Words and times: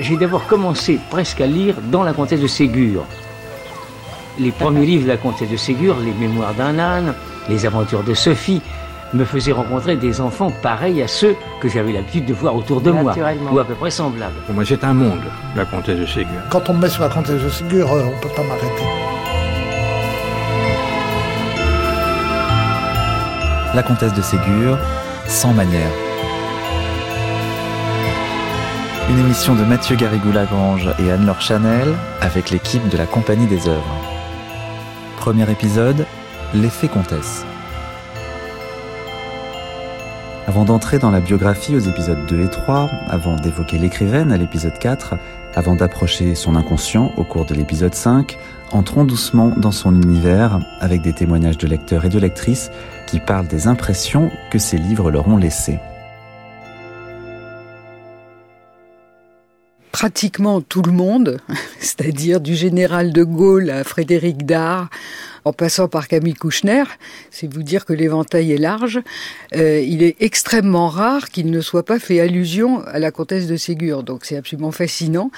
j'ai 0.00 0.16
d'abord 0.16 0.46
commencé 0.46 0.98
presque 1.10 1.40
à 1.40 1.46
lire 1.46 1.76
dans 1.90 2.02
la 2.02 2.12
comtesse 2.12 2.40
de 2.40 2.46
Ségur. 2.46 3.04
Les 4.38 4.52
premiers 4.52 4.86
livres 4.86 5.04
de 5.04 5.08
la 5.08 5.16
comtesse 5.16 5.50
de 5.50 5.56
Ségur, 5.56 5.96
les 6.04 6.12
mémoires 6.12 6.54
d'un 6.54 6.78
âne, 6.78 7.14
les 7.48 7.66
aventures 7.66 8.04
de 8.04 8.14
Sophie, 8.14 8.62
me 9.14 9.24
faisaient 9.24 9.52
rencontrer 9.52 9.96
des 9.96 10.20
enfants 10.20 10.52
pareils 10.62 11.02
à 11.02 11.08
ceux 11.08 11.34
que 11.60 11.68
j'avais 11.68 11.92
l'habitude 11.92 12.26
de 12.26 12.34
voir 12.34 12.54
autour 12.54 12.80
de 12.80 12.90
moi, 12.90 13.14
ou 13.50 13.58
à 13.58 13.64
peu 13.64 13.74
près 13.74 13.90
semblables. 13.90 14.34
Pour 14.46 14.54
moi, 14.54 14.64
c'est 14.66 14.84
un 14.84 14.92
monde, 14.92 15.22
la 15.56 15.64
comtesse 15.64 15.98
de 15.98 16.06
Ségur. 16.06 16.40
Quand 16.50 16.68
on 16.68 16.74
me 16.74 16.82
met 16.82 16.88
sur 16.88 17.02
la 17.02 17.08
comtesse 17.08 17.42
de 17.42 17.48
Ségur, 17.48 17.90
euh, 17.90 18.04
on 18.04 18.16
ne 18.16 18.20
peut 18.20 18.28
pas 18.36 18.42
m'arrêter. 18.42 18.84
La 23.74 23.82
comtesse 23.82 24.14
de 24.14 24.22
Ségur, 24.22 24.78
sans 25.26 25.52
manière. 25.52 26.07
Une 29.10 29.20
émission 29.20 29.54
de 29.54 29.64
Mathieu 29.64 29.96
Garrigou-Lagrange 29.96 30.90
et 30.98 31.10
Anne-Laure 31.10 31.40
Chanel 31.40 31.94
avec 32.20 32.50
l'équipe 32.50 32.86
de 32.90 32.98
la 32.98 33.06
Compagnie 33.06 33.46
des 33.46 33.66
œuvres. 33.66 33.96
Premier 35.16 35.50
épisode, 35.50 36.04
l'effet 36.52 36.88
comtesse. 36.88 37.46
Avant 40.46 40.66
d'entrer 40.66 40.98
dans 40.98 41.10
la 41.10 41.20
biographie 41.20 41.74
aux 41.74 41.80
épisodes 41.80 42.26
2 42.26 42.42
et 42.42 42.50
3, 42.50 42.90
avant 43.08 43.36
d'évoquer 43.36 43.78
l'écrivaine 43.78 44.30
à 44.30 44.36
l'épisode 44.36 44.78
4, 44.78 45.14
avant 45.54 45.74
d'approcher 45.74 46.34
son 46.34 46.54
inconscient 46.54 47.10
au 47.16 47.24
cours 47.24 47.46
de 47.46 47.54
l'épisode 47.54 47.94
5, 47.94 48.36
entrons 48.72 49.04
doucement 49.04 49.54
dans 49.56 49.72
son 49.72 49.94
univers 49.94 50.60
avec 50.80 51.00
des 51.00 51.14
témoignages 51.14 51.56
de 51.56 51.66
lecteurs 51.66 52.04
et 52.04 52.10
de 52.10 52.18
lectrices 52.18 52.70
qui 53.06 53.20
parlent 53.20 53.48
des 53.48 53.68
impressions 53.68 54.30
que 54.50 54.58
ces 54.58 54.76
livres 54.76 55.10
leur 55.10 55.28
ont 55.28 55.38
laissées. 55.38 55.78
Pratiquement 59.98 60.60
tout 60.60 60.82
le 60.82 60.92
monde, 60.92 61.38
c'est-à-dire 61.80 62.40
du 62.40 62.54
général 62.54 63.12
de 63.12 63.24
Gaulle 63.24 63.68
à 63.68 63.82
Frédéric 63.82 64.46
Dard, 64.46 64.90
en 65.48 65.52
passant 65.54 65.88
par 65.88 66.08
Camille 66.08 66.34
Kouchner, 66.34 66.84
c'est 67.30 67.52
vous 67.52 67.62
dire 67.62 67.86
que 67.86 67.94
l'éventail 67.94 68.52
est 68.52 68.58
large. 68.58 69.00
Euh, 69.56 69.80
il 69.80 70.02
est 70.02 70.16
extrêmement 70.20 70.88
rare 70.88 71.30
qu'il 71.30 71.50
ne 71.50 71.62
soit 71.62 71.84
pas 71.84 71.98
fait 71.98 72.20
allusion 72.20 72.84
à 72.86 72.98
la 72.98 73.10
comtesse 73.10 73.46
de 73.46 73.56
Ségur, 73.56 74.02
donc 74.02 74.26
c'est 74.26 74.36
absolument 74.36 74.72
fascinant. 74.72 75.30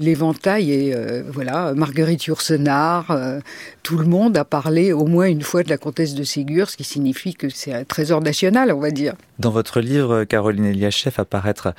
L'éventail 0.00 0.72
est, 0.72 0.96
euh, 0.96 1.22
voilà, 1.32 1.74
Marguerite 1.74 2.24
Yourcenar, 2.24 3.12
euh, 3.12 3.38
tout 3.84 3.98
le 3.98 4.06
monde 4.06 4.36
a 4.36 4.44
parlé 4.44 4.92
au 4.92 5.06
moins 5.06 5.26
une 5.26 5.42
fois 5.42 5.62
de 5.62 5.68
la 5.68 5.78
comtesse 5.78 6.14
de 6.14 6.24
Ségur, 6.24 6.68
ce 6.68 6.76
qui 6.76 6.84
signifie 6.84 7.34
que 7.34 7.48
c'est 7.48 7.72
un 7.72 7.84
trésor 7.84 8.20
national, 8.20 8.72
on 8.72 8.80
va 8.80 8.90
dire. 8.90 9.14
Dans 9.38 9.50
votre 9.50 9.80
livre, 9.80 10.24
Caroline 10.24 10.64
Eliachev, 10.64 11.14
apparaître 11.18 11.74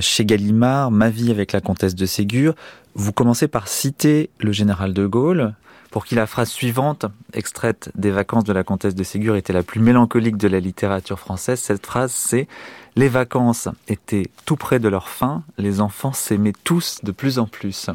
chez 0.00 0.24
Gallimard, 0.26 0.90
Ma 0.90 1.08
vie 1.08 1.30
avec 1.30 1.52
la 1.52 1.60
comtesse 1.60 1.94
de 1.94 2.06
Ségur, 2.06 2.54
vous 2.94 3.12
commencez 3.12 3.48
par 3.48 3.68
citer 3.68 4.28
le 4.38 4.52
général 4.52 4.92
de 4.92 5.06
Gaulle, 5.06 5.54
pour 5.92 6.06
qui 6.06 6.14
la 6.14 6.26
phrase 6.26 6.48
suivante, 6.48 7.04
extraite 7.34 7.90
des 7.94 8.10
vacances 8.10 8.44
de 8.44 8.52
la 8.54 8.64
comtesse 8.64 8.94
de 8.94 9.02
Ségur, 9.04 9.36
était 9.36 9.52
la 9.52 9.62
plus 9.62 9.78
mélancolique 9.78 10.38
de 10.38 10.48
la 10.48 10.58
littérature 10.58 11.18
française. 11.18 11.60
Cette 11.60 11.84
phrase, 11.84 12.12
c'est 12.12 12.48
Les 12.96 13.08
vacances 13.08 13.68
étaient 13.88 14.26
tout 14.46 14.56
près 14.56 14.78
de 14.78 14.88
leur 14.88 15.08
fin, 15.08 15.42
les 15.58 15.80
enfants 15.80 16.12
s'aimaient 16.12 16.54
tous 16.64 17.00
de 17.02 17.12
plus 17.12 17.38
en 17.38 17.46
plus. 17.46 17.90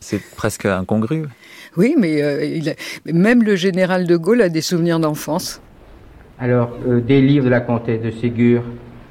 C'est 0.00 0.20
presque 0.34 0.66
incongru. 0.66 1.24
Oui, 1.76 1.94
mais 1.98 2.22
euh, 2.22 2.72
même 3.06 3.42
le 3.42 3.54
général 3.54 4.06
de 4.06 4.16
Gaulle 4.16 4.42
a 4.42 4.48
des 4.48 4.60
souvenirs 4.62 4.98
d'enfance. 4.98 5.60
Alors, 6.38 6.70
euh, 6.86 7.00
des 7.00 7.20
livres 7.20 7.44
de 7.44 7.50
la 7.50 7.60
comtesse 7.60 8.02
de 8.02 8.10
Ségur, 8.10 8.62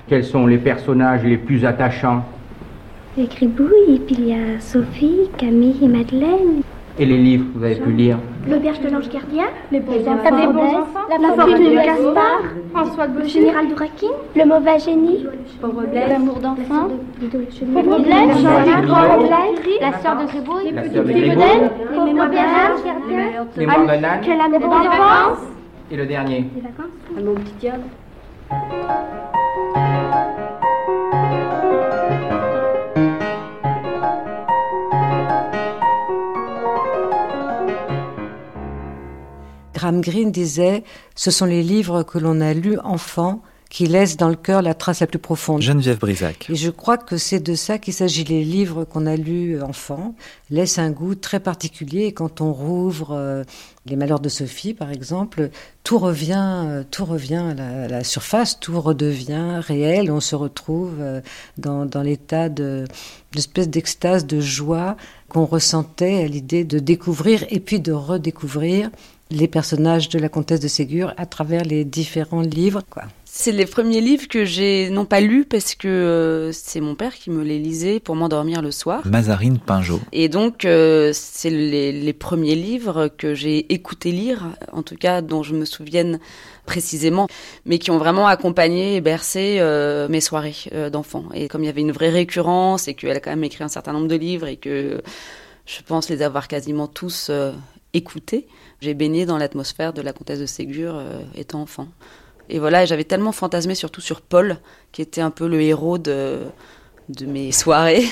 quels 0.08 0.26
sont 0.26 0.48
les 0.48 0.58
personnages 0.58 1.24
les 1.24 1.38
plus 1.38 1.64
attachants? 1.64 2.26
Les 3.18 3.28
gribouilles, 3.28 3.96
et 3.96 4.00
puis 4.00 4.16
il 4.18 4.28
y 4.28 4.34
a 4.34 4.60
Sophie, 4.60 5.30
Camille 5.38 5.78
et 5.84 5.88
Madeleine. 5.88 6.64
Et 7.00 7.06
les 7.06 7.18
livres 7.18 7.46
que 7.54 7.58
vous 7.58 7.64
avez 7.64 7.76
pu 7.76 7.92
lire 7.92 8.18
L'auberge 8.50 8.80
de 8.82 8.90
l'ange 8.90 9.10
gardien, 9.10 9.46
Les 9.72 9.80
bons 9.80 9.94
enfants, 10.08 10.36
des 10.36 10.48
bons 10.48 10.78
enfants, 10.78 11.08
La 11.10 11.34
fortune 11.34 11.70
de 11.70 11.76
Gaspard, 11.76 12.42
François 12.74 13.08
Le 13.08 13.26
général 13.26 13.68
d'Ourakin, 13.70 14.08
Le 14.36 14.46
mauvais 14.46 14.80
génie, 14.80 15.26
Pauvre 15.62 15.84
Blaise, 15.84 16.10
L'amour 16.10 16.40
d'enfant, 16.40 16.88
Pauvre 17.74 18.00
Blaise, 18.00 18.44
La 19.80 20.00
sœur 20.00 20.18
de 20.18 20.26
Gribouille, 20.26 20.72
La 20.72 20.84
sœur 20.90 21.04
de 21.04 21.08
Les 21.08 21.14
Gribouille. 21.14 21.36
modèles, 21.36 21.72
Les 21.92 22.00
mémoires 22.04 22.30
gardien, 22.30 22.78
Les 23.58 23.66
âme 23.66 24.52
des 24.52 24.58
vacances 24.60 25.40
Et 25.92 25.96
le 25.96 26.06
dernier. 26.06 26.42
Des 26.56 26.62
vacances. 26.62 27.24
Mon 27.24 27.36
petit 27.36 27.54
diable. 27.60 27.84
Graham 39.82 40.02
Greene 40.02 40.32
disait 40.32 40.84
Ce 41.16 41.32
sont 41.32 41.46
les 41.46 41.64
livres 41.64 42.04
que 42.04 42.20
l'on 42.20 42.40
a 42.40 42.54
lus 42.54 42.78
enfant 42.84 43.42
qui 43.72 43.88
laissent 43.88 44.16
dans 44.18 44.30
le 44.30 44.36
cœur 44.36 44.62
la 44.62 44.76
trace 44.76 45.00
la 45.00 45.08
plus 45.08 45.18
profonde. 45.18 45.62
Geneviève 45.62 45.98
Brisac. 45.98 46.48
Et 46.52 46.56
je 46.56 46.70
crois 46.70 46.98
que 46.98 47.18
c'est 47.18 47.40
de 47.40 47.56
ça 47.56 47.80
qu'il 47.80 47.94
s'agit. 47.96 48.24
Les 48.24 48.44
livres 48.44 48.84
qu'on 48.84 49.08
a 49.08 49.16
lus 49.16 49.60
enfant 49.60 50.14
laissent 50.52 50.78
un 50.78 50.92
goût 50.92 51.16
très 51.16 51.40
particulier. 51.40 52.04
Et 52.04 52.12
quand 52.12 52.42
on 52.42 52.54
rouvre 52.54 53.14
euh, 53.14 53.44
Les 53.88 53.96
Malheurs 53.96 54.20
de 54.20 54.30
Sophie, 54.30 54.76
par 54.76 54.92
exemple, 54.92 55.50
tout 55.84 55.98
revient, 55.98 56.66
euh, 56.68 56.84
tout 56.92 57.06
revient 57.06 57.44
à 57.50 57.54
la, 57.56 57.84
à 57.86 57.88
la 57.88 58.04
surface, 58.04 58.60
tout 58.60 58.80
redevient 58.80 59.62
réel. 59.62 60.12
On 60.12 60.20
se 60.20 60.36
retrouve 60.36 60.98
euh, 61.00 61.22
dans, 61.58 61.88
dans 61.88 62.04
l'état 62.04 62.50
de 62.50 62.86
l'espèce 63.34 63.70
d'extase, 63.70 64.28
de 64.28 64.42
joie 64.42 64.96
qu'on 65.28 65.46
ressentait 65.46 66.26
à 66.26 66.28
l'idée 66.28 66.66
de 66.66 66.78
découvrir 66.78 67.46
et 67.50 67.62
puis 67.62 67.80
de 67.80 67.94
redécouvrir 67.94 68.92
les 69.32 69.48
personnages 69.48 70.10
de 70.10 70.20
la 70.20 70.30
comtesse 70.30 70.60
de 70.60 70.68
Ségur 70.68 71.14
à 71.18 71.26
travers 71.26 71.64
les 71.64 71.86
différents 71.86 72.42
livres. 72.42 72.82
Quoi. 72.90 73.04
C'est 73.26 73.54
les 73.54 73.66
premiers 73.66 74.02
livres 74.02 74.28
que 74.28 74.44
j'ai 74.44 74.90
non 74.90 75.06
pas 75.06 75.22
lus 75.22 75.46
parce 75.46 75.74
que 75.74 75.88
euh, 75.88 76.52
c'est 76.52 76.82
mon 76.82 76.96
père 76.96 77.16
qui 77.16 77.30
me 77.30 77.44
les 77.44 77.60
lisait 77.60 78.02
pour 78.02 78.16
m'endormir 78.16 78.62
le 78.62 78.72
soir. 78.72 79.02
Mazarine 79.06 79.58
Pinjot. 79.58 80.02
Et 80.12 80.28
donc 80.28 80.66
euh, 80.66 81.12
c'est 81.14 81.50
les, 81.50 81.94
les 81.94 82.14
premiers 82.14 82.56
livres 82.56 83.08
que 83.08 83.34
j'ai 83.34 83.74
écouté 83.74 84.12
lire, 84.12 84.50
en 84.74 84.84
tout 84.84 84.98
cas 84.98 85.22
dont 85.22 85.44
je 85.44 85.56
me 85.56 85.64
souvienne 85.64 86.20
précisément, 86.66 87.28
mais 87.66 87.80
qui 87.80 87.90
ont 87.90 87.98
vraiment 87.98 88.28
accompagné 88.28 88.98
et 88.98 89.02
bercé 89.02 89.58
euh, 89.60 90.10
mes 90.10 90.22
soirées 90.22 90.56
euh, 90.74 90.90
d'enfant. 90.90 91.26
Et 91.34 91.48
comme 91.48 91.64
il 91.64 91.68
y 91.68 91.70
avait 91.70 91.82
une 91.82 91.94
vraie 91.94 92.10
récurrence 92.10 92.90
et 92.90 92.96
qu'elle 92.96 93.16
a 93.16 93.22
quand 93.22 93.32
même 93.32 93.46
écrit 93.46 93.64
un 93.64 93.70
certain 93.70 93.94
nombre 93.94 94.08
de 94.08 94.16
livres 94.16 94.48
et 94.48 94.58
que 94.58 95.02
je 95.66 95.82
pense 95.88 96.10
les 96.10 96.22
avoir 96.22 96.50
quasiment 96.50 96.88
tous 96.88 97.32
écoutés, 97.94 98.48
j'ai 98.82 98.94
baigné 98.94 99.26
dans 99.26 99.38
l'atmosphère 99.38 99.94
de 99.94 100.02
la 100.02 100.14
comtesse 100.14 100.40
de 100.40 100.46
Ségur 100.46 100.96
euh, 100.96 101.22
étant 101.36 101.62
enfant. 101.62 101.88
Et 102.50 102.60
voilà, 102.60 102.86
j'avais 102.86 103.04
tellement 103.04 103.32
fantasmé 103.32 103.76
surtout 103.76 104.02
sur 104.02 104.22
Paul, 104.22 104.58
qui 104.92 105.02
était 105.02 105.22
un 105.22 105.32
peu 105.32 105.48
le 105.48 105.62
héros 105.62 105.98
de, 105.98 106.40
de 107.10 107.26
mes 107.26 107.52
soirées, 107.52 108.06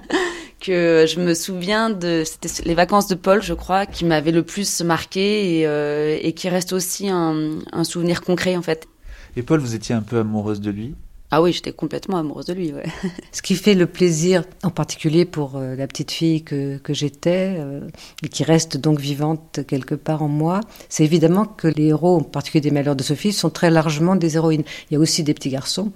que 0.60 1.06
je 1.08 1.20
me 1.20 1.34
souviens 1.34 1.90
de 1.90 2.22
c'était 2.24 2.64
les 2.64 2.74
vacances 2.74 3.06
de 3.06 3.14
Paul, 3.14 3.42
je 3.42 3.54
crois, 3.54 3.86
qui 3.86 4.04
m'avaient 4.04 4.32
le 4.32 4.42
plus 4.42 4.82
marqué 4.82 5.60
et, 5.60 5.66
euh, 5.66 6.30
qui 6.32 6.48
reste 6.48 6.72
aussi 6.72 7.08
un 7.08 7.84
souvenir 7.84 8.22
concret 8.22 8.56
en 8.56 8.62
fait. 8.62 8.88
Et 9.36 9.42
Paul, 9.42 9.60
vous 9.60 9.74
étiez 9.74 9.94
un 9.94 10.02
peu 10.02 10.18
amoureuse 10.18 10.60
de 10.60 10.70
lui? 10.70 10.94
Ah 11.30 11.42
oui, 11.42 11.52
j'étais 11.52 11.72
complètement 11.72 12.16
amoureuse 12.16 12.46
de 12.46 12.54
lui. 12.54 12.72
Ouais. 12.72 12.86
Ce 13.32 13.42
qui 13.42 13.54
fait 13.54 13.74
le 13.74 13.86
plaisir, 13.86 14.44
en 14.62 14.70
particulier 14.70 15.26
pour 15.26 15.56
euh, 15.56 15.76
la 15.76 15.86
petite 15.86 16.10
fille 16.10 16.42
que, 16.42 16.78
que 16.78 16.94
j'étais, 16.94 17.56
euh, 17.58 17.86
et 18.22 18.28
qui 18.28 18.44
reste 18.44 18.78
donc 18.78 18.98
vivante 18.98 19.60
quelque 19.66 19.94
part 19.94 20.22
en 20.22 20.28
moi, 20.28 20.60
c'est 20.88 21.04
évidemment 21.04 21.44
que 21.44 21.68
les 21.68 21.88
héros, 21.88 22.16
en 22.16 22.22
particulier 22.22 22.62
des 22.62 22.70
Malheurs 22.70 22.96
de 22.96 23.02
Sophie, 23.02 23.32
sont 23.32 23.50
très 23.50 23.70
largement 23.70 24.16
des 24.16 24.36
héroïnes. 24.36 24.64
Il 24.90 24.94
y 24.94 24.96
a 24.96 25.00
aussi 25.00 25.22
des 25.22 25.34
petits 25.34 25.50
garçons, 25.50 25.92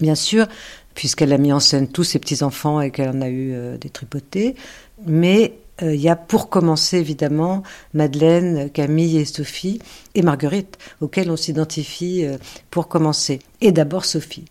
bien 0.00 0.14
sûr, 0.14 0.46
puisqu'elle 0.94 1.34
a 1.34 1.38
mis 1.38 1.52
en 1.52 1.60
scène 1.60 1.86
tous 1.86 2.04
ses 2.04 2.18
petits-enfants 2.18 2.80
et 2.80 2.90
qu'elle 2.90 3.10
en 3.10 3.20
a 3.20 3.28
eu 3.28 3.52
euh, 3.52 3.76
des 3.76 3.90
tripotés. 3.90 4.56
Mais 5.06 5.52
euh, 5.82 5.94
il 5.94 6.00
y 6.00 6.08
a 6.08 6.16
pour 6.16 6.48
commencer, 6.48 6.98
évidemment, 6.98 7.62
Madeleine, 7.94 8.70
Camille 8.70 9.18
et 9.18 9.24
Sophie, 9.24 9.80
et 10.14 10.22
Marguerite, 10.22 10.78
auxquelles 11.00 11.30
on 11.30 11.36
s'identifie 11.36 12.24
euh, 12.24 12.38
pour 12.70 12.88
commencer. 12.88 13.40
Et 13.60 13.72
d'abord 13.72 14.04
Sophie. 14.04 14.46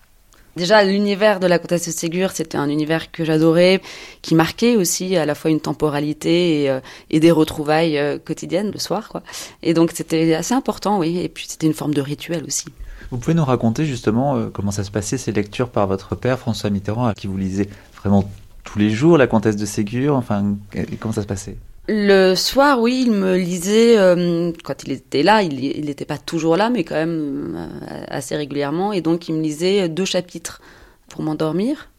Déjà, 0.56 0.86
l'univers 0.86 1.42
de 1.42 1.48
la 1.48 1.60
comtesse 1.60 1.86
de 1.88 1.92
Ségur, 1.92 2.32
c'était 2.32 2.58
un 2.58 2.70
univers 2.70 3.12
que 3.12 3.26
j'adorais, 3.26 3.82
qui 4.22 4.36
marquait 4.36 4.78
aussi 4.78 5.18
à 5.18 5.26
la 5.26 5.36
fois 5.36 5.52
une 5.52 5.60
temporalité 5.60 6.64
et, 6.64 6.70
euh, 6.70 6.80
et 7.10 7.20
des 7.20 7.32
retrouvailles 7.32 7.98
euh, 7.98 8.18
quotidiennes 8.18 8.72
le 8.72 8.80
soir, 8.80 9.10
quoi. 9.10 9.22
Et 9.64 9.74
donc, 9.74 9.92
c'était 9.94 10.34
assez 10.34 10.54
important, 10.54 10.98
oui. 10.98 11.20
Et 11.20 11.28
puis, 11.28 11.46
c'était 11.50 11.68
une 11.68 11.74
forme 11.74 11.94
de 11.94 12.00
rituel 12.00 12.46
aussi. 12.46 12.68
Vous 13.12 13.18
pouvez 13.18 13.34
nous 13.34 13.44
raconter 13.44 13.86
justement 13.86 14.38
euh, 14.38 14.48
comment 14.48 14.72
ça 14.72 14.86
se 14.86 14.92
passait 14.92 15.18
ces 15.18 15.34
lectures 15.34 15.70
par 15.70 15.88
votre 15.88 16.16
père 16.16 16.40
François 16.40 16.70
Mitterrand, 16.70 17.08
à 17.08 17.14
qui 17.14 17.28
vous 17.28 17.38
lisez 17.38 17.68
vraiment 17.98 18.30
tous 18.66 18.78
les 18.80 18.90
jours 18.90 19.18
la 19.18 19.28
comtesse 19.28 19.56
de 19.56 19.66
Ségur, 19.66 20.16
enfin 20.16 20.58
comment 21.00 21.14
ça 21.14 21.22
se 21.22 21.28
passait? 21.28 21.56
Le 21.88 22.34
soir, 22.34 22.82
oui, 22.82 23.04
il 23.06 23.12
me 23.12 23.38
lisait, 23.38 23.98
euh, 24.00 24.52
quand 24.64 24.84
il 24.84 24.92
était 24.92 25.22
là, 25.22 25.44
il 25.44 25.86
n'était 25.86 26.06
pas 26.06 26.18
toujours 26.18 26.58
là, 26.58 26.72
mais 26.72 26.84
quand 26.84 26.96
même 26.96 27.56
euh, 27.56 28.04
assez 28.08 28.36
régulièrement, 28.36 28.92
et 28.92 29.02
donc 29.02 29.30
il 29.30 29.36
me 29.36 29.42
lisait 29.42 29.88
deux 29.88 30.06
chapitres 30.06 30.62
pour 31.08 31.22
m'endormir. 31.22 31.90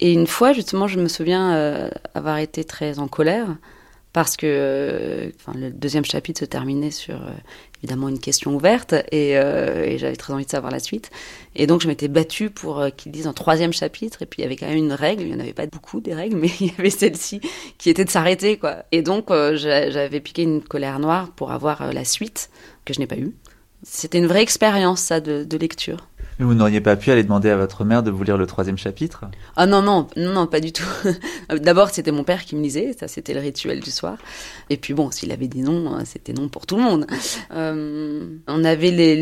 Et 0.00 0.12
une 0.12 0.26
fois, 0.26 0.52
justement, 0.52 0.88
je 0.88 0.98
me 0.98 1.06
souviens 1.06 1.54
euh, 1.54 1.88
avoir 2.14 2.38
été 2.38 2.64
très 2.64 2.98
en 2.98 3.06
colère 3.06 3.46
parce 4.12 4.36
que 4.36 5.32
le 5.54 5.70
deuxième 5.70 6.04
chapitre 6.04 6.40
se 6.40 6.44
terminait 6.44 6.90
sur 6.90 7.20
évidemment 7.84 8.08
une 8.08 8.18
question 8.18 8.54
ouverte 8.54 8.94
et, 9.12 9.32
et 9.32 9.98
j'avais 9.98 10.16
très 10.16 10.32
envie 10.32 10.44
de 10.46 10.50
savoir 10.50 10.72
la 10.72 10.80
suite. 10.80 11.10
Et 11.54 11.66
donc 11.66 11.82
je 11.82 11.88
m'étais 11.88 12.08
battue 12.08 12.50
pour 12.50 12.84
qu'ils 12.96 13.12
disent 13.12 13.26
un 13.26 13.32
troisième 13.32 13.72
chapitre 13.72 14.22
et 14.22 14.26
puis 14.26 14.40
il 14.40 14.42
y 14.42 14.46
avait 14.46 14.56
quand 14.56 14.66
même 14.66 14.78
une 14.78 14.92
règle, 14.92 15.22
il 15.22 15.28
n'y 15.28 15.34
en 15.34 15.40
avait 15.40 15.52
pas 15.52 15.66
beaucoup 15.66 16.00
des 16.00 16.14
règles, 16.14 16.36
mais 16.40 16.50
il 16.60 16.68
y 16.68 16.72
avait 16.78 16.90
celle-ci 16.90 17.40
qui 17.78 17.90
était 17.90 18.04
de 18.04 18.10
s'arrêter 18.10 18.58
quoi. 18.58 18.84
Et 18.90 19.02
donc 19.02 19.28
j'avais 19.28 20.20
piqué 20.20 20.42
une 20.42 20.62
colère 20.62 20.98
noire 20.98 21.30
pour 21.32 21.52
avoir 21.52 21.92
la 21.92 22.04
suite 22.04 22.50
que 22.84 22.94
je 22.94 23.00
n'ai 23.00 23.06
pas 23.06 23.16
eue. 23.16 23.32
C'était 23.82 24.18
une 24.18 24.26
vraie 24.26 24.42
expérience 24.42 25.00
ça 25.00 25.20
de 25.20 25.56
lecture. 25.56 26.08
Mais 26.38 26.44
vous 26.44 26.54
n'auriez 26.54 26.80
pas 26.80 26.96
pu 26.96 27.12
aller 27.12 27.22
demander 27.22 27.48
à 27.50 27.56
votre 27.56 27.84
mère 27.84 28.02
de 28.02 28.10
vous 28.10 28.24
lire 28.24 28.36
le 28.36 28.46
troisième 28.46 28.76
chapitre? 28.76 29.26
Ah 29.54 29.66
non, 29.66 29.82
non, 29.82 30.08
non, 30.16 30.32
non, 30.32 30.46
pas 30.48 30.58
du 30.58 30.72
tout. 30.72 30.82
D'abord, 31.48 31.90
c'était 31.90 32.10
mon 32.10 32.24
père 32.24 32.44
qui 32.44 32.56
me 32.56 32.62
lisait, 32.62 32.92
ça 32.98 33.06
c'était 33.06 33.34
le 33.34 33.40
rituel 33.40 33.80
du 33.80 33.92
soir. 33.92 34.18
Et 34.68 34.76
puis 34.76 34.94
bon, 34.94 35.12
s'il 35.12 35.30
avait 35.30 35.46
dit 35.46 35.62
non, 35.62 35.96
c'était 36.04 36.32
non 36.32 36.48
pour 36.48 36.66
tout 36.66 36.76
le 36.76 36.82
monde. 36.82 37.06
Euh, 37.52 38.26
on 38.48 38.64
avait 38.64 38.90
les, 38.90 39.14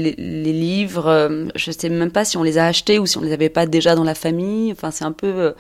livres, 0.53 1.07
euh, 1.07 1.47
je 1.55 1.71
sais 1.71 1.91
même 1.91 2.11
pas 2.11 2.25
si 2.25 2.39
on 2.39 2.43
les 2.43 2.57
a 2.57 2.67
achetés 2.67 2.99
ou 2.99 3.05
si 3.05 3.19
on 3.19 3.23
les 3.23 3.33
avait 3.33 3.51
pas 3.51 3.67
déjà 3.67 3.95
dans 3.95 4.05
la 4.05 4.15
famille. 4.15 4.73
Enfin, 4.73 4.91
c'est 4.91 5.05
un 5.05 5.13
peu 5.13 5.27
euh, 5.27 5.53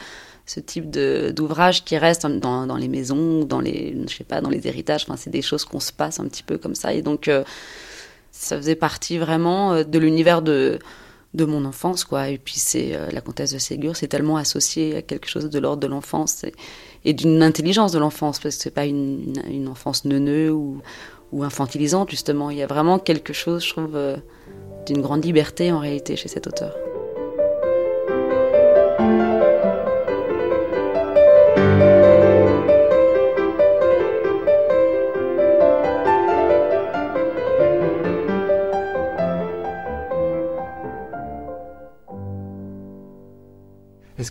ce 0.46 0.58
type 0.58 0.88
d'ouvrage 0.90 1.84
qui 1.84 1.98
reste 1.98 2.26
dans, 2.26 2.76
les 2.76 2.88
maisons, 2.88 3.44
dans 3.44 3.60
les, 3.60 3.94
je 4.08 4.16
sais 4.16 4.24
pas, 4.24 4.40
dans 4.40 4.50
les 4.50 4.66
héritages. 4.66 5.04
Enfin, 5.06 5.18
c'est 5.18 5.30
des 5.30 5.42
choses 5.42 5.66
qu'on 5.66 5.80
se 5.80 5.92
passe 5.92 6.18
un 6.18 6.24
petit 6.24 6.42
peu 6.44 6.56
comme 6.56 6.74
ça. 6.74 6.94
Et 6.94 7.02
donc, 7.02 7.28
euh, 7.28 7.44
ça 8.30 8.56
faisait 8.56 8.74
partie 8.74 9.18
vraiment 9.18 9.84
de 9.84 9.98
l'univers 9.98 10.40
de 10.40 10.78
de 11.34 11.44
mon 11.44 11.64
enfance, 11.64 12.04
quoi. 12.04 12.28
Et 12.28 12.38
puis 12.38 12.54
c'est 12.56 12.94
euh, 12.94 13.10
la 13.10 13.20
comtesse 13.20 13.52
de 13.52 13.58
Ségur, 13.58 13.96
c'est 13.96 14.08
tellement 14.08 14.36
associé 14.36 14.96
à 14.96 15.02
quelque 15.02 15.28
chose 15.28 15.48
de 15.48 15.58
l'ordre 15.58 15.82
de 15.82 15.86
l'enfance 15.86 16.44
et, 17.04 17.14
d'une 17.14 17.42
intelligence 17.42 17.92
de 17.92 17.98
l'enfance, 17.98 18.38
parce 18.38 18.56
que 18.56 18.62
c'est 18.62 18.70
pas 18.70 18.84
une, 18.84 19.34
une, 19.50 19.68
enfance 19.68 20.04
neuneux 20.04 20.52
ou, 20.52 20.80
ou, 21.32 21.42
infantilisante 21.42 22.10
justement. 22.10 22.50
Il 22.50 22.58
y 22.58 22.62
a 22.62 22.66
vraiment 22.66 22.98
quelque 22.98 23.32
chose, 23.32 23.64
je 23.64 23.70
trouve, 23.70 23.96
euh, 23.96 24.16
d'une 24.86 25.00
grande 25.00 25.24
liberté 25.24 25.72
en 25.72 25.78
réalité 25.78 26.16
chez 26.16 26.28
cet 26.28 26.46
auteur. 26.46 26.74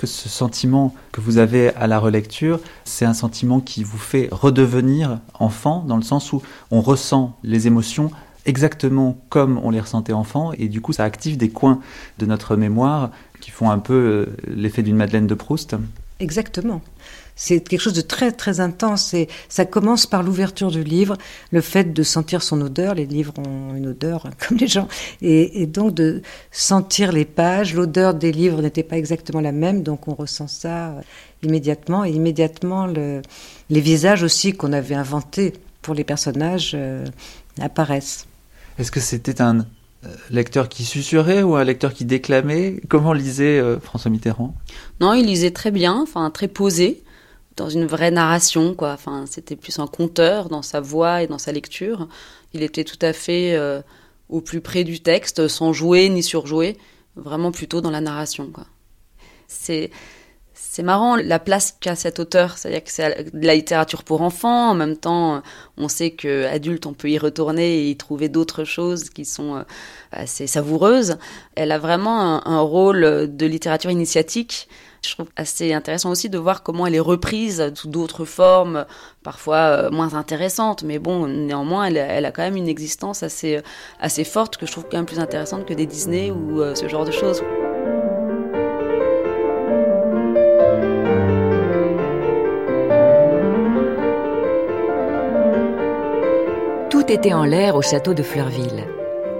Que 0.01 0.07
ce 0.07 0.29
sentiment 0.29 0.95
que 1.11 1.21
vous 1.21 1.37
avez 1.37 1.69
à 1.75 1.85
la 1.85 1.99
relecture, 1.99 2.59
c'est 2.85 3.05
un 3.05 3.13
sentiment 3.13 3.59
qui 3.59 3.83
vous 3.83 3.99
fait 3.99 4.29
redevenir 4.31 5.19
enfant, 5.35 5.85
dans 5.87 5.95
le 5.95 6.01
sens 6.01 6.33
où 6.33 6.41
on 6.71 6.81
ressent 6.81 7.37
les 7.43 7.67
émotions 7.67 8.09
exactement 8.47 9.15
comme 9.29 9.59
on 9.63 9.69
les 9.69 9.79
ressentait 9.79 10.13
enfant, 10.13 10.53
et 10.53 10.69
du 10.69 10.81
coup 10.81 10.91
ça 10.91 11.03
active 11.03 11.37
des 11.37 11.49
coins 11.49 11.81
de 12.17 12.25
notre 12.25 12.55
mémoire 12.55 13.11
qui 13.41 13.51
font 13.51 13.69
un 13.69 13.77
peu 13.77 13.93
euh, 13.93 14.25
l'effet 14.47 14.81
d'une 14.81 14.95
Madeleine 14.95 15.27
de 15.27 15.35
Proust 15.35 15.75
Exactement. 16.19 16.81
C'est 17.43 17.59
quelque 17.61 17.81
chose 17.81 17.93
de 17.93 18.01
très 18.01 18.31
très 18.31 18.59
intense 18.59 19.15
et 19.15 19.27
ça 19.49 19.65
commence 19.65 20.05
par 20.05 20.21
l'ouverture 20.21 20.69
du 20.69 20.83
livre, 20.83 21.17
le 21.49 21.61
fait 21.61 21.91
de 21.91 22.03
sentir 22.03 22.43
son 22.43 22.61
odeur. 22.61 22.93
Les 22.93 23.07
livres 23.07 23.33
ont 23.39 23.73
une 23.75 23.87
odeur 23.87 24.29
comme 24.47 24.57
les 24.59 24.67
gens 24.67 24.87
et, 25.23 25.65
donc 25.65 25.95
de 25.95 26.21
sentir 26.51 27.11
les 27.11 27.25
pages. 27.25 27.73
L'odeur 27.73 28.13
des 28.13 28.31
livres 28.31 28.61
n'était 28.61 28.83
pas 28.83 28.95
exactement 28.95 29.41
la 29.41 29.51
même, 29.51 29.81
donc 29.81 30.07
on 30.07 30.13
ressent 30.13 30.47
ça 30.47 30.89
euh, 30.89 31.01
immédiatement 31.41 32.05
et 32.05 32.11
immédiatement 32.11 32.85
le, 32.85 33.23
les 33.71 33.81
visages 33.81 34.21
aussi 34.21 34.53
qu'on 34.53 34.71
avait 34.71 34.93
inventés 34.93 35.53
pour 35.81 35.95
les 35.95 36.03
personnages 36.03 36.73
euh, 36.75 37.07
apparaissent. 37.59 38.27
Est-ce 38.77 38.91
que 38.91 38.99
c'était 38.99 39.41
un 39.41 39.61
euh, 40.05 40.15
lecteur 40.29 40.69
qui 40.69 40.85
susurrait 40.85 41.41
ou 41.41 41.55
un 41.55 41.63
lecteur 41.63 41.95
qui 41.95 42.05
déclamait? 42.05 42.79
Comment 42.87 43.13
lisait 43.13 43.59
François 43.81 44.11
Mitterrand? 44.11 44.53
Non, 44.99 45.15
il 45.15 45.25
lisait 45.25 45.49
très 45.49 45.71
bien, 45.71 45.99
enfin 46.03 46.29
très 46.29 46.47
posé 46.47 47.01
dans 47.57 47.69
une 47.69 47.85
vraie 47.85 48.11
narration, 48.11 48.73
quoi. 48.73 48.93
Enfin, 48.93 49.25
c'était 49.27 49.55
plus 49.55 49.79
un 49.79 49.87
conteur 49.87 50.49
dans 50.49 50.61
sa 50.61 50.79
voix 50.79 51.21
et 51.21 51.27
dans 51.27 51.37
sa 51.37 51.51
lecture. 51.51 52.07
Il 52.53 52.63
était 52.63 52.83
tout 52.83 52.99
à 53.01 53.13
fait 53.13 53.53
euh, 53.55 53.81
au 54.29 54.41
plus 54.41 54.61
près 54.61 54.83
du 54.83 55.01
texte, 55.01 55.47
sans 55.47 55.73
jouer 55.73 56.09
ni 56.09 56.23
surjouer, 56.23 56.77
vraiment 57.15 57.51
plutôt 57.51 57.81
dans 57.81 57.91
la 57.91 58.01
narration, 58.01 58.49
quoi. 58.51 58.65
C'est 59.47 59.91
c'est 60.53 60.83
marrant 60.83 61.17
la 61.17 61.39
place 61.39 61.75
qu'a 61.77 61.95
cet 61.95 62.19
auteur, 62.19 62.57
c'est-à-dire 62.57 62.81
que 62.81 62.91
c'est 62.91 63.33
de 63.33 63.45
la 63.45 63.55
littérature 63.55 64.05
pour 64.05 64.21
enfants. 64.21 64.69
En 64.69 64.73
même 64.73 64.95
temps, 64.95 65.41
on 65.75 65.89
sait 65.89 66.11
que 66.11 66.45
adulte, 66.45 66.85
on 66.85 66.93
peut 66.93 67.09
y 67.09 67.17
retourner 67.17 67.79
et 67.79 67.89
y 67.89 67.97
trouver 67.97 68.29
d'autres 68.29 68.63
choses 68.63 69.09
qui 69.09 69.25
sont 69.25 69.55
euh, 69.57 69.63
assez 70.11 70.47
savoureuses. 70.47 71.17
Elle 71.55 71.73
a 71.73 71.77
vraiment 71.79 72.21
un, 72.21 72.41
un 72.45 72.61
rôle 72.61 73.35
de 73.35 73.45
littérature 73.45 73.91
initiatique 73.91 74.69
je 75.05 75.15
trouve 75.15 75.29
assez 75.35 75.73
intéressant 75.73 76.11
aussi 76.11 76.29
de 76.29 76.37
voir 76.37 76.61
comment 76.63 76.85
elle 76.85 76.95
est 76.95 76.99
reprise 76.99 77.71
sous 77.73 77.87
d'autres 77.87 78.25
formes, 78.25 78.85
parfois 79.23 79.57
euh, 79.57 79.91
moins 79.91 80.13
intéressantes, 80.13 80.83
mais 80.83 80.99
bon, 80.99 81.27
néanmoins, 81.27 81.85
elle, 81.85 82.25
a 82.25 82.31
quand 82.31 82.43
même 82.43 82.55
une 82.55 82.67
existence 82.67 83.23
assez, 83.23 83.57
euh, 83.57 83.61
assez 83.99 84.23
forte 84.23 84.57
que 84.57 84.65
je 84.65 84.71
trouve 84.71 84.85
quand 84.89 84.97
même 84.97 85.05
plus 85.07 85.19
intéressante 85.19 85.65
que 85.65 85.73
des 85.73 85.87
Disney 85.87 86.29
ou 86.29 86.61
euh, 86.61 86.75
ce 86.75 86.87
genre 86.87 87.05
de 87.05 87.11
choses. 87.11 87.41
Tout 96.91 97.11
était 97.11 97.33
en 97.33 97.43
l'air 97.43 97.75
au 97.75 97.81
château 97.81 98.13
de 98.13 98.21
Fleurville. 98.21 98.85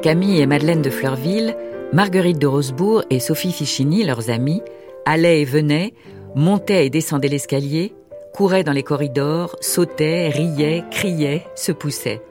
Camille 0.02 0.42
et 0.42 0.48
Madeleine 0.48 0.82
de 0.82 0.90
Fleurville, 0.90 1.56
Marguerite 1.94 2.40
de 2.40 2.48
Rosebourg 2.48 3.04
et 3.12 3.20
Sophie 3.20 3.52
Fichini, 3.52 4.04
leurs 4.04 4.32
amies, 4.32 4.64
allaient 5.06 5.42
et 5.42 5.46
venaient, 5.46 5.94
montaient 6.36 6.86
et 6.86 6.90
descendaient 6.90 7.28
l'escalier, 7.28 7.94
couraient 8.34 8.64
dans 8.64 8.72
les 8.72 8.84
corridors, 8.84 9.56
sautaient, 9.62 10.30
riaient, 10.30 10.84
criaient, 10.92 11.46
se 11.56 11.72
poussaient. 11.72 12.22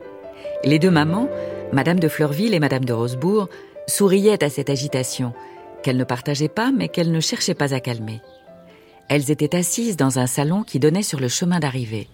Les 0.63 0.79
deux 0.79 0.91
mamans, 0.91 1.29
Madame 1.71 1.99
de 1.99 2.07
Fleurville 2.07 2.53
et 2.53 2.59
Madame 2.59 2.85
de 2.85 2.93
Rosebourg, 2.93 3.49
souriaient 3.87 4.43
à 4.43 4.49
cette 4.49 4.69
agitation, 4.69 5.33
qu'elles 5.83 5.97
ne 5.97 6.03
partageaient 6.03 6.47
pas 6.47 6.71
mais 6.71 6.87
qu'elles 6.87 7.11
ne 7.11 7.19
cherchaient 7.19 7.53
pas 7.53 7.73
à 7.73 7.79
calmer. 7.79 8.21
Elles 9.09 9.31
étaient 9.31 9.55
assises 9.55 9.97
dans 9.97 10.19
un 10.19 10.27
salon 10.27 10.63
qui 10.63 10.79
donnait 10.79 11.03
sur 11.03 11.19
le 11.19 11.27
chemin 11.27 11.59
d'arrivée. 11.59 12.07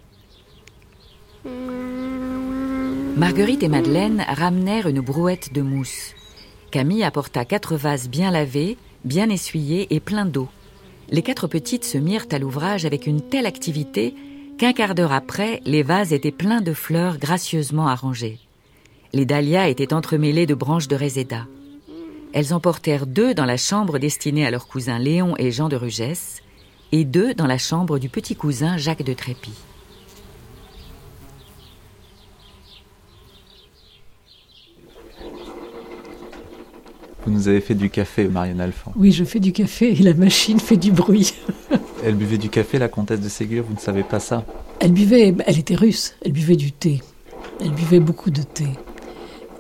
Marguerite 3.16 3.64
et 3.64 3.68
Madeleine 3.68 4.24
ramenèrent 4.28 4.88
une 4.88 5.02
brouette 5.02 5.52
de 5.54 5.62
mousse. 5.62 6.14
Camille 6.72 7.04
apporta 7.04 7.46
quatre 7.46 7.76
vases 7.76 8.10
bien 8.10 8.30
lavés, 8.30 8.78
bien 9.08 9.30
essuyés 9.30 9.88
et 9.90 10.00
pleins 10.00 10.26
d'eau. 10.26 10.50
Les 11.10 11.22
quatre 11.22 11.48
petites 11.48 11.86
se 11.86 11.98
mirent 11.98 12.28
à 12.32 12.40
l'ouvrage 12.40 12.86
avec 12.86 13.08
une 13.08 13.22
telle 13.22 13.46
activité 13.46 14.14
qu'un 14.58 14.74
quart 14.74 14.96
d'heure 14.96 15.14
après, 15.14 15.62
les 15.66 15.84
vases 15.84 16.14
étaient 16.14 16.32
pleins 16.32 16.62
de 16.62 16.74
fleurs 16.74 17.18
gracieusement 17.18 17.88
arrangées. 17.88 18.40
Les 19.14 19.26
dahlias 19.26 19.70
étaient 19.70 19.94
entremêlés 19.94 20.46
de 20.46 20.56
branches 20.56 20.88
de 20.88 20.96
réséda. 20.96 21.46
Elles 22.34 22.54
emportèrent 22.54 23.08
deux 23.08 23.34
dans 23.34 23.46
la 23.46 23.58
chambre 23.58 24.00
destinée 24.00 24.46
à 24.46 24.52
leurs 24.52 24.68
cousins 24.68 25.00
Léon 25.00 25.36
et 25.38 25.52
Jean 25.52 25.70
de 25.70 25.76
Rugès, 25.76 26.44
et 26.92 27.06
deux 27.06 27.34
dans 27.34 27.48
la 27.48 27.58
chambre 27.58 28.00
du 28.00 28.10
petit 28.10 28.36
cousin 28.36 28.78
Jacques 28.78 29.04
de 29.04 29.14
Trépy. 29.14 29.52
Vous 37.28 37.34
nous 37.34 37.50
avez 37.50 37.60
fait 37.60 37.76
du 37.76 37.90
café, 37.90 38.30
Marianne 38.30 38.62
Alphand. 38.62 38.94
Oui, 38.96 39.12
je 39.12 39.26
fais 39.26 39.42
du 39.42 39.52
café 39.52 39.92
et 39.92 40.02
la 40.02 40.14
machine 40.14 40.62
fait 40.62 40.78
du 40.78 40.94
bruit. 40.94 41.34
elle 42.06 42.16
buvait 42.16 42.38
du 42.38 42.48
café, 42.48 42.80
la 42.80 42.88
comtesse 42.88 43.20
de 43.20 43.28
Ségur, 43.28 43.66
vous 43.68 43.74
ne 43.74 43.80
savez 43.80 44.04
pas 44.04 44.22
ça? 44.22 44.46
Elle 44.80 44.94
buvait, 44.94 45.36
elle 45.46 45.60
était 45.60 45.76
russe, 45.76 46.16
elle 46.24 46.32
buvait 46.32 46.56
du 46.56 46.72
thé. 46.72 47.02
Elle 47.60 47.72
buvait 47.72 48.00
beaucoup 48.00 48.32
de 48.32 48.44
thé. 48.44 48.68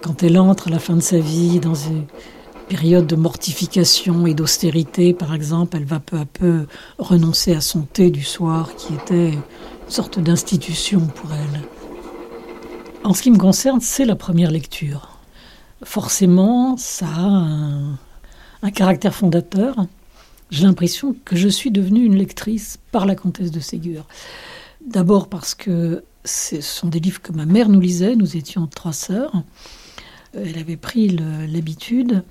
Quand 0.02 0.24
elle 0.24 0.38
entre 0.38 0.70
à 0.70 0.72
la 0.72 0.80
fin 0.80 0.96
de 0.96 1.02
sa 1.02 1.20
vie 1.20 1.60
dans 1.60 1.76
une 1.76 2.06
période 2.70 3.06
de 3.06 3.18
mortification 3.18 4.26
et 4.26 4.34
d'austérité, 4.34 5.14
par 5.14 5.34
exemple, 5.34 5.76
elle 5.76 5.84
va 5.84 6.00
peu 6.00 6.20
à 6.20 6.26
peu 6.26 6.68
renoncer 7.00 7.54
à 7.54 7.60
son 7.60 7.82
thé 7.82 8.12
du 8.12 8.24
soir, 8.24 8.78
qui 8.78 8.94
était 8.94 9.32
une 9.32 9.42
sorte 9.90 10.20
d'institution 10.20 11.02
pour 11.02 11.32
elle. 11.34 11.62
En 13.04 13.14
ce 13.14 13.24
qui 13.24 13.32
me 13.32 13.38
concerne, 13.38 13.82
c'est 13.82 14.06
la 14.06 14.16
première 14.16 14.52
lecture 14.52 15.17
forcément, 15.84 16.78
ça 16.78 17.08
a 17.08 17.98
un, 18.62 18.72
caractère 18.72 19.14
fondateur. 19.14 19.88
J'ai 20.50 20.64
l'impression 20.64 21.16
que 21.26 21.36
je 21.36 21.48
suis 21.48 21.72
devenue 21.72 22.06
une 22.06 22.16
lectrice 22.16 22.78
par 22.92 23.06
la 23.06 23.16
comtesse 23.16 23.52
de 23.52 23.60
Ségur. 23.60 24.06
D'abord 24.86 25.28
parce 25.28 25.56
que 25.56 26.04
ce 26.26 26.62
sont 26.62 26.88
des 26.88 27.00
livres 27.00 27.22
que 27.22 27.32
ma 27.32 27.46
mère 27.46 27.70
nous 27.70 27.80
lisait, 27.80 28.16
nous 28.16 28.38
étions 28.38 28.68
trois 28.68 28.94
sœurs. 28.94 29.34
Elle 30.34 30.58
avait 30.58 30.78
pris 30.78 31.10
l'habitude 31.10 32.24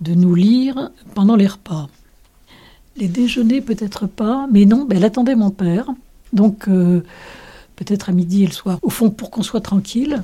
de 0.00 0.14
nous 0.14 0.34
lire 0.34 0.90
pendant 1.14 1.36
les 1.36 1.46
repas. 1.46 1.88
Les 2.96 3.08
déjeuners, 3.08 3.60
peut-être 3.60 4.06
pas, 4.06 4.46
mais 4.52 4.64
non, 4.64 4.84
ben, 4.84 4.98
elle 4.98 5.04
attendait 5.04 5.34
mon 5.34 5.50
père. 5.50 5.86
Donc, 6.32 6.68
euh, 6.68 7.02
peut-être 7.76 8.10
à 8.10 8.12
midi 8.12 8.42
et 8.42 8.46
le 8.46 8.52
soir. 8.52 8.78
Au 8.82 8.90
fond, 8.90 9.10
pour 9.10 9.30
qu'on 9.30 9.42
soit 9.42 9.60
tranquille, 9.60 10.22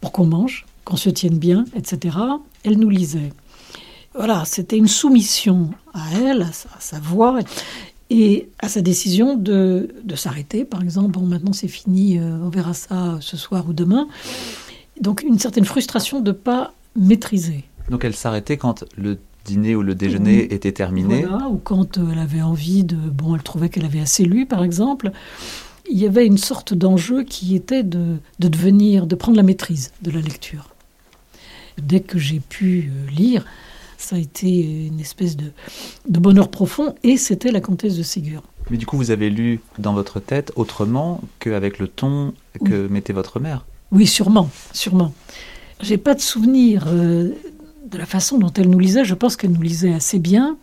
pour 0.00 0.12
qu'on 0.12 0.26
mange, 0.26 0.66
qu'on 0.90 0.96
se 0.96 1.10
tienne 1.10 1.38
bien, 1.38 1.64
etc., 1.74 2.16
elle 2.64 2.78
nous 2.78 2.90
lisait. 2.90 3.32
Voilà, 4.14 4.44
c'était 4.44 4.76
une 4.76 4.88
soumission 4.88 5.70
à 5.94 6.02
elle, 6.20 6.42
à 6.42 6.80
sa, 6.80 6.98
voix 6.98 7.38
et 8.10 8.48
à 8.58 8.68
sa 8.68 8.80
décision 8.80 9.36
de, 9.36 9.94
de 10.02 10.16
s'arrêter. 10.16 10.64
Par 10.64 10.82
exemple, 10.82 11.12
bon, 11.12 11.26
maintenant 11.26 11.52
c'est 11.52 11.68
fini, 11.68 12.18
euh, 12.18 12.38
on 12.42 12.48
verra 12.48 12.74
ça 12.74 13.18
ce 13.20 13.36
soir 13.36 13.68
ou 13.68 13.72
demain. 13.72 14.08
Donc 15.00 15.22
une 15.22 15.38
certaine 15.38 15.64
frustration 15.64 16.20
de 16.20 16.32
ne 16.32 16.36
pas 16.36 16.74
maîtriser. 16.96 17.64
Donc 17.88 18.04
elle 18.04 18.16
s'arrêtait 18.16 18.56
quand 18.56 18.84
le 18.96 19.18
dîner 19.44 19.76
ou 19.76 19.82
le 19.82 19.94
déjeuner 19.94 20.52
était 20.52 20.72
terminé 20.72 21.24
voilà, 21.24 21.48
Ou 21.48 21.56
quand 21.56 21.98
euh, 21.98 22.08
elle 22.12 22.18
avait 22.18 22.42
envie 22.42 22.82
de... 22.84 22.96
Bon, 22.96 23.36
elle 23.36 23.42
trouvait 23.42 23.68
qu'elle 23.68 23.84
avait 23.84 24.00
assez 24.00 24.24
lu, 24.24 24.44
par 24.44 24.64
exemple. 24.64 25.12
Il 25.88 25.98
y 25.98 26.06
avait 26.06 26.26
une 26.26 26.38
sorte 26.38 26.74
d'enjeu 26.74 27.22
qui 27.22 27.54
était 27.54 27.84
de, 27.84 28.16
de 28.38 28.48
devenir, 28.48 29.06
de 29.06 29.14
prendre 29.14 29.36
la 29.36 29.42
maîtrise 29.44 29.92
de 30.02 30.10
la 30.10 30.20
lecture. 30.20 30.69
Dès 31.82 32.00
que 32.00 32.18
j'ai 32.18 32.40
pu 32.40 32.90
euh, 32.90 33.10
lire, 33.10 33.44
ça 33.98 34.16
a 34.16 34.18
été 34.18 34.86
une 34.86 35.00
espèce 35.00 35.36
de, 35.36 35.52
de 36.08 36.18
bonheur 36.18 36.50
profond, 36.50 36.94
et 37.02 37.16
c'était 37.16 37.52
la 37.52 37.60
comtesse 37.60 37.96
de 37.96 38.02
Ségur. 38.02 38.42
Mais 38.70 38.76
du 38.76 38.86
coup, 38.86 38.96
vous 38.96 39.10
avez 39.10 39.30
lu 39.30 39.60
dans 39.78 39.94
votre 39.94 40.20
tête 40.20 40.52
autrement 40.56 41.20
qu'avec 41.38 41.78
le 41.78 41.88
ton 41.88 42.34
que 42.64 42.86
mettait 42.88 43.12
votre 43.12 43.40
mère? 43.40 43.66
Oui, 43.90 44.06
sûrement, 44.06 44.48
sûrement. 44.72 45.12
J'ai 45.80 45.98
pas 45.98 46.14
de 46.14 46.20
souvenir 46.20 46.84
euh, 46.86 47.30
de 47.90 47.98
la 47.98 48.06
façon 48.06 48.38
dont 48.38 48.52
elle 48.56 48.70
nous 48.70 48.78
lisait. 48.78 49.04
Je 49.04 49.14
pense 49.14 49.36
qu'elle 49.36 49.52
nous 49.52 49.62
lisait 49.62 49.92
assez 49.92 50.18
bien. 50.18 50.56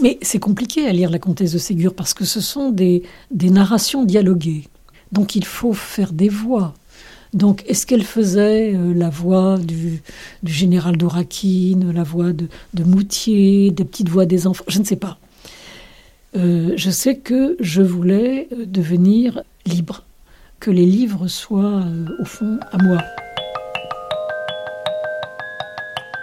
Mais 0.00 0.18
c'est 0.22 0.38
compliqué 0.38 0.86
à 0.86 0.92
lire 0.92 1.10
La 1.10 1.18
Comtesse 1.18 1.52
de 1.52 1.58
Ségur 1.58 1.94
parce 1.94 2.14
que 2.14 2.24
ce 2.24 2.40
sont 2.40 2.70
des, 2.70 3.02
des 3.30 3.50
narrations 3.50 4.04
dialoguées. 4.04 4.68
Donc 5.10 5.36
il 5.36 5.44
faut 5.44 5.72
faire 5.72 6.12
des 6.12 6.28
voix. 6.28 6.74
Donc, 7.34 7.64
est-ce 7.66 7.86
qu'elle 7.86 8.04
faisait 8.04 8.74
euh, 8.74 8.92
la 8.94 9.08
voix 9.08 9.56
du, 9.56 10.02
général 10.44 10.98
d'Orakine, 10.98 11.90
la 11.90 12.02
voix 12.02 12.32
de, 12.32 12.48
Moutier, 12.84 13.70
des 13.70 13.84
petites 13.84 14.10
voix 14.10 14.26
des 14.26 14.46
enfants? 14.46 14.64
Je 14.68 14.78
ne 14.78 14.84
sais 14.84 14.96
pas. 14.96 15.18
Euh, 16.36 16.72
je 16.76 16.90
sais 16.90 17.16
que 17.16 17.56
je 17.60 17.80
voulais 17.80 18.48
euh, 18.52 18.66
devenir 18.66 19.42
libre, 19.64 20.02
que 20.60 20.70
les 20.70 20.84
livres 20.84 21.26
soient, 21.26 21.82
au 22.20 22.24
fond, 22.24 22.58
à 22.70 22.82
moi. 22.82 22.98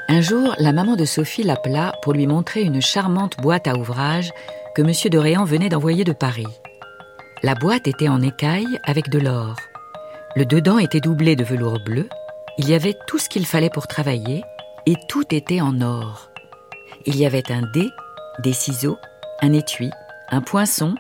Un 0.09 0.21
jour, 0.21 0.53
la 0.59 0.73
maman 0.73 0.95
de 0.95 1.05
Sophie 1.05 1.43
l'appela 1.43 1.93
pour 2.03 2.13
lui 2.13 2.27
montrer 2.27 2.61
une 2.61 2.81
charmante 2.81 3.37
boîte 3.37 3.67
à 3.67 3.77
ouvrage 3.77 4.31
que 4.75 4.81
M. 4.81 4.91
de 5.11 5.17
Réan 5.17 5.43
venait 5.43 5.69
d'envoyer 5.69 6.03
de 6.03 6.13
Paris. 6.13 6.47
La 7.41 7.55
boîte 7.55 7.87
était 7.87 8.09
en 8.09 8.21
écaille 8.21 8.79
avec 8.83 9.09
de 9.09 9.19
l'or. 9.19 9.55
Le 10.35 10.45
dedans 10.45 10.77
était 10.77 10.99
doublé 10.99 11.35
de 11.35 11.43
velours 11.43 11.79
bleu. 11.79 12.07
Il 12.59 12.69
y 12.69 12.75
avait 12.75 12.95
tout 13.07 13.17
ce 13.17 13.29
qu'il 13.29 13.47
fallait 13.47 13.71
pour 13.71 13.87
travailler 13.87 14.43
et 14.85 14.93
tout 15.07 15.23
était 15.31 15.61
en 15.61 15.81
or. 15.81 16.29
Il 17.05 17.15
y 17.15 17.25
avait 17.25 17.51
un 17.51 17.63
dé, 17.73 17.89
des 18.43 18.53
ciseaux, 18.53 18.97
un 19.41 19.53
étui, 19.53 19.89
un 20.29 20.41
poinçon, 20.41 20.93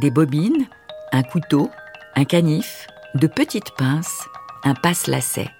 des 0.00 0.10
bobines, 0.10 0.66
un 1.12 1.22
couteau, 1.22 1.70
un 2.14 2.24
canif, 2.24 2.86
de 3.14 3.26
petites 3.26 3.70
pinces, 3.70 4.26
un 4.64 4.74
passe-lacet. 4.74 5.50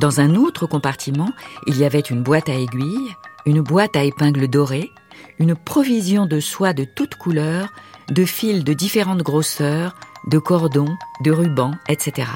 Dans 0.00 0.20
un 0.20 0.34
autre 0.34 0.66
compartiment, 0.66 1.30
il 1.66 1.78
y 1.78 1.84
avait 1.84 2.00
une 2.00 2.22
boîte 2.22 2.48
à 2.48 2.54
aiguilles, 2.54 3.14
une 3.46 3.60
boîte 3.60 3.94
à 3.94 4.02
épingles 4.02 4.48
dorées, 4.48 4.90
une 5.38 5.54
provision 5.54 6.26
de 6.26 6.40
soie 6.40 6.72
de 6.72 6.84
toutes 6.84 7.14
couleurs, 7.14 7.68
de 8.08 8.24
fils 8.24 8.64
de 8.64 8.72
différentes 8.72 9.22
grosseurs, 9.22 9.94
de 10.26 10.38
cordons, 10.38 10.96
de 11.22 11.30
rubans, 11.30 11.74
etc. 11.88 12.28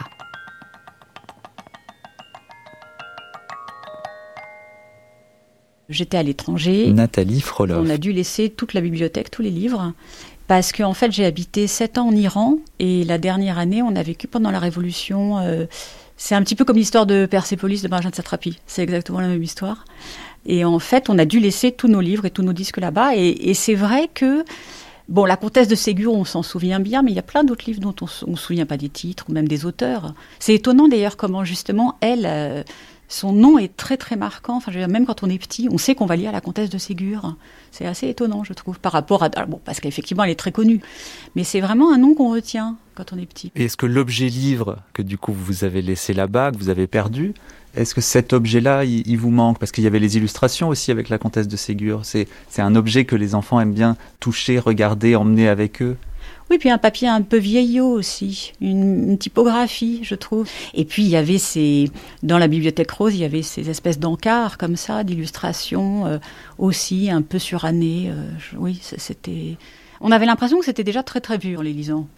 J'étais 5.88 6.16
à 6.16 6.22
l'étranger. 6.22 6.92
Nathalie 6.92 7.40
Frolov. 7.40 7.84
On 7.84 7.90
a 7.90 7.98
dû 7.98 8.12
laisser 8.12 8.48
toute 8.48 8.74
la 8.74 8.80
bibliothèque, 8.80 9.30
tous 9.30 9.42
les 9.42 9.50
livres. 9.50 9.92
Parce 10.46 10.72
qu'en 10.72 10.90
en 10.90 10.94
fait, 10.94 11.12
j'ai 11.12 11.24
habité 11.24 11.66
sept 11.66 11.98
ans 11.98 12.08
en 12.08 12.12
Iran 12.12 12.58
et 12.78 13.04
la 13.04 13.18
dernière 13.18 13.58
année, 13.58 13.82
on 13.82 13.94
a 13.94 14.02
vécu 14.02 14.26
pendant 14.26 14.50
la 14.50 14.58
Révolution. 14.58 15.38
Euh, 15.38 15.66
c'est 16.16 16.34
un 16.34 16.42
petit 16.42 16.54
peu 16.54 16.64
comme 16.64 16.76
l'histoire 16.76 17.06
de 17.06 17.26
Persépolis 17.26 17.82
de 17.82 17.88
Benjamin 17.88 18.10
de 18.10 18.16
Satrapi. 18.16 18.58
C'est 18.66 18.82
exactement 18.82 19.20
la 19.20 19.28
même 19.28 19.42
histoire. 19.42 19.84
Et 20.46 20.64
en 20.64 20.78
fait, 20.78 21.08
on 21.08 21.18
a 21.18 21.24
dû 21.24 21.38
laisser 21.38 21.72
tous 21.72 21.88
nos 21.88 22.00
livres 22.00 22.24
et 22.24 22.30
tous 22.30 22.42
nos 22.42 22.52
disques 22.52 22.78
là-bas. 22.78 23.16
Et, 23.16 23.54
c'est 23.54 23.74
vrai 23.74 24.08
que, 24.12 24.44
bon, 25.10 25.24
la 25.24 25.36
comtesse 25.36 25.68
de 25.68 25.74
Ségur, 25.74 26.14
on 26.14 26.24
s'en 26.24 26.42
souvient 26.42 26.80
bien, 26.80 27.02
mais 27.02 27.10
il 27.10 27.14
y 27.14 27.18
a 27.18 27.22
plein 27.22 27.44
d'autres 27.44 27.66
livres 27.66 27.80
dont 27.80 27.94
on 28.00 28.30
ne 28.30 28.36
se 28.36 28.42
souvient 28.42 28.66
pas 28.66 28.76
des 28.76 28.88
titres 28.88 29.26
ou 29.28 29.32
même 29.32 29.48
des 29.48 29.66
auteurs. 29.66 30.14
C'est 30.38 30.54
étonnant 30.54 30.88
d'ailleurs 30.88 31.16
comment 31.16 31.44
justement 31.44 31.98
elle, 32.00 32.24
euh, 32.26 32.62
son 33.10 33.32
nom 33.32 33.58
est 33.58 33.76
très 33.76 33.96
très 33.96 34.16
marquant. 34.16 34.56
Enfin, 34.56 34.72
même 34.86 35.04
quand 35.04 35.22
on 35.22 35.28
est 35.28 35.38
petit, 35.38 35.68
on 35.70 35.76
sait 35.76 35.94
qu'on 35.94 36.06
va 36.06 36.16
lire 36.16 36.32
la 36.32 36.40
comtesse 36.40 36.70
de 36.70 36.78
Ségur. 36.78 37.36
C'est 37.72 37.84
assez 37.84 38.08
étonnant, 38.08 38.44
je 38.44 38.52
trouve, 38.52 38.78
par 38.78 38.92
rapport 38.92 39.24
à 39.24 39.28
bon, 39.46 39.60
parce 39.64 39.80
qu'effectivement, 39.80 40.24
elle 40.24 40.30
est 40.30 40.38
très 40.38 40.52
connue, 40.52 40.80
mais 41.34 41.44
c'est 41.44 41.60
vraiment 41.60 41.92
un 41.92 41.98
nom 41.98 42.14
qu'on 42.14 42.32
retient 42.32 42.76
quand 42.94 43.12
on 43.12 43.18
est 43.18 43.26
petit. 43.26 43.52
Et 43.56 43.64
est-ce 43.64 43.76
que 43.76 43.86
l'objet 43.86 44.28
livre 44.28 44.78
que 44.94 45.02
du 45.02 45.18
coup 45.18 45.32
vous 45.32 45.64
avez 45.64 45.82
laissé 45.82 46.14
là-bas, 46.14 46.52
que 46.52 46.56
vous 46.56 46.68
avez 46.68 46.86
perdu, 46.86 47.34
est-ce 47.74 47.94
que 47.94 48.00
cet 48.00 48.32
objet-là, 48.32 48.84
il, 48.84 49.16
vous 49.16 49.30
manque? 49.30 49.58
Parce 49.58 49.70
qu'il 49.72 49.84
y 49.84 49.86
avait 49.86 50.00
les 50.00 50.16
illustrations 50.16 50.68
aussi 50.68 50.90
avec 50.90 51.08
la 51.08 51.18
comtesse 51.18 51.46
de 51.46 51.56
Ségur. 51.56 52.02
C'est 52.04 52.26
un 52.58 52.74
objet 52.74 53.04
que 53.04 53.16
les 53.16 53.34
enfants 53.34 53.60
aiment 53.60 53.74
bien 53.74 53.96
toucher, 54.18 54.58
regarder, 54.58 55.14
emmener 55.14 55.48
avec 55.48 55.82
eux. 55.82 55.96
Oui, 56.50 56.58
puis 56.58 56.68
un 56.68 56.78
papier 56.78 57.06
un 57.06 57.22
peu 57.22 57.36
vieillot 57.36 57.86
aussi, 57.86 58.52
une, 58.60 59.16
typographie, 59.18 60.00
je 60.02 60.16
trouve. 60.16 60.48
Et 60.74 60.84
puis 60.84 61.04
il 61.04 61.08
y 61.08 61.14
avait 61.14 61.38
ces, 61.38 61.88
dans 62.24 62.38
la 62.38 62.48
bibliothèque 62.48 62.90
rose, 62.90 63.14
il 63.14 63.20
y 63.20 63.24
avait 63.24 63.42
ces 63.42 63.70
espèces 63.70 64.00
d'encarts 64.00 64.58
comme 64.58 64.74
ça, 64.74 65.04
d'illustrations 65.04 66.06
euh, 66.06 66.18
aussi 66.58 67.08
un 67.08 67.22
peu 67.22 67.38
surannées. 67.38 68.10
Euh, 68.10 68.24
oui, 68.58 68.80
c'était. 68.82 69.58
On 70.00 70.10
avait 70.10 70.26
l'impression 70.26 70.58
que 70.58 70.64
c'était 70.64 70.82
déjà 70.82 71.04
très 71.04 71.20
très 71.20 71.38
vu 71.38 71.56
en 71.56 71.62
les 71.62 71.72
lisant. 71.72 72.08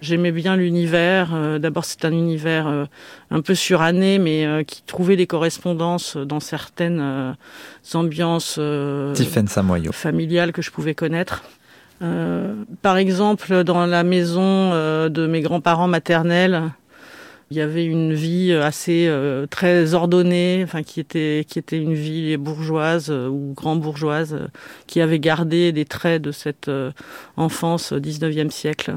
J'aimais 0.00 0.32
bien 0.32 0.56
l'univers. 0.56 1.34
Euh, 1.34 1.58
d'abord, 1.58 1.84
c'est 1.84 2.06
un 2.06 2.12
univers 2.12 2.86
un 3.30 3.42
peu 3.42 3.54
suranné, 3.54 4.18
mais 4.18 4.64
qui 4.66 4.82
trouvait 4.84 5.16
des 5.16 5.26
correspondances 5.26 6.16
dans 6.16 6.40
certaines 6.40 7.36
ambiances 7.92 8.58
familiales 9.92 10.52
que 10.52 10.62
je 10.62 10.70
pouvais 10.70 10.94
connaître. 10.94 11.42
Euh, 12.02 12.54
par 12.82 12.96
exemple, 12.96 13.64
dans 13.64 13.86
la 13.86 14.04
maison 14.04 14.42
euh, 14.42 15.08
de 15.08 15.26
mes 15.26 15.40
grands-parents 15.40 15.88
maternels, 15.88 16.72
il 17.50 17.56
y 17.56 17.60
avait 17.60 17.86
une 17.86 18.12
vie 18.12 18.52
assez 18.52 19.06
euh, 19.08 19.46
très 19.46 19.94
ordonnée, 19.94 20.60
enfin 20.62 20.82
qui 20.82 21.00
était 21.00 21.46
qui 21.48 21.58
était 21.58 21.78
une 21.78 21.94
vie 21.94 22.36
bourgeoise 22.36 23.10
ou 23.10 23.54
grand 23.56 23.76
bourgeoise, 23.76 24.48
qui 24.86 25.00
avait 25.00 25.18
gardé 25.18 25.72
des 25.72 25.86
traits 25.86 26.22
de 26.22 26.30
cette 26.30 26.70
enfance 27.36 27.92
19e 27.92 28.50
siècle. 28.50 28.96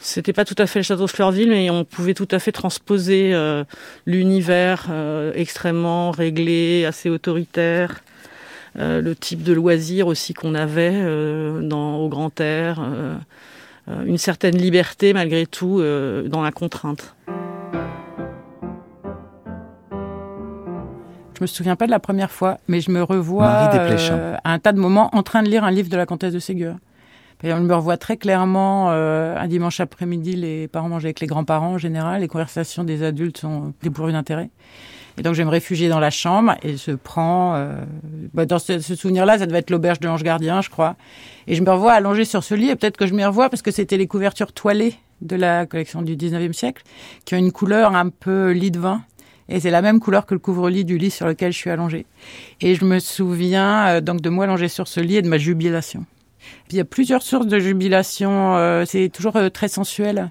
C'était 0.00 0.32
pas 0.32 0.44
tout 0.44 0.56
à 0.58 0.66
fait 0.66 0.80
le 0.80 0.84
château 0.84 1.04
de 1.04 1.10
Fleurville, 1.10 1.50
mais 1.50 1.70
on 1.70 1.84
pouvait 1.84 2.14
tout 2.14 2.26
à 2.32 2.40
fait 2.40 2.50
transposer 2.50 3.34
l'univers 4.06 4.90
extrêmement 5.34 6.10
réglé, 6.10 6.86
assez 6.86 7.08
autoritaire, 7.08 8.00
euh, 8.00 8.11
le 8.74 9.14
type 9.14 9.42
de 9.42 9.52
loisirs 9.52 10.06
aussi 10.06 10.34
qu'on 10.34 10.54
avait 10.54 10.92
euh, 10.94 11.60
dans, 11.60 11.96
au 11.96 12.08
grand 12.08 12.40
air, 12.40 12.80
euh, 12.80 13.16
une 14.06 14.18
certaine 14.18 14.56
liberté 14.56 15.12
malgré 15.12 15.46
tout 15.46 15.82
dans 16.26 16.42
la 16.42 16.52
contrainte. 16.52 17.14
Je 21.34 21.40
me 21.40 21.46
souviens 21.46 21.74
pas 21.74 21.86
de 21.86 21.90
la 21.90 21.98
première 21.98 22.30
fois, 22.30 22.58
mais 22.68 22.80
je 22.80 22.92
me 22.92 23.02
revois 23.02 23.48
à 23.48 24.52
un 24.52 24.58
tas 24.60 24.72
de 24.72 24.78
moments 24.78 25.10
en 25.12 25.24
train 25.24 25.42
de 25.42 25.48
lire 25.48 25.64
un 25.64 25.72
livre 25.72 25.88
de 25.88 25.96
la 25.96 26.06
comtesse 26.06 26.32
de 26.32 26.38
Ségur. 26.38 26.76
Et 27.42 27.52
on 27.52 27.58
me 27.58 27.74
revoit 27.74 27.96
très 27.96 28.16
clairement 28.16 28.90
un 28.90 29.48
dimanche 29.48 29.80
après-midi, 29.80 30.36
les 30.36 30.68
parents 30.68 30.88
mangent 30.88 31.04
avec 31.04 31.18
les 31.18 31.26
grands-parents 31.26 31.72
en 31.72 31.78
général, 31.78 32.20
les 32.20 32.28
conversations 32.28 32.84
des 32.84 33.02
adultes 33.02 33.38
sont 33.38 33.74
dépourvues 33.82 34.12
d'intérêt. 34.12 34.50
Et 35.18 35.22
donc 35.22 35.34
je 35.34 35.38
vais 35.38 35.44
me 35.44 35.50
réfugier 35.50 35.88
dans 35.88 36.00
la 36.00 36.10
chambre 36.10 36.54
et 36.62 36.76
je 36.76 36.92
prends, 36.92 37.54
euh, 37.54 37.74
bah, 38.32 38.46
dans 38.46 38.58
ce, 38.58 38.80
souvenir-là, 38.80 39.38
ça 39.38 39.46
devait 39.46 39.58
être 39.58 39.70
l'auberge 39.70 40.00
de 40.00 40.06
l'ange 40.06 40.22
gardien, 40.22 40.60
je 40.62 40.70
crois. 40.70 40.96
Et 41.46 41.54
je 41.54 41.62
me 41.62 41.70
revois 41.70 41.92
allongée 41.92 42.24
sur 42.24 42.44
ce 42.44 42.54
lit 42.54 42.70
et 42.70 42.76
peut-être 42.76 42.96
que 42.96 43.06
je 43.06 43.14
m'y 43.14 43.24
revois 43.24 43.50
parce 43.50 43.62
que 43.62 43.70
c'était 43.70 43.96
les 43.96 44.06
couvertures 44.06 44.52
toilées 44.52 44.94
de 45.20 45.36
la 45.36 45.66
collection 45.66 46.02
du 46.02 46.16
19e 46.16 46.52
siècle 46.52 46.82
qui 47.24 47.34
ont 47.34 47.38
une 47.38 47.52
couleur 47.52 47.94
un 47.94 48.08
peu 48.08 48.50
lit 48.52 48.70
de 48.70 48.78
vin. 48.78 49.02
Et 49.48 49.60
c'est 49.60 49.70
la 49.70 49.82
même 49.82 50.00
couleur 50.00 50.24
que 50.24 50.34
le 50.34 50.40
couvre-lit 50.40 50.84
du 50.84 50.98
lit 50.98 51.10
sur 51.10 51.26
lequel 51.26 51.52
je 51.52 51.58
suis 51.58 51.70
allongée. 51.70 52.06
Et 52.60 52.74
je 52.74 52.84
me 52.84 52.98
souviens 52.98 53.88
euh, 53.88 54.00
donc 54.00 54.20
de 54.20 54.30
moi 54.30 54.44
allongée 54.44 54.68
sur 54.68 54.88
ce 54.88 55.00
lit 55.00 55.16
et 55.16 55.22
de 55.22 55.28
ma 55.28 55.38
jubilation. 55.38 56.06
il 56.70 56.76
y 56.76 56.80
a 56.80 56.84
plusieurs 56.84 57.22
sources 57.22 57.46
de 57.46 57.58
jubilation. 57.58 58.56
Euh, 58.56 58.84
c'est 58.86 59.10
toujours 59.10 59.38
très 59.52 59.68
sensuel. 59.68 60.30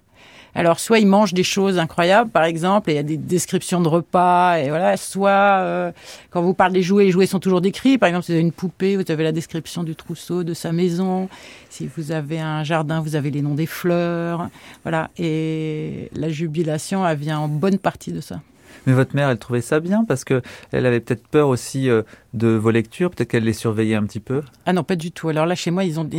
Alors, 0.54 0.80
soit 0.80 1.00
ils 1.00 1.08
mangent 1.08 1.34
des 1.34 1.44
choses 1.44 1.80
incroyables, 1.80 2.30
par 2.30 2.44
exemple, 2.44 2.90
et 2.90 2.94
il 2.94 2.96
y 2.98 3.00
a 3.00 3.04
des 3.04 3.18
descriptions 3.18 3.80
de 3.82 3.88
repas, 3.88 4.58
et 4.58 4.70
voilà. 4.70 4.98
Soit, 4.98 5.30
euh, 5.30 5.92
quand 6.30 6.42
vous 6.42 6.54
parlez 6.54 6.74
des 6.74 6.82
jouets, 6.82 7.06
les 7.06 7.12
jouets 7.12 7.26
sont 7.26 7.40
toujours 7.40 7.62
décrits. 7.62 7.98
Par 7.98 8.10
exemple, 8.10 8.26
si 8.26 8.32
vous 8.32 8.38
avez 8.38 8.46
une 8.46 8.52
poupée, 8.52 8.98
vous 8.98 9.10
avez 9.10 9.24
la 9.24 9.32
description 9.32 9.84
du 9.84 9.96
trousseau, 9.96 10.44
de 10.44 10.54
sa 10.54 10.72
maison. 10.72 11.30
Si 11.70 11.90
vous 11.96 12.12
avez 12.12 12.40
un 12.40 12.64
jardin, 12.64 13.00
vous 13.00 13.16
avez 13.16 13.32
les 13.32 13.42
noms 13.42 13.56
des 13.56 13.66
fleurs. 13.66 14.50
Voilà. 14.84 15.10
Et 15.18 16.10
la 16.14 16.30
jubilation, 16.30 17.08
elle 17.08 17.18
vient 17.18 17.40
en 17.40 17.48
bonne 17.48 17.78
partie 17.78 18.12
de 18.12 18.20
ça. 18.20 18.42
Mais 18.86 18.94
votre 18.94 19.16
mère, 19.16 19.30
elle 19.30 19.38
trouvait 19.38 19.62
ça 19.62 19.80
bien 19.80 20.04
parce 20.06 20.24
que 20.24 20.42
elle 20.72 20.86
avait 20.86 21.00
peut-être 21.00 21.28
peur 21.28 21.48
aussi 21.50 21.90
euh, 21.90 22.04
de 22.34 22.48
vos 22.48 22.72
lectures, 22.72 23.12
peut-être 23.12 23.30
qu'elle 23.30 23.44
les 23.44 23.54
surveillait 23.54 23.96
un 23.96 24.04
petit 24.04 24.20
peu. 24.20 24.42
Ah 24.66 24.74
non, 24.74 24.84
pas 24.84 24.96
du 24.96 25.12
tout. 25.12 25.30
Alors 25.30 25.46
là, 25.46 25.56
chez 25.56 25.72
moi, 25.72 25.84
ils 25.84 26.00
ont 26.00 26.10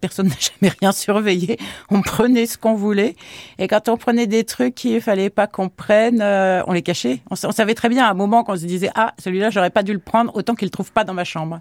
personne 0.00 0.28
n'a 0.28 0.34
jamais 0.38 0.72
rien 0.80 0.92
surveillé. 0.92 1.58
On 1.90 2.02
prenait 2.02 2.46
ce 2.46 2.58
qu'on 2.58 2.74
voulait, 2.74 3.16
et 3.58 3.68
quand 3.68 3.88
on 3.88 3.96
prenait 3.96 4.26
des 4.26 4.44
trucs 4.44 4.74
qu'il 4.74 5.00
fallait 5.00 5.30
pas 5.30 5.46
qu'on 5.46 5.68
prenne, 5.68 6.20
euh, 6.20 6.62
on 6.66 6.72
les 6.72 6.82
cachait. 6.82 7.20
On, 7.30 7.36
savait 7.36 7.74
très 7.74 7.88
bien 7.88 8.04
à 8.04 8.10
un 8.10 8.14
moment 8.14 8.44
qu'on 8.44 8.56
se 8.56 8.66
disait 8.66 8.90
ah 8.94 9.14
celui-là, 9.18 9.50
j'aurais 9.50 9.70
pas 9.70 9.82
dû 9.82 9.92
le 9.92 9.98
prendre, 9.98 10.34
autant 10.34 10.54
qu'il 10.54 10.66
le 10.66 10.70
trouve 10.70 10.92
pas 10.92 11.04
dans 11.04 11.14
ma 11.14 11.24
chambre. 11.24 11.60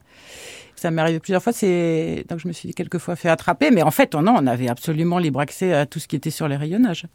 Ça 0.79 0.91
m'est 0.91 1.01
arrivé 1.01 1.19
plusieurs 1.19 1.43
fois. 1.43 1.51
Donc 1.51 2.39
je 2.39 2.47
me 2.47 2.53
suis 2.53 2.73
quelquefois 2.73 3.17
fait 3.17 3.27
attraper, 3.27 3.69
mais 3.69 3.81
en 3.81 3.91
fait, 3.91 4.15
non, 4.15 4.35
on 4.37 4.47
avait 4.47 4.69
absolument 4.69 5.19
libre 5.19 5.41
accès 5.41 5.73
à 5.73 5.85
tout 5.85 5.99
ce 5.99 6.07
qui 6.07 6.15
était 6.15 6.29
sur 6.29 6.47
les 6.47 6.55
rayonnages. 6.55 7.05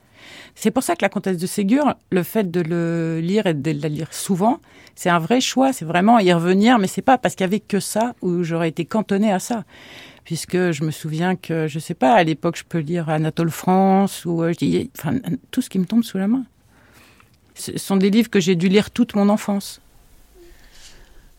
C'est 0.54 0.70
pour 0.70 0.82
ça 0.82 0.96
que 0.96 1.02
la 1.02 1.08
comtesse 1.08 1.38
de 1.38 1.46
Ségur, 1.46 1.94
le 2.10 2.22
fait 2.22 2.50
de 2.50 2.60
le 2.60 3.20
lire 3.20 3.46
et 3.46 3.54
de 3.54 3.70
la 3.80 3.88
lire 3.88 4.12
souvent, 4.12 4.60
c'est 4.94 5.08
un 5.08 5.18
vrai 5.18 5.40
choix. 5.40 5.72
C'est 5.72 5.86
vraiment 5.86 6.18
y 6.18 6.30
revenir, 6.34 6.78
mais 6.78 6.88
c'est 6.88 7.00
pas 7.00 7.16
parce 7.16 7.34
qu'il 7.34 7.44
y 7.44 7.48
avait 7.48 7.60
que 7.60 7.80
ça 7.80 8.14
où 8.20 8.42
j'aurais 8.42 8.68
été 8.68 8.84
cantonnée 8.84 9.32
à 9.32 9.38
ça 9.38 9.64
puisque 10.24 10.70
je 10.70 10.84
me 10.84 10.90
souviens 10.90 11.34
que, 11.34 11.66
je 11.66 11.78
sais 11.78 11.94
pas, 11.94 12.12
à 12.12 12.22
l'époque, 12.22 12.56
je 12.56 12.64
peux 12.64 12.78
lire 12.78 13.08
Anatole 13.08 13.50
France 13.50 14.26
ou 14.26 14.42
euh, 14.42 14.52
tout 15.50 15.62
ce 15.62 15.70
qui 15.70 15.78
me 15.78 15.86
tombe 15.86 16.02
sous 16.02 16.18
la 16.18 16.28
main. 16.28 16.44
Ce 17.54 17.78
sont 17.78 17.96
des 17.96 18.10
livres 18.10 18.30
que 18.30 18.40
j'ai 18.40 18.56
dû 18.56 18.68
lire 18.68 18.90
toute 18.90 19.14
mon 19.14 19.30
enfance. 19.30 19.80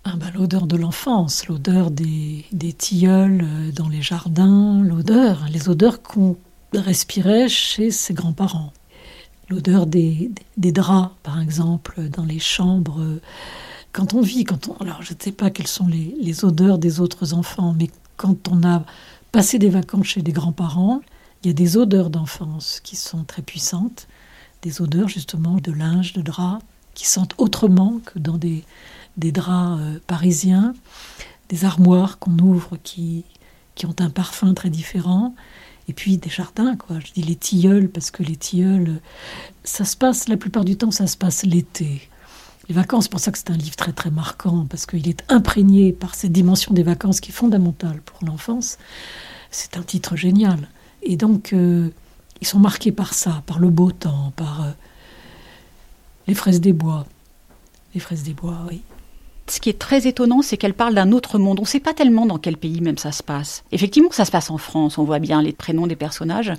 Ah 0.08 0.18
bah, 0.18 0.28
l'odeur 0.36 0.68
de 0.68 0.78
l'enfance, 0.78 1.48
l'odeur 1.48 1.90
des, 1.90 2.46
tilleuls 2.78 3.42
euh, 3.44 3.72
dans 3.72 3.90
les 3.90 4.04
jardins, 4.04 4.84
l'odeur, 4.84 5.48
les 5.52 5.68
odeurs 5.68 6.04
qu'on 6.04 6.38
respirait 6.76 7.50
chez 7.50 7.90
ses 7.90 8.14
grands-parents. 8.14 8.72
L'odeur 9.50 9.88
des, 9.88 10.30
draps, 10.58 11.10
par 11.24 11.42
exemple, 11.42 12.08
dans 12.10 12.24
les 12.24 12.38
chambres. 12.38 13.04
Quand 13.94 14.14
on 14.14 14.22
vit, 14.22 14.44
quand 14.44 14.70
on, 14.70 14.76
alors 14.76 15.02
je 15.02 15.14
ne 15.14 15.20
sais 15.20 15.32
pas 15.32 15.50
quelles 15.50 15.66
sont 15.66 15.88
les, 15.88 16.16
les 16.22 16.46
odeurs 16.46 16.78
des 16.78 17.00
autres 17.00 17.34
enfants, 17.34 17.74
mais 17.76 17.90
quand 18.16 18.48
on 18.48 18.64
a 18.64 18.84
passé 19.32 19.58
des 19.58 19.70
vacances 19.70 20.06
chez 20.06 20.22
des 20.22 20.34
grands-parents, 20.34 21.02
il 21.44 21.48
y 21.48 21.50
a 21.50 21.54
des 21.54 21.78
odeurs 21.78 22.12
d'enfance 22.12 22.80
qui 22.84 22.96
sont 22.96 23.24
très 23.24 23.42
puissantes, 23.42 24.08
des 24.62 24.82
odeurs 24.84 25.08
justement 25.08 25.56
de 25.56 25.72
linge, 25.72 26.14
de 26.14 26.22
draps, 26.22 26.64
qui 26.94 27.08
sentent 27.08 27.34
autrement 27.40 28.00
que 28.06 28.20
dans 28.20 28.38
des, 28.38 28.64
des 29.18 29.32
draps 29.32 29.80
euh, 29.82 30.00
parisiens, 30.08 30.74
des 31.50 31.66
armoires 31.66 32.20
qu'on 32.20 32.38
ouvre 32.40 32.78
qui, 32.84 33.24
qui 33.76 33.86
ont 33.86 33.96
un 34.00 34.10
parfum 34.10 34.54
très 34.54 34.70
différent, 34.70 35.36
et 35.88 35.94
puis 35.94 36.18
des 36.18 36.30
jardins, 36.30 36.76
quoi. 36.76 37.00
Je 37.00 37.12
dis 37.14 37.22
les 37.22 37.36
tilleuls 37.36 37.90
parce 37.90 38.10
que 38.10 38.24
les 38.24 38.36
tilleuls, 38.36 39.00
ça 39.64 39.86
se 39.86 39.96
passe, 39.96 40.28
la 40.28 40.38
plupart 40.38 40.66
du 40.66 40.78
temps, 40.78 40.92
ça 40.92 41.08
se 41.08 41.16
passe 41.16 41.44
l'été. 41.44 42.10
Les 42.68 42.74
vacances, 42.74 43.04
c'est 43.04 43.12
pour 43.12 43.20
ça 43.20 43.32
que 43.32 43.38
c'est 43.38 43.52
un 43.52 43.58
livre 43.58 43.76
très 43.76 43.94
très 43.94 44.10
marquant, 44.10 44.66
parce 44.68 44.88
qu'il 44.88 45.08
est 45.08 45.24
imprégné 45.32 45.94
par 45.94 46.16
cette 46.16 46.32
dimension 46.32 46.74
des 46.74 46.82
vacances 46.82 47.20
qui 47.20 47.30
est 47.30 47.34
fondamentale 47.34 48.02
pour 48.02 48.26
l'enfance. 48.26 48.80
C'est 49.52 49.78
un 49.78 49.84
titre 49.84 50.16
génial. 50.16 50.68
Et 51.04 51.18
donc, 51.18 51.54
euh, 51.54 51.90
ils 52.42 52.48
sont 52.48 52.60
marqués 52.60 52.92
par 52.92 53.14
ça, 53.14 53.44
par 53.46 53.60
le 53.60 53.70
beau 53.70 53.92
temps, 53.92 54.34
par 54.36 54.64
euh, 54.64 54.72
les 56.28 56.34
fraises 56.34 56.60
des 56.60 56.74
bois. 56.74 57.06
Les 57.94 58.00
fraises 58.00 58.24
des 58.24 58.34
bois, 58.34 58.66
oui. 58.68 58.82
Ce 59.48 59.60
qui 59.60 59.70
est 59.70 59.78
très 59.78 60.08
étonnant, 60.08 60.42
c'est 60.42 60.58
qu'elle 60.58 60.74
parle 60.74 60.96
d'un 60.96 61.12
autre 61.12 61.38
monde. 61.38 61.60
On 61.60 61.64
ne 61.64 61.68
sait 61.68 61.80
pas 61.80 61.94
tellement 61.94 62.26
dans 62.26 62.40
quel 62.40 62.58
pays 62.58 62.82
même 62.82 62.98
ça 62.98 63.12
se 63.12 63.22
passe. 63.22 63.64
Effectivement, 63.72 64.10
ça 64.12 64.26
se 64.26 64.32
passe 64.32 64.50
en 64.50 64.58
France, 64.58 64.98
on 64.98 65.04
voit 65.04 65.20
bien 65.20 65.42
les 65.42 65.54
prénoms 65.54 65.86
des 65.86 65.96
personnages, 65.96 66.52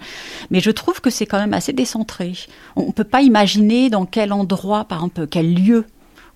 mais 0.51 0.61
je 0.61 0.71
trouve 0.71 1.01
que 1.01 1.11
c'est 1.11 1.27
quand 1.27 1.39
même 1.41 1.55
assez 1.55 1.73
décentré. 1.73 2.35
On 2.77 2.87
ne 2.87 2.93
peut 2.93 3.05
pas 3.05 3.23
imaginer 3.23 3.91
dans 3.91 4.07
quel 4.07 4.33
endroit, 4.33 4.85
par 4.85 4.99
exemple, 4.99 5.27
quel 5.27 5.53
lieu, 5.53 5.85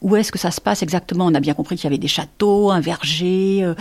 où 0.00 0.16
est-ce 0.16 0.32
que 0.32 0.38
ça 0.38 0.50
se 0.50 0.60
passe 0.60 0.82
exactement. 0.82 1.26
On 1.26 1.34
a 1.34 1.40
bien 1.40 1.54
compris 1.54 1.76
qu'il 1.76 1.84
y 1.84 1.86
avait 1.86 1.98
des 1.98 2.08
châteaux, 2.08 2.70
un 2.70 2.80
verger. 2.80 3.60
Euh, 3.62 3.74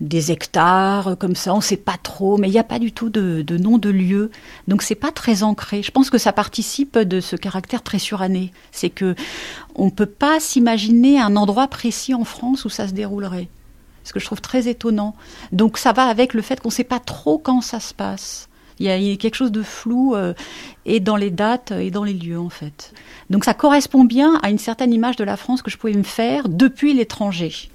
des 0.00 0.30
hectares 0.30 1.16
comme 1.18 1.34
ça, 1.34 1.54
on 1.54 1.58
ne 1.58 1.62
sait 1.62 1.76
pas 1.76 1.96
trop, 2.02 2.36
mais 2.36 2.48
il 2.48 2.52
n'y 2.52 2.58
a 2.58 2.64
pas 2.64 2.78
du 2.78 2.92
tout 2.92 3.08
de, 3.08 3.56
nom 3.56 3.78
de 3.78 3.90
lieu. 3.90 4.30
Donc 4.68 4.82
c'est 4.82 4.94
pas 4.94 5.12
très 5.12 5.42
ancré. 5.42 5.82
Je 5.82 5.90
pense 5.90 6.10
que 6.10 6.18
ça 6.18 6.32
participe 6.32 6.98
de 6.98 7.20
ce 7.20 7.36
caractère 7.36 7.82
très 7.82 7.98
suranné. 7.98 8.52
C'est 8.72 8.90
que 8.90 9.14
on 9.74 9.90
peut 9.90 10.06
pas 10.06 10.40
s'imaginer 10.40 11.20
un 11.20 11.36
endroit 11.36 11.68
précis 11.68 12.14
en 12.14 12.24
France 12.24 12.64
où 12.64 12.68
ça 12.68 12.88
se 12.88 12.92
déroulerait. 12.92 13.48
Ce 14.04 14.12
que 14.12 14.20
je 14.20 14.26
trouve 14.26 14.40
très 14.40 14.68
étonnant. 14.68 15.16
Donc 15.52 15.78
ça 15.78 15.92
va 15.92 16.04
avec 16.04 16.34
le 16.34 16.42
fait 16.42 16.60
qu'on 16.60 16.68
ne 16.68 16.74
sait 16.74 16.84
pas 16.84 17.00
trop 17.00 17.38
quand 17.38 17.60
ça 17.60 17.80
se 17.80 17.94
passe. 17.94 18.48
Il 18.78 18.84
y, 18.84 18.90
a, 18.90 19.16
quelque 19.16 19.36
chose 19.36 19.52
de 19.52 19.62
flou 19.62 20.14
euh, 20.14 20.34
et 20.84 21.00
dans 21.00 21.16
les 21.16 21.30
dates 21.30 21.70
et 21.70 21.90
dans 21.90 22.04
les 22.04 22.12
lieux 22.12 22.38
en 22.38 22.50
fait. 22.50 22.92
Donc 23.30 23.46
ça 23.46 23.54
correspond 23.54 24.04
bien 24.04 24.38
à 24.42 24.50
une 24.50 24.58
certaine 24.58 24.92
image 24.92 25.16
de 25.16 25.24
la 25.24 25.38
France 25.38 25.62
que 25.62 25.70
je 25.70 25.78
pouvais 25.78 25.94
me 25.94 26.02
faire 26.02 26.50
depuis 26.50 26.92
l'étranger. 26.92 27.70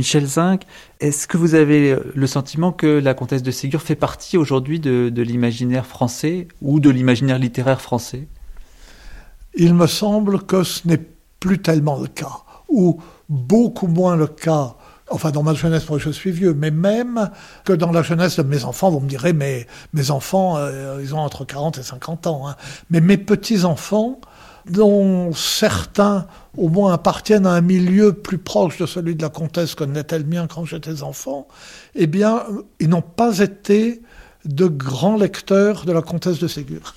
Michel 0.00 0.24
Zinc, 0.24 0.62
est-ce 1.00 1.28
que 1.28 1.36
vous 1.36 1.54
avez 1.54 1.94
le 2.14 2.26
sentiment 2.26 2.72
que 2.72 2.86
la 2.86 3.12
comtesse 3.12 3.42
de 3.42 3.50
Ségur 3.50 3.82
fait 3.82 3.96
partie 3.96 4.38
aujourd'hui 4.38 4.80
de, 4.80 5.12
l'imaginaire 5.20 5.84
français 5.84 6.48
ou 6.62 6.80
de 6.80 6.88
l'imaginaire 6.88 7.38
littéraire 7.38 7.82
français? 7.82 8.26
Il 9.54 9.74
me 9.74 9.86
semble 9.86 10.42
que 10.44 10.62
ce 10.62 10.88
n'est 10.88 11.02
plus 11.38 11.60
tellement 11.60 12.00
le 12.00 12.06
cas, 12.06 12.32
ou 12.70 12.98
beaucoup 13.28 13.88
moins 13.88 14.16
le 14.16 14.26
cas 14.26 14.74
enfin 15.10 15.32
dans 15.32 15.42
ma 15.42 15.52
jeunesse, 15.52 15.86
moi 15.90 15.98
je 15.98 16.08
suis 16.08 16.30
vieux, 16.30 16.54
mais 16.54 16.70
même 16.70 17.30
que 17.64 17.74
dans 17.74 17.92
la 17.92 18.02
jeunesse 18.02 18.36
de 18.36 18.42
mes 18.42 18.64
enfants, 18.64 18.90
vous 18.90 19.00
me 19.00 19.08
direz, 19.08 19.34
mais 19.34 19.66
mes 19.92 20.10
enfants, 20.10 20.56
euh, 20.56 21.00
ils 21.02 21.14
ont 21.14 21.18
entre 21.18 21.44
40 21.44 21.76
et 21.76 21.82
50 21.82 22.26
ans, 22.26 22.48
hein. 22.48 22.56
mais 22.88 23.00
mes 23.00 23.18
petits-enfants, 23.18 24.20
dont 24.70 25.32
certains 25.32 26.26
au 26.56 26.68
moins 26.68 26.92
appartiennent 26.92 27.46
à 27.46 27.52
un 27.52 27.60
milieu 27.60 28.12
plus 28.12 28.38
proche 28.38 28.78
de 28.78 28.86
celui 28.86 29.14
de 29.14 29.22
la 29.22 29.28
comtesse 29.28 29.74
que 29.74 29.84
n'était 29.84 30.18
le 30.18 30.24
mien 30.24 30.46
quand 30.46 30.64
j'étais 30.64 31.02
enfant, 31.02 31.48
eh 31.94 32.06
bien, 32.06 32.44
ils 32.78 32.88
n'ont 32.88 33.02
pas 33.02 33.38
été 33.38 34.02
de 34.44 34.66
grands 34.66 35.16
lecteurs 35.16 35.84
de 35.84 35.92
la 35.92 36.02
comtesse 36.02 36.38
de 36.38 36.48
Ségur. 36.48 36.94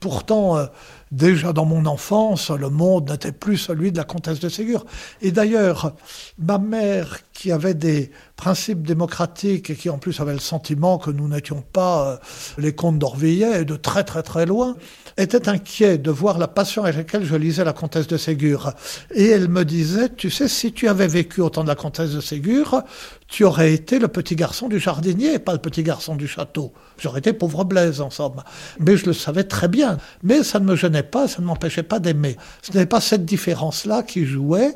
Pourtant, 0.00 0.58
euh, 0.58 0.66
déjà 1.10 1.52
dans 1.52 1.64
mon 1.64 1.86
enfance, 1.86 2.50
le 2.50 2.68
monde 2.68 3.10
n'était 3.10 3.32
plus 3.32 3.56
celui 3.56 3.92
de 3.92 3.96
la 3.96 4.04
comtesse 4.04 4.40
de 4.40 4.48
Ségur. 4.48 4.84
Et 5.22 5.32
d'ailleurs, 5.32 5.94
ma 6.38 6.58
mère, 6.58 7.18
qui 7.36 7.52
avait 7.52 7.74
des 7.74 8.10
principes 8.36 8.82
démocratiques 8.82 9.70
et 9.70 9.74
qui 9.76 9.90
en 9.90 9.98
plus 9.98 10.20
avait 10.20 10.32
le 10.32 10.40
sentiment 10.40 10.98
que 10.98 11.10
nous 11.10 11.28
n'étions 11.28 11.62
pas 11.62 12.08
euh, 12.08 12.16
les 12.58 12.74
comtes 12.74 12.98
d'Orvillet, 12.98 13.64
de 13.64 13.76
très 13.76 14.04
très 14.04 14.22
très 14.22 14.46
loin, 14.46 14.76
était 15.18 15.48
inquiet 15.48 15.98
de 15.98 16.10
voir 16.10 16.38
la 16.38 16.48
passion 16.48 16.84
avec 16.84 16.96
laquelle 16.96 17.24
je 17.24 17.36
lisais 17.36 17.64
la 17.64 17.72
comtesse 17.72 18.06
de 18.06 18.16
Ségur. 18.16 18.72
Et 19.14 19.26
elle 19.26 19.48
me 19.48 19.64
disait, 19.64 20.08
tu 20.08 20.30
sais, 20.30 20.48
si 20.48 20.72
tu 20.72 20.88
avais 20.88 21.06
vécu 21.06 21.40
au 21.40 21.50
temps 21.50 21.62
de 21.62 21.68
la 21.68 21.74
comtesse 21.74 22.10
de 22.10 22.20
Ségur, 22.20 22.82
tu 23.28 23.44
aurais 23.44 23.72
été 23.72 23.98
le 23.98 24.08
petit 24.08 24.36
garçon 24.36 24.68
du 24.68 24.78
jardinier 24.78 25.34
et 25.34 25.38
pas 25.38 25.52
le 25.52 25.58
petit 25.58 25.82
garçon 25.82 26.16
du 26.16 26.28
château. 26.28 26.72
J'aurais 26.98 27.18
été 27.18 27.32
pauvre 27.32 27.64
Blaise, 27.64 28.00
en 28.00 28.10
somme. 28.10 28.42
Mais 28.80 28.96
je 28.96 29.06
le 29.06 29.12
savais 29.12 29.44
très 29.44 29.68
bien. 29.68 29.98
Mais 30.22 30.42
ça 30.42 30.60
ne 30.60 30.64
me 30.64 30.76
gênait 30.76 31.02
pas, 31.02 31.28
ça 31.28 31.42
ne 31.42 31.46
m'empêchait 31.46 31.82
pas 31.82 31.98
d'aimer. 31.98 32.36
Ce 32.62 32.76
n'est 32.76 32.86
pas 32.86 33.00
cette 33.00 33.24
différence-là 33.24 34.02
qui 34.02 34.24
jouait. 34.24 34.74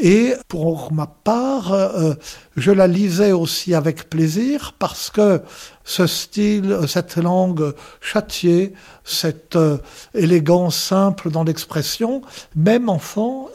Et 0.00 0.34
pour 0.48 0.92
ma 0.92 1.06
part, 1.06 1.72
euh, 1.72 2.14
je 2.56 2.72
la 2.72 2.86
lisais 2.86 3.32
aussi 3.32 3.74
avec 3.74 4.10
plaisir 4.10 4.74
parce 4.78 5.10
que 5.10 5.42
ce 5.84 6.06
style, 6.06 6.78
cette 6.88 7.16
langue 7.16 7.74
châtiée, 8.00 8.72
cette 9.04 9.56
euh, 9.56 9.78
élégance 10.14 10.76
simple 10.76 11.30
dans 11.30 11.44
l'expression, 11.44 12.22
même 12.56 12.88
enfant, 12.88 13.48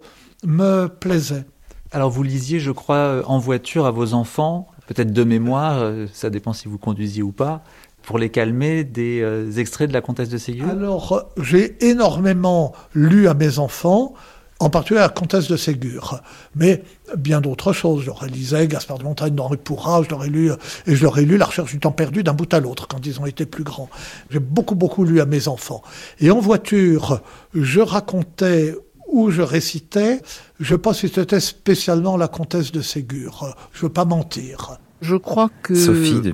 me 0.45 0.87
plaisait. 0.87 1.45
Alors 1.91 2.09
vous 2.09 2.23
lisiez, 2.23 2.59
je 2.59 2.71
crois, 2.71 2.95
euh, 2.95 3.23
en 3.25 3.39
voiture 3.39 3.85
à 3.85 3.91
vos 3.91 4.13
enfants, 4.13 4.67
peut-être 4.87 5.11
de 5.11 5.23
mémoire, 5.23 5.91
ça 6.13 6.29
dépend 6.29 6.53
si 6.53 6.67
vous 6.67 6.77
conduisiez 6.77 7.21
ou 7.21 7.31
pas, 7.31 7.63
pour 8.01 8.17
les 8.17 8.29
calmer, 8.29 8.85
des 8.85 9.59
extraits 9.59 9.89
de 9.89 9.93
la 9.93 10.01
comtesse 10.01 10.29
de 10.29 10.37
Ségur? 10.37 10.67
Alors 10.67 11.29
j'ai 11.37 11.85
énormément 11.85 12.73
lu 12.95 13.27
à 13.27 13.35
mes 13.35 13.59
enfants 13.59 14.15
en 14.59 14.69
particulier 14.69 14.99
la 14.99 15.09
comtesse 15.09 15.47
de 15.47 15.55
Ségur, 15.55 16.21
mais 16.55 16.83
bien 17.17 17.39
d'autres 17.41 17.71
choses. 17.73 18.03
J'aurais 18.03 18.27
lisé 18.27 18.67
Gaspard 18.67 18.99
de 18.99 19.03
Montaigne 19.03 19.33
dans 19.33 19.49
Pourra, 19.49 20.03
je 20.03 20.09
l'aurais 20.09 20.29
lu, 20.29 20.51
et 20.85 20.95
je 20.95 21.03
l'aurais 21.03 21.23
lu 21.23 21.37
La 21.37 21.45
recherche 21.45 21.71
du 21.71 21.79
temps 21.79 21.91
perdu 21.91 22.23
d'un 22.23 22.33
bout 22.33 22.53
à 22.53 22.59
l'autre 22.59 22.87
quand 22.87 23.05
ils 23.05 23.19
ont 23.19 23.25
été 23.25 23.45
plus 23.45 23.63
grands. 23.63 23.89
J'ai 24.29 24.39
beaucoup, 24.39 24.75
beaucoup 24.75 25.05
lu 25.05 25.21
à 25.21 25.25
mes 25.25 25.47
enfants. 25.47 25.81
Et 26.19 26.29
en 26.29 26.39
voiture, 26.39 27.21
je 27.53 27.79
racontais 27.79 28.75
ou 29.07 29.31
je 29.31 29.41
récitais, 29.41 30.21
je 30.59 30.75
pense 30.75 31.01
que 31.01 31.07
c'était 31.07 31.39
spécialement 31.39 32.17
la 32.17 32.27
comtesse 32.27 32.71
de 32.71 32.81
Ségur. 32.81 33.55
Je 33.73 33.83
veux 33.83 33.91
pas 33.91 34.05
mentir. 34.05 34.77
Je 35.01 35.15
crois 35.15 35.49
que 35.63 35.75
Sophie 35.75 36.19
de 36.19 36.31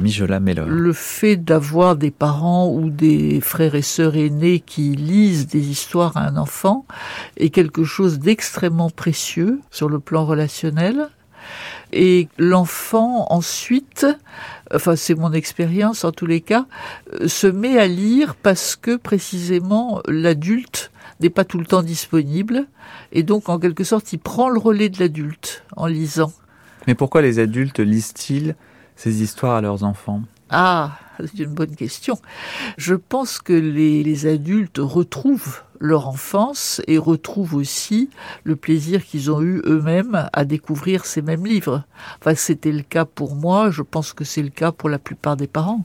le 0.65 0.93
fait 0.93 1.35
d'avoir 1.35 1.95
des 1.95 2.09
parents 2.09 2.67
ou 2.67 2.89
des 2.89 3.39
frères 3.39 3.75
et 3.75 3.83
sœurs 3.83 4.15
aînés 4.15 4.59
qui 4.59 4.95
lisent 4.95 5.47
des 5.47 5.69
histoires 5.69 6.17
à 6.17 6.27
un 6.27 6.37
enfant 6.37 6.85
est 7.37 7.49
quelque 7.49 7.83
chose 7.83 8.17
d'extrêmement 8.17 8.89
précieux 8.89 9.59
sur 9.69 9.87
le 9.87 9.99
plan 9.99 10.25
relationnel. 10.25 11.09
Et 11.93 12.27
l'enfant 12.39 13.27
ensuite, 13.29 14.07
enfin 14.73 14.95
c'est 14.95 15.13
mon 15.13 15.31
expérience 15.31 16.03
en 16.03 16.11
tous 16.11 16.25
les 16.25 16.41
cas, 16.41 16.65
euh, 17.13 17.27
se 17.27 17.45
met 17.45 17.77
à 17.77 17.87
lire 17.87 18.33
parce 18.35 18.75
que 18.75 18.95
précisément 18.95 20.01
l'adulte 20.07 20.91
n'est 21.19 21.29
pas 21.29 21.45
tout 21.45 21.59
le 21.59 21.65
temps 21.67 21.83
disponible 21.83 22.65
et 23.11 23.21
donc 23.21 23.47
en 23.47 23.59
quelque 23.59 23.83
sorte 23.83 24.11
il 24.11 24.17
prend 24.17 24.49
le 24.49 24.59
relais 24.59 24.89
de 24.89 24.99
l'adulte 24.99 25.63
en 25.75 25.85
lisant. 25.85 26.33
Mais 26.87 26.95
pourquoi 26.95 27.21
les 27.21 27.39
adultes 27.39 27.79
lisent-ils 27.79 28.55
ces 28.95 29.21
histoires 29.21 29.55
à 29.55 29.61
leurs 29.61 29.83
enfants? 29.83 30.21
Ah, 30.49 30.99
c'est 31.19 31.39
une 31.39 31.53
bonne 31.53 31.75
question. 31.75 32.17
Je 32.77 32.95
pense 32.95 33.39
que 33.39 33.53
les, 33.53 34.27
adultes 34.27 34.79
retrouvent 34.79 35.61
leur 35.79 36.07
enfance 36.07 36.81
et 36.87 36.97
retrouvent 36.97 37.55
aussi 37.55 38.09
le 38.43 38.55
plaisir 38.55 39.03
qu'ils 39.03 39.31
ont 39.31 39.41
eu 39.41 39.61
eux-mêmes 39.65 40.29
à 40.31 40.45
découvrir 40.45 41.05
ces 41.05 41.21
mêmes 41.21 41.45
livres. 41.45 41.83
Enfin, 42.19 42.35
c'était 42.35 42.71
le 42.71 42.83
cas 42.83 43.05
pour 43.05 43.35
moi, 43.35 43.71
je 43.71 43.81
pense 43.81 44.13
que 44.13 44.23
c'est 44.23 44.43
le 44.43 44.49
cas 44.49 44.71
pour 44.71 44.89
la 44.89 44.99
plupart 44.99 45.35
des 45.35 45.47
parents. 45.47 45.83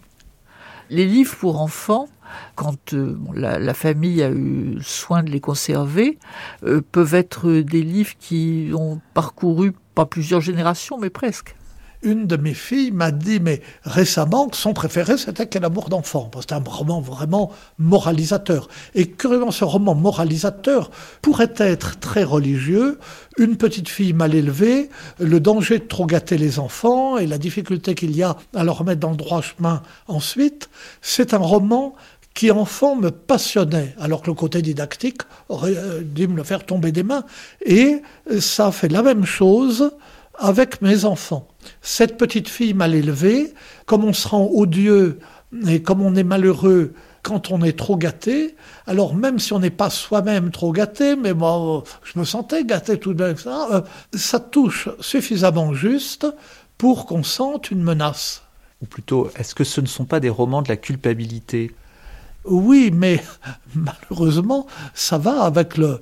Les 0.90 1.06
livres 1.06 1.36
pour 1.36 1.60
enfants, 1.60 2.08
quand 2.54 2.94
euh, 2.94 3.16
la, 3.34 3.74
famille 3.74 4.22
a 4.22 4.30
eu 4.30 4.78
soin 4.82 5.22
de 5.22 5.30
les 5.30 5.40
conserver, 5.40 6.18
euh, 6.64 6.80
peuvent 6.92 7.14
être 7.14 7.50
des 7.50 7.82
livres 7.82 8.14
qui 8.18 8.70
ont 8.74 9.00
parcouru 9.14 9.72
pas 9.94 10.07
plusieurs 10.07 10.40
générations, 10.40 10.98
mais 10.98 11.11
presque 11.11 11.55
une 12.03 12.26
de 12.26 12.37
mes 12.37 12.55
filles 12.55 12.92
m'a 12.92 13.11
dit, 13.11 13.40
mais 13.40 13.61
récemment, 13.85 14.48
que 14.48 14.57
son 14.57 14.72
préféré, 14.72 15.18
c'était 15.18 15.46
Quel 15.46 15.64
amour 15.64 15.88
d'enfant? 15.88 16.31
C'était 16.40 16.55
un 16.55 16.62
roman 16.64 17.00
vraiment 17.00 17.53
moralisateur. 17.79 18.68
Et 18.94 19.11
curieusement, 19.11 19.50
ce 19.50 19.64
roman 19.64 19.94
moralisateur 19.94 20.90
pourrait 21.20 21.53
être 21.59 21.98
très 22.00 22.24
religieux. 22.24 22.98
Une 23.38 23.57
petite 23.57 23.88
fille 23.88 24.12
mal 24.12 24.35
élevée, 24.35 24.88
le 25.18 25.40
danger 25.40 25.79
de 25.79 25.85
trop 25.85 26.07
gâter 26.07 26.38
les 26.38 26.59
enfants 26.59 27.18
et 27.18 27.26
la 27.26 27.38
difficulté 27.38 27.94
qu'il 27.94 28.16
y 28.16 28.22
a 28.22 28.37
à 28.55 28.64
leur 28.64 28.83
mettre 28.85 29.00
dans 29.00 29.11
le 29.11 29.16
droit 29.16 29.42
chemin 29.42 29.83
ensuite. 30.09 30.70
C'est 31.03 31.35
un 31.35 31.38
roman 31.38 31.94
qui 32.35 32.51
enfant 32.51 32.97
me 32.97 33.11
passionnait, 33.11 33.95
alors 33.99 34.23
que 34.23 34.29
le 34.29 34.35
côté 34.35 34.62
didactique 34.62 35.23
aurait 35.49 35.77
euh, 35.77 36.01
dû 36.03 36.29
me 36.29 36.37
le 36.37 36.45
faire 36.45 36.64
tomber 36.64 36.93
des 36.93 37.03
mains. 37.03 37.25
Et 37.64 38.03
ça 38.38 38.73
fait 38.73 38.88
la 38.88 39.03
même 39.03 39.25
chose 39.25 39.93
avec 40.38 40.81
mes 40.81 41.05
enfants. 41.05 41.49
Cette 41.83 42.16
petite 42.16 42.49
fille 42.49 42.75
mal 42.75 42.95
élevée, 42.95 43.53
comme 43.87 44.05
on 44.05 44.12
se 44.12 44.27
rend 44.29 44.49
odieux 44.53 45.19
et 45.69 45.83
comme 45.83 46.01
on 46.03 46.14
est 46.14 46.25
malheureux 46.25 46.95
quand 47.23 47.51
on 47.51 47.62
est 47.62 47.79
trop 47.79 47.97
gâté, 47.97 48.57
alors 48.87 49.14
même 49.14 49.38
si 49.38 49.53
on 49.53 49.59
n'est 49.59 49.69
pas 49.69 49.90
soi-même 49.90 50.51
trop 50.51 50.73
gâté, 50.73 51.16
mais 51.16 51.35
moi 51.35 51.85
je 52.03 52.19
me 52.19 52.25
sentais 52.25 52.64
gâté 52.64 52.99
tout 52.99 53.12
de 53.12 53.23
même, 53.23 53.37
ça, 53.37 53.69
euh, 53.73 53.81
ça 54.14 54.40
touche 54.40 54.88
suffisamment 55.01 55.75
juste 55.75 56.27
pour 56.79 57.05
qu'on 57.05 57.23
sente 57.23 57.71
une 57.71 57.83
menace. 57.83 58.43
Ou 58.81 58.87
plutôt, 58.87 59.31
est-ce 59.37 59.55
que 59.55 59.64
ce 59.64 59.83
ne 59.83 59.87
sont 59.87 60.07
pas 60.07 60.21
des 60.21 60.31
romans 60.31 60.62
de 60.62 60.69
la 60.69 60.79
culpabilité? 60.79 61.73
Oui, 62.44 62.90
mais 62.92 63.22
malheureusement, 63.74 64.66
ça 64.94 65.18
va 65.18 65.42
avec 65.42 65.76
le, 65.76 66.00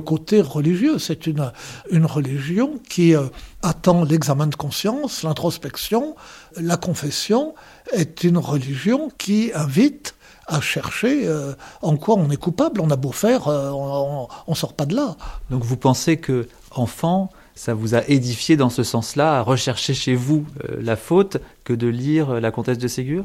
côté 0.00 0.40
religieux. 0.40 0.98
C'est 0.98 1.26
une, 1.26 1.52
une 1.90 2.06
religion 2.06 2.80
qui 2.88 3.14
euh, 3.14 3.26
attend 3.62 4.04
l'examen 4.04 4.46
de 4.46 4.56
conscience, 4.56 5.22
l'introspection. 5.22 6.16
La 6.56 6.76
confession 6.76 7.54
est 7.92 8.24
une 8.24 8.38
religion 8.38 9.10
qui 9.16 9.52
invite 9.54 10.14
à 10.48 10.60
chercher 10.60 11.26
euh, 11.26 11.54
en 11.82 11.96
quoi 11.96 12.16
on 12.16 12.30
est 12.30 12.36
coupable. 12.36 12.80
On 12.80 12.90
a 12.90 12.96
beau 12.96 13.12
faire, 13.12 13.48
euh, 13.48 13.70
on 13.70 14.28
ne 14.48 14.54
sort 14.54 14.74
pas 14.74 14.86
de 14.86 14.94
là. 14.94 15.16
Donc 15.50 15.62
vous 15.62 15.76
pensez 15.76 16.16
que, 16.16 16.48
enfant, 16.72 17.30
ça 17.54 17.74
vous 17.74 17.94
a 17.94 18.06
édifié 18.08 18.56
dans 18.56 18.70
ce 18.70 18.82
sens-là, 18.82 19.38
à 19.38 19.42
rechercher 19.42 19.94
chez 19.94 20.14
vous 20.14 20.44
la 20.78 20.96
faute, 20.96 21.38
que 21.64 21.72
de 21.72 21.86
lire 21.86 22.40
La 22.40 22.50
Comtesse 22.50 22.78
de 22.78 22.88
Ségur? 22.88 23.24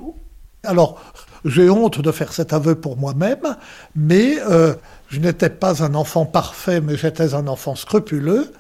Alors, 0.63 1.02
j'ai 1.43 1.71
honte 1.71 2.02
de 2.02 2.12
faire 2.12 2.34
cet 2.34 2.54
aveu 2.54 2.76
pour 2.76 2.95
moi-même, 2.95 3.58
mais 3.95 4.39
euh, 4.41 4.76
je 5.10 5.19
n'étais 5.19 5.50
pas 5.50 5.84
un 5.84 5.95
enfant 5.95 6.26
parfait, 6.26 6.82
mais 6.82 6.97
j'étais 6.97 7.34
un 7.34 7.47
enfant 7.47 7.76
scrupuleux, 7.76 8.52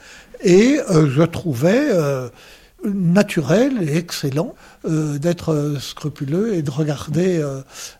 et 0.43 0.79
euh, 0.89 1.07
je 1.11 1.21
trouvais 1.21 1.91
euh, 1.91 2.29
naturel 2.83 3.87
et 3.87 3.97
excellent 3.97 4.55
d'être 4.83 5.75
scrupuleux 5.79 6.55
et 6.55 6.63
de 6.63 6.71
regarder 6.71 7.39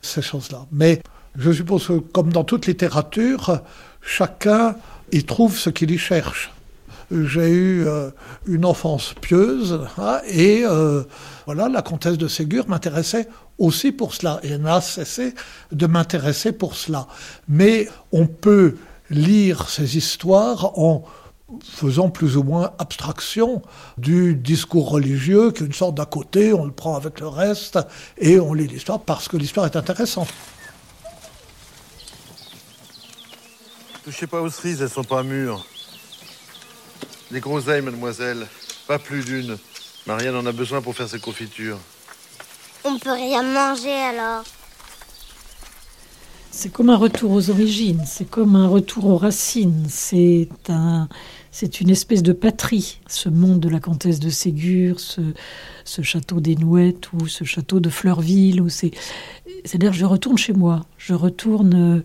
ces 0.01 0.23
choses-là. 0.23 0.65
Mais 0.71 1.03
je 1.37 1.51
suppose 1.51 1.85
que, 1.85 1.99
comme 1.99 2.33
dans 2.33 2.43
toute 2.43 2.65
littérature, 2.65 3.59
chacun 4.01 4.75
y 5.11 5.23
trouve 5.23 5.55
ce 5.55 5.69
qu'il 5.69 5.91
y 5.91 5.99
cherche 5.99 6.51
j'ai 7.11 7.51
eu 7.51 7.85
une 8.47 8.63
enfance 8.63 9.13
pieuse 9.19 9.81
hein, 9.97 10.21
et 10.29 10.63
voilà 11.45 11.69
la 11.69 11.81
comtesse 11.83 12.17
de 12.17 12.27
Ségur 12.27 12.67
m'intéressait 12.69 13.27
aussi 13.61 13.91
pour 13.91 14.13
cela 14.13 14.39
et 14.43 14.57
n'a 14.57 14.81
cessé 14.81 15.33
de 15.71 15.85
m'intéresser 15.85 16.51
pour 16.51 16.75
cela. 16.75 17.07
Mais 17.47 17.87
on 18.11 18.25
peut 18.25 18.75
lire 19.09 19.69
ces 19.69 19.97
histoires 19.97 20.77
en 20.77 21.03
faisant 21.63 22.09
plus 22.09 22.37
ou 22.37 22.43
moins 22.43 22.71
abstraction 22.79 23.61
du 23.97 24.35
discours 24.35 24.89
religieux, 24.89 25.51
qui 25.51 25.63
est 25.63 25.65
une 25.65 25.73
sorte 25.73 25.95
d'à 25.95 26.05
côté, 26.05 26.53
on 26.53 26.65
le 26.65 26.71
prend 26.71 26.95
avec 26.95 27.19
le 27.19 27.27
reste, 27.27 27.77
et 28.17 28.39
on 28.39 28.53
lit 28.53 28.67
l'histoire 28.67 29.01
parce 29.01 29.27
que 29.27 29.37
l'histoire 29.37 29.65
est 29.65 29.75
intéressante. 29.75 30.29
Touchez 34.03 34.27
pas 34.27 34.41
aux 34.41 34.49
cerises, 34.49 34.81
elles 34.81 34.89
sont 34.89 35.03
pas 35.03 35.23
mûres. 35.23 35.65
Des 37.29 37.39
groseilles, 37.39 37.81
mademoiselle, 37.81 38.47
pas 38.87 38.97
plus 38.97 39.23
d'une. 39.23 39.57
Marianne 40.07 40.35
en 40.35 40.45
a 40.45 40.51
besoin 40.51 40.81
pour 40.81 40.95
faire 40.95 41.07
ses 41.07 41.19
confitures. 41.19 41.77
On 42.83 42.97
peut 42.97 43.11
rien 43.11 43.43
manger 43.43 43.91
alors. 43.91 44.43
C'est 46.49 46.71
comme 46.71 46.89
un 46.89 46.97
retour 46.97 47.31
aux 47.31 47.49
origines, 47.49 48.03
c'est 48.05 48.29
comme 48.29 48.55
un 48.55 48.67
retour 48.67 49.05
aux 49.05 49.17
racines, 49.17 49.85
c'est 49.87 50.49
un, 50.67 51.07
c'est 51.49 51.79
une 51.79 51.89
espèce 51.89 52.23
de 52.23 52.33
patrie, 52.33 52.99
ce 53.07 53.29
monde 53.29 53.59
de 53.59 53.69
la 53.69 53.79
comtesse 53.79 54.19
de 54.19 54.29
Ségur, 54.29 54.99
ce, 54.99 55.21
ce 55.85 56.01
château 56.01 56.39
des 56.39 56.55
Nouettes 56.55 57.13
ou 57.13 57.27
ce 57.27 57.45
château 57.45 57.79
de 57.79 57.89
Fleurville, 57.89 58.63
c'est, 58.67 58.91
c'est-à-dire 59.63 59.93
je 59.93 60.05
retourne 60.05 60.37
chez 60.37 60.53
moi, 60.53 60.85
je 60.97 61.13
retourne, 61.13 62.03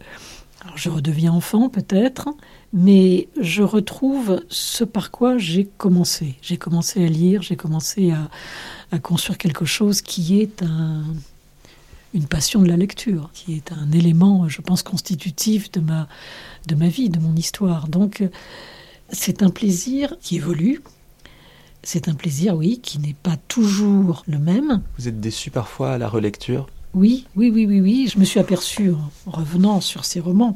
alors 0.62 0.76
je 0.78 0.90
redeviens 0.90 1.32
enfant 1.32 1.68
peut-être, 1.68 2.28
mais 2.72 3.28
je 3.40 3.62
retrouve 3.62 4.42
ce 4.48 4.84
par 4.84 5.10
quoi 5.10 5.38
j'ai 5.38 5.64
commencé. 5.64 6.36
J'ai 6.40 6.56
commencé 6.56 7.04
à 7.04 7.08
lire, 7.08 7.42
j'ai 7.42 7.56
commencé 7.56 8.12
à, 8.12 8.30
à 8.92 8.99
construire 8.99 9.38
quelque 9.38 9.64
chose 9.64 10.01
qui 10.01 10.40
est 10.40 10.62
un, 10.62 11.05
une 12.14 12.27
passion 12.27 12.62
de 12.62 12.68
la 12.68 12.77
lecture, 12.77 13.31
qui 13.35 13.55
est 13.55 13.72
un 13.72 13.90
élément, 13.92 14.49
je 14.49 14.61
pense, 14.61 14.83
constitutif 14.83 15.70
de 15.72 15.81
ma, 15.81 16.09
de 16.66 16.75
ma 16.75 16.88
vie, 16.88 17.11
de 17.11 17.18
mon 17.18 17.35
histoire. 17.35 17.88
Donc, 17.88 18.22
c'est 19.11 19.42
un 19.42 19.51
plaisir 19.51 20.16
qui 20.20 20.37
évolue. 20.37 20.83
C'est 21.83 22.09
un 22.09 22.14
plaisir, 22.14 22.57
oui, 22.57 22.81
qui 22.83 22.99
n'est 22.99 23.14
pas 23.22 23.37
toujours 23.49 24.25
le 24.27 24.38
même. 24.38 24.83
Vous 24.99 25.07
êtes 25.09 25.20
déçu 25.20 25.51
parfois 25.51 25.92
à 25.92 25.99
la 25.99 26.09
relecture? 26.09 26.66
Oui, 26.94 27.27
oui, 27.37 27.51
oui, 27.55 27.66
oui, 27.66 27.81
oui. 27.81 28.11
Je 28.12 28.18
me 28.18 28.25
suis 28.25 28.40
aperçu, 28.40 28.90
en 29.27 29.31
revenant 29.31 29.81
sur 29.81 30.05
ces 30.05 30.18
romans, 30.18 30.55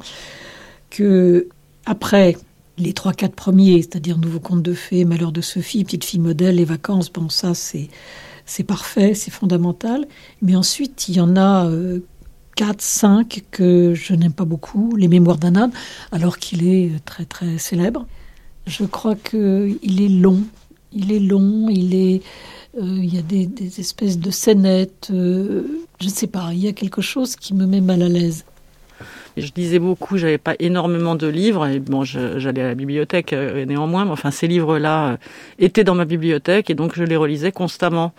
que 0.88 1.48
après 1.86 2.36
les 2.80 2.92
trois, 2.92 3.12
quatre 3.12 3.34
premiers, 3.34 3.82
c'est-à-dire 3.82 4.18
Nouveau 4.18 4.40
conte 4.40 4.62
de 4.62 4.74
fées, 4.74 5.04
Malheur 5.04 5.32
de 5.32 5.40
Sophie, 5.40 5.84
Petite 5.84 6.04
fille 6.04 6.20
modèle, 6.20 6.56
Les 6.56 6.64
vacances, 6.64 7.12
bon, 7.12 7.28
ça, 7.28 7.54
c'est, 7.54 7.88
c'est 8.46 8.64
parfait, 8.64 9.14
c'est 9.14 9.30
fondamental. 9.30 10.06
Mais 10.42 10.56
ensuite, 10.56 11.08
il 11.08 11.16
y 11.16 11.20
en 11.20 11.36
a 11.36 11.66
euh, 11.66 12.00
quatre, 12.56 12.82
cinq 12.82 13.44
que 13.50 13.94
je 13.94 14.14
n'aime 14.14 14.32
pas 14.32 14.44
beaucoup. 14.44 14.96
Les 14.96 15.08
Mémoires 15.08 15.38
d'un 15.38 15.56
âne, 15.56 15.72
alors 16.12 16.38
qu'il 16.38 16.66
est 16.66 17.04
très, 17.04 17.24
très 17.24 17.58
célèbre. 17.58 18.06
Je 18.66 18.84
crois 18.84 19.14
qu'il 19.14 20.02
est 20.02 20.08
long. 20.08 20.42
Il 20.92 21.12
est 21.12 21.20
long, 21.20 21.68
il 21.68 21.94
est. 21.94 22.22
Euh, 22.78 23.00
il 23.02 23.14
y 23.14 23.18
a 23.18 23.22
des, 23.22 23.80
espèces 23.80 24.18
de 24.18 24.30
scénettes. 24.30 25.08
Euh, 25.10 25.86
je 26.00 26.06
ne 26.06 26.10
sais 26.10 26.26
pas, 26.26 26.50
il 26.52 26.60
y 26.60 26.68
a 26.68 26.72
quelque 26.72 27.02
chose 27.02 27.36
qui 27.36 27.54
me 27.54 27.66
met 27.66 27.80
mal 27.80 28.02
à 28.02 28.08
l'aise. 28.08 28.44
Je 29.36 29.50
lisais 29.56 29.78
beaucoup, 29.78 30.16
j'avais 30.16 30.38
pas 30.38 30.54
énormément 30.58 31.14
de 31.14 31.26
livres, 31.26 31.66
et 31.66 31.78
bon, 31.78 32.04
j'allais 32.04 32.62
à 32.62 32.68
la 32.68 32.74
bibliothèque 32.74 33.32
euh, 33.32 33.64
néanmoins, 33.64 34.04
mais 34.04 34.10
enfin, 34.10 34.30
ces 34.30 34.46
livres-là 34.46 35.08
euh, 35.08 35.16
étaient 35.58 35.84
dans 35.84 35.94
ma 35.94 36.04
bibliothèque, 36.04 36.70
et 36.70 36.74
donc 36.74 36.96
je 36.96 37.04
les 37.04 37.16
relisais 37.16 37.52
constamment. 37.52 38.12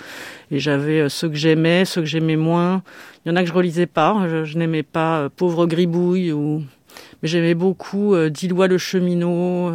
Et 0.51 0.59
j'avais 0.59 1.09
ceux 1.09 1.29
que 1.29 1.35
j'aimais, 1.35 1.85
ceux 1.85 2.01
que 2.01 2.07
j'aimais 2.07 2.35
moins. 2.35 2.83
Il 3.25 3.29
y 3.29 3.31
en 3.31 3.35
a 3.35 3.41
que 3.41 3.47
je 3.47 3.53
relisais 3.53 3.87
pas, 3.87 4.27
je, 4.45 4.57
n'aimais 4.57 4.83
pas 4.83 5.29
Pauvre 5.35 5.65
Gribouille, 5.65 6.31
ou... 6.31 6.63
mais 7.21 7.29
j'aimais 7.29 7.55
beaucoup 7.55 8.15
Dilois 8.29 8.67
le 8.67 8.77
cheminot, 8.77 9.71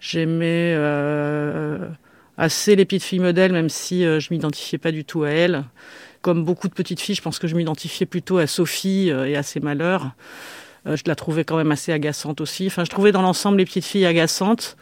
j'aimais 0.00 0.76
assez 2.36 2.74
les 2.76 2.84
petites 2.84 3.04
filles 3.04 3.20
modèles, 3.20 3.52
même 3.52 3.68
si 3.68 4.02
je 4.02 4.28
m'identifiais 4.30 4.78
pas 4.78 4.92
du 4.92 5.04
tout 5.04 5.22
à 5.22 5.30
elles 5.30 5.64
comme 6.24 6.42
beaucoup 6.42 6.68
de 6.68 6.72
petites 6.72 7.00
filles, 7.00 7.14
je 7.14 7.20
pense 7.20 7.38
que 7.38 7.46
je 7.46 7.54
m'identifiais 7.54 8.06
plutôt 8.06 8.38
à 8.38 8.46
Sophie 8.46 9.10
euh, 9.10 9.28
et 9.28 9.36
à 9.36 9.42
ses 9.42 9.60
malheurs. 9.60 10.12
Euh, 10.86 10.96
je 10.96 11.02
la 11.06 11.14
trouvais 11.14 11.44
quand 11.44 11.58
même 11.58 11.70
assez 11.70 11.92
agaçante 11.92 12.40
aussi. 12.40 12.66
Enfin, 12.66 12.82
je 12.82 12.88
trouvais 12.88 13.12
dans 13.12 13.20
l'ensemble 13.20 13.58
les 13.58 13.66
petites 13.66 13.84
filles 13.84 14.06
agaçantes. 14.06 14.78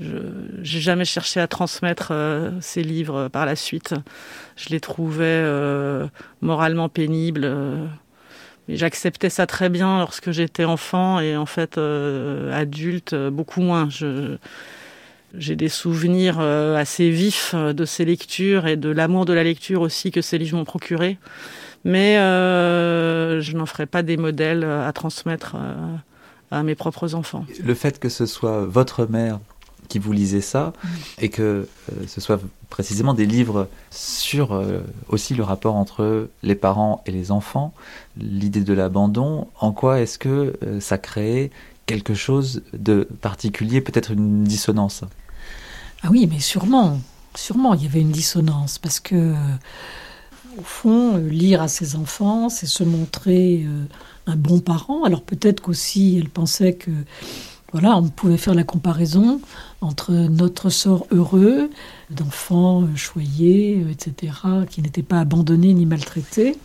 Je 0.00 0.16
n'ai 0.16 0.64
jamais 0.64 1.04
cherché 1.04 1.38
à 1.38 1.46
transmettre 1.46 2.12
euh, 2.12 2.50
ces 2.62 2.82
livres 2.82 3.28
par 3.28 3.44
la 3.44 3.56
suite. 3.56 3.94
Je 4.56 4.70
les 4.70 4.80
trouvais 4.80 5.44
moralement 6.40 6.88
pénibles. 6.88 7.46
mais 8.66 8.76
j'acceptais 8.76 9.28
ça 9.28 9.46
très 9.46 9.68
bien 9.68 9.98
lorsque 9.98 10.30
j'étais 10.30 10.64
enfant 10.64 11.20
et 11.20 11.36
en 11.36 11.46
fait 11.46 11.76
adulte 11.76 13.14
beaucoup 13.14 13.60
moins. 13.60 13.90
J'ai 15.36 15.56
des 15.56 15.68
souvenirs 15.68 16.38
euh, 16.40 16.76
assez 16.76 17.10
vifs 17.10 17.52
euh, 17.54 17.72
de 17.72 17.84
ces 17.84 18.04
lectures 18.04 18.66
et 18.66 18.76
de 18.76 18.88
l'amour 18.88 19.24
de 19.24 19.32
la 19.32 19.44
lecture 19.44 19.80
aussi 19.80 20.10
que 20.10 20.22
ces 20.22 20.38
livres 20.38 20.56
m'ont 20.56 20.64
procuré. 20.64 21.18
Mais 21.84 22.18
euh, 22.18 23.40
je 23.40 23.56
n'en 23.56 23.66
ferai 23.66 23.86
pas 23.86 24.02
des 24.02 24.16
modèles 24.16 24.64
à 24.64 24.92
transmettre 24.92 25.56
à 26.50 26.62
mes 26.62 26.74
propres 26.74 27.14
enfants. 27.14 27.46
Le 27.64 27.74
fait 27.74 27.98
que 27.98 28.10
ce 28.10 28.26
soit 28.26 28.66
votre 28.66 29.06
mère 29.06 29.38
qui 29.88 29.98
vous 29.98 30.12
lisait 30.12 30.42
ça 30.42 30.74
et 31.22 31.30
que 31.30 31.66
ce 32.06 32.20
soit 32.20 32.38
précisément 32.68 33.14
des 33.14 33.24
livres 33.24 33.66
sur 33.90 34.62
aussi 35.08 35.34
le 35.34 35.42
rapport 35.42 35.74
entre 35.74 36.28
les 36.42 36.54
parents 36.54 37.02
et 37.06 37.12
les 37.12 37.30
enfants, 37.30 37.72
l'idée 38.18 38.60
de 38.60 38.74
l'abandon, 38.74 39.48
en 39.58 39.72
quoi 39.72 40.00
est-ce 40.00 40.18
que 40.18 40.52
ça 40.80 40.98
crée 40.98 41.50
quelque 41.86 42.12
chose 42.12 42.62
de 42.74 43.08
particulier, 43.22 43.80
peut-être 43.80 44.10
une 44.10 44.44
dissonance? 44.44 45.02
Ah 46.02 46.08
oui, 46.10 46.26
mais 46.30 46.40
sûrement, 46.40 46.98
sûrement, 47.34 47.74
il 47.74 47.82
y 47.82 47.86
avait 47.86 48.00
une 48.00 48.10
dissonance 48.10 48.78
parce 48.78 49.00
que, 49.00 49.14
euh, 49.14 49.34
au 50.58 50.62
fond, 50.62 51.16
euh, 51.16 51.28
lire 51.28 51.60
à 51.60 51.68
ses 51.68 51.94
enfants, 51.94 52.48
c'est 52.48 52.66
se 52.66 52.84
montrer 52.84 53.64
euh, 53.66 53.84
un 54.26 54.36
bon 54.36 54.60
parent. 54.60 55.04
Alors 55.04 55.22
peut-être 55.22 55.60
qu'aussi, 55.60 56.16
elle 56.18 56.30
pensait 56.30 56.72
que, 56.72 56.90
voilà, 57.72 57.96
on 57.98 58.08
pouvait 58.08 58.38
faire 58.38 58.54
la 58.54 58.64
comparaison 58.64 59.40
entre 59.82 60.12
notre 60.12 60.70
sort 60.70 61.06
heureux 61.10 61.70
d'enfants 62.10 62.88
choyés, 62.96 63.84
etc., 63.90 64.32
qui 64.68 64.82
n'étaient 64.82 65.02
pas 65.02 65.20
abandonnés 65.20 65.74
ni 65.74 65.86
maltraités, 65.86 66.56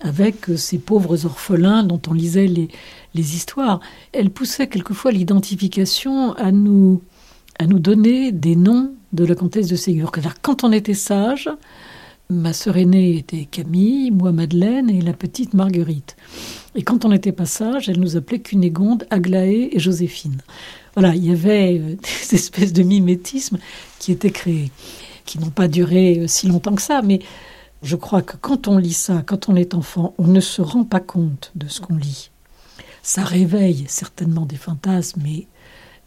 avec 0.00 0.46
ces 0.56 0.78
pauvres 0.78 1.24
orphelins 1.24 1.82
dont 1.82 2.00
on 2.08 2.12
lisait 2.12 2.46
les, 2.46 2.68
les 3.14 3.34
histoires. 3.34 3.80
Elle 4.12 4.30
poussait 4.30 4.68
quelquefois 4.68 5.10
l'identification 5.10 6.34
à 6.34 6.52
nous 6.52 7.02
à 7.62 7.66
nous 7.66 7.78
donner 7.78 8.32
des 8.32 8.56
noms 8.56 8.92
de 9.12 9.24
la 9.24 9.36
comtesse 9.36 9.68
de 9.68 9.76
Ségur. 9.76 10.10
Quand 10.42 10.64
on 10.64 10.72
était 10.72 10.94
sage, 10.94 11.48
ma 12.28 12.52
sœur 12.52 12.76
aînée 12.76 13.16
était 13.18 13.44
Camille, 13.44 14.10
moi 14.10 14.32
Madeleine 14.32 14.90
et 14.90 15.00
la 15.00 15.12
petite 15.12 15.54
Marguerite. 15.54 16.16
Et 16.74 16.82
quand 16.82 17.04
on 17.04 17.10
n'était 17.10 17.30
pas 17.30 17.46
sage, 17.46 17.88
elle 17.88 18.00
nous 18.00 18.16
appelait 18.16 18.40
Cunégonde, 18.40 19.06
Aglaé 19.10 19.70
et 19.70 19.78
Joséphine. 19.78 20.38
Voilà, 20.96 21.14
il 21.14 21.24
y 21.24 21.30
avait 21.30 21.78
euh, 21.78 21.94
des 22.30 22.34
espèces 22.34 22.72
de 22.72 22.82
mimétismes 22.82 23.58
qui 24.00 24.10
étaient 24.10 24.32
créés, 24.32 24.72
qui 25.24 25.38
n'ont 25.38 25.50
pas 25.50 25.68
duré 25.68 26.18
euh, 26.18 26.26
si 26.26 26.48
longtemps 26.48 26.74
que 26.74 26.82
ça, 26.82 27.00
mais 27.00 27.20
je 27.84 27.94
crois 27.94 28.22
que 28.22 28.36
quand 28.36 28.66
on 28.66 28.76
lit 28.76 28.92
ça, 28.92 29.22
quand 29.24 29.48
on 29.48 29.54
est 29.54 29.74
enfant, 29.74 30.14
on 30.18 30.26
ne 30.26 30.40
se 30.40 30.62
rend 30.62 30.82
pas 30.82 31.00
compte 31.00 31.52
de 31.54 31.68
ce 31.68 31.80
qu'on 31.80 31.94
lit. 31.94 32.30
Ça 33.04 33.22
réveille 33.22 33.84
certainement 33.86 34.46
des 34.46 34.56
fantasmes, 34.56 35.20
mais 35.22 35.46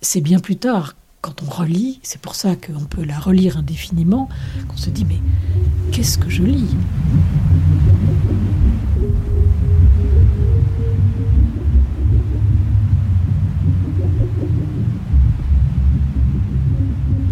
c'est 0.02 0.22
bien 0.22 0.40
plus 0.40 0.58
tard, 0.58 0.96
quand 1.26 1.42
on 1.42 1.50
relit, 1.50 2.00
c'est 2.04 2.22
pour 2.22 2.36
ça 2.36 2.56
qu'on 2.56 2.86
peut 2.86 3.04
la 3.04 3.18
relire 3.18 3.58
indéfiniment, 3.58 4.30
qu'on 4.68 4.78
se 4.78 4.92
dit 4.92 5.08
mais 5.10 5.18
qu'est-ce 5.92 6.20
que 6.20 6.30
je 6.30 6.44
lis? 6.44 6.76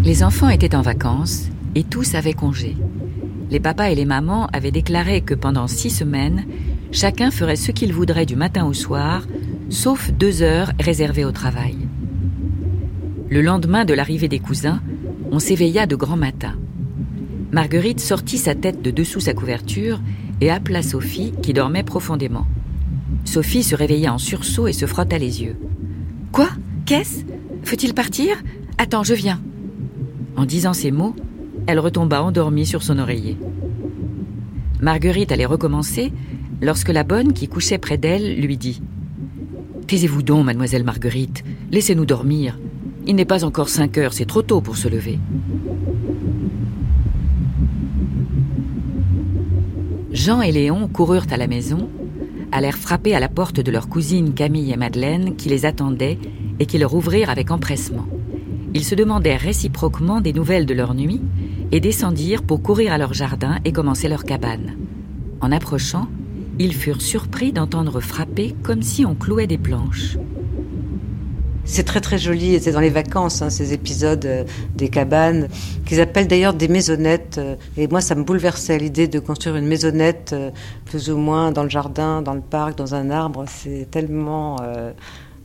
Les 0.04 0.24
enfants 0.24 0.50
étaient 0.50 0.74
en 0.74 0.82
vacances 0.82 1.50
et 1.76 1.84
tous 1.84 2.16
avaient 2.16 2.34
congé. 2.34 2.76
Les 3.52 3.60
papas 3.60 3.90
et 3.90 3.96
les 3.96 4.06
mamans 4.06 4.48
avaient 4.54 4.72
déclaré 4.72 5.22
que 5.22 5.36
pendant 5.36 5.68
six 5.68 5.92
semaines, 5.92 6.46
chacun 6.92 7.30
ferait 7.30 7.56
ce 7.56 7.72
qu'il 7.72 7.94
voudrait 7.94 8.26
du 8.26 8.36
matin 8.36 8.66
au 8.66 8.74
soir, 8.74 9.28
sauf 9.70 10.10
deux 10.10 10.42
heures 10.42 10.72
réservées 10.80 11.26
au 11.26 11.32
travail. 11.32 11.78
Le 13.34 13.42
lendemain 13.42 13.84
de 13.84 13.96
l'arrivée 13.96 14.28
des 14.28 14.38
cousins, 14.38 14.80
on 15.32 15.40
s'éveilla 15.40 15.88
de 15.88 15.96
grand 15.96 16.18
matin. 16.18 16.54
Marguerite 17.52 18.00
sortit 18.00 18.38
sa 18.38 18.54
tête 18.54 18.84
de 18.84 18.92
dessous 18.92 19.22
sa 19.22 19.34
couverture 19.34 20.00
et 20.40 20.52
appela 20.52 20.84
Sophie, 20.84 21.34
qui 21.42 21.52
dormait 21.52 21.82
profondément. 21.82 22.46
Sophie 23.26 23.64
se 23.64 23.74
réveilla 23.74 24.14
en 24.14 24.20
sursaut 24.20 24.68
et 24.68 24.72
se 24.72 24.86
frotta 24.86 25.18
les 25.18 25.42
yeux. 25.42 25.56
Quoi? 26.32 26.48
Qu'est-ce? 26.86 27.24
Faut-il 27.64 27.96
partir? 27.96 28.36
Attends, 28.78 29.02
je 29.02 29.16
viens. 29.16 29.42
En 30.36 30.46
disant 30.46 30.74
ces 30.74 30.92
mots, 30.92 31.16
elle 31.66 31.80
retomba 31.80 32.22
endormie 32.22 32.68
sur 32.68 32.84
son 32.84 33.00
oreiller. 33.00 33.40
Marguerite 34.80 35.32
allait 35.32 35.46
recommencer 35.46 36.14
lorsque 36.62 36.90
la 36.90 37.04
bonne 37.04 37.34
qui 37.34 37.48
couchait 37.48 37.80
près 37.80 37.98
d'elle 37.98 38.40
lui 38.40 38.58
dit 38.58 38.84
Taisez-vous 39.88 40.22
donc, 40.22 40.46
mademoiselle 40.46 40.84
Marguerite, 40.84 41.44
laissez-nous 41.72 42.06
dormir. 42.06 42.60
Il 43.06 43.16
n'est 43.16 43.26
pas 43.26 43.44
encore 43.44 43.70
5 43.70 43.98
heures, 43.98 44.14
c'est 44.14 44.26
trop 44.26 44.42
tôt 44.42 44.62
pour 44.62 44.78
se 44.78 44.88
lever. 44.88 45.20
Jean 50.12 50.42
et 50.42 50.52
Léon 50.52 50.88
coururent 50.88 51.26
à 51.32 51.38
la 51.38 51.48
maison, 51.48 51.90
allèrent 52.52 52.78
frapper 52.78 53.14
à 53.16 53.20
la 53.20 53.30
porte 53.30 53.60
de 53.60 53.72
leur 53.72 53.90
cousine 53.90 54.34
Camille 54.34 54.72
et 54.72 54.78
Madeleine 54.78 55.36
qui 55.36 55.50
les 55.50 55.66
attendaient 55.66 56.20
et 56.60 56.66
qui 56.66 56.78
leur 56.78 56.94
ouvrirent 56.94 57.30
avec 57.30 57.52
empressement. 57.52 58.06
Ils 58.74 58.86
se 58.86 58.96
demandèrent 58.96 59.42
réciproquement 59.42 60.22
des 60.22 60.34
nouvelles 60.34 60.66
de 60.66 60.74
leur 60.74 60.94
nuit 60.94 61.22
et 61.72 61.80
descendirent 61.80 62.44
pour 62.44 62.62
courir 62.62 62.94
à 62.94 62.98
leur 62.98 63.14
jardin 63.14 63.60
et 63.66 63.72
commencer 63.72 64.08
leur 64.08 64.24
cabane. 64.24 64.78
En 65.42 65.52
approchant, 65.52 66.08
ils 66.60 66.74
furent 66.74 67.02
surpris 67.02 67.52
d'entendre 67.52 68.00
frapper 68.00 68.56
comme 68.64 68.82
si 68.82 69.06
on 69.06 69.16
clouait 69.16 69.48
des 69.48 69.58
planches. 69.58 70.18
C'est 71.66 71.84
très 71.84 72.02
très 72.02 72.18
joli, 72.18 72.60
c'est 72.60 72.72
dans 72.72 72.82
les 72.82 72.90
vacances, 72.90 73.42
hein, 73.42 73.50
ces 73.50 73.74
épisodes 73.74 74.26
euh, 74.26 74.44
des 74.76 74.90
cabanes, 74.90 75.48
qu'ils 75.86 76.02
appellent 76.02 76.28
d'ailleurs 76.28 76.54
des 76.54 76.68
maisonnettes. 76.68 77.38
Euh, 77.38 77.56
et 77.78 77.88
moi, 77.88 78.02
ça 78.02 78.16
me 78.16 78.24
bouleversait 78.24 78.78
l'idée 78.78 79.08
de 79.08 79.20
construire 79.20 79.56
une 79.56 79.66
maisonnette, 79.66 80.32
euh, 80.34 80.52
plus 80.86 81.10
ou 81.10 81.18
moins 81.18 81.52
dans 81.52 81.64
le 81.64 81.70
jardin, 81.70 82.22
dans 82.22 82.34
le 82.34 82.42
parc, 82.42 82.78
dans 82.78 82.96
un 82.96 83.10
arbre. 83.10 83.46
C'est 83.48 83.88
tellement 83.90 84.58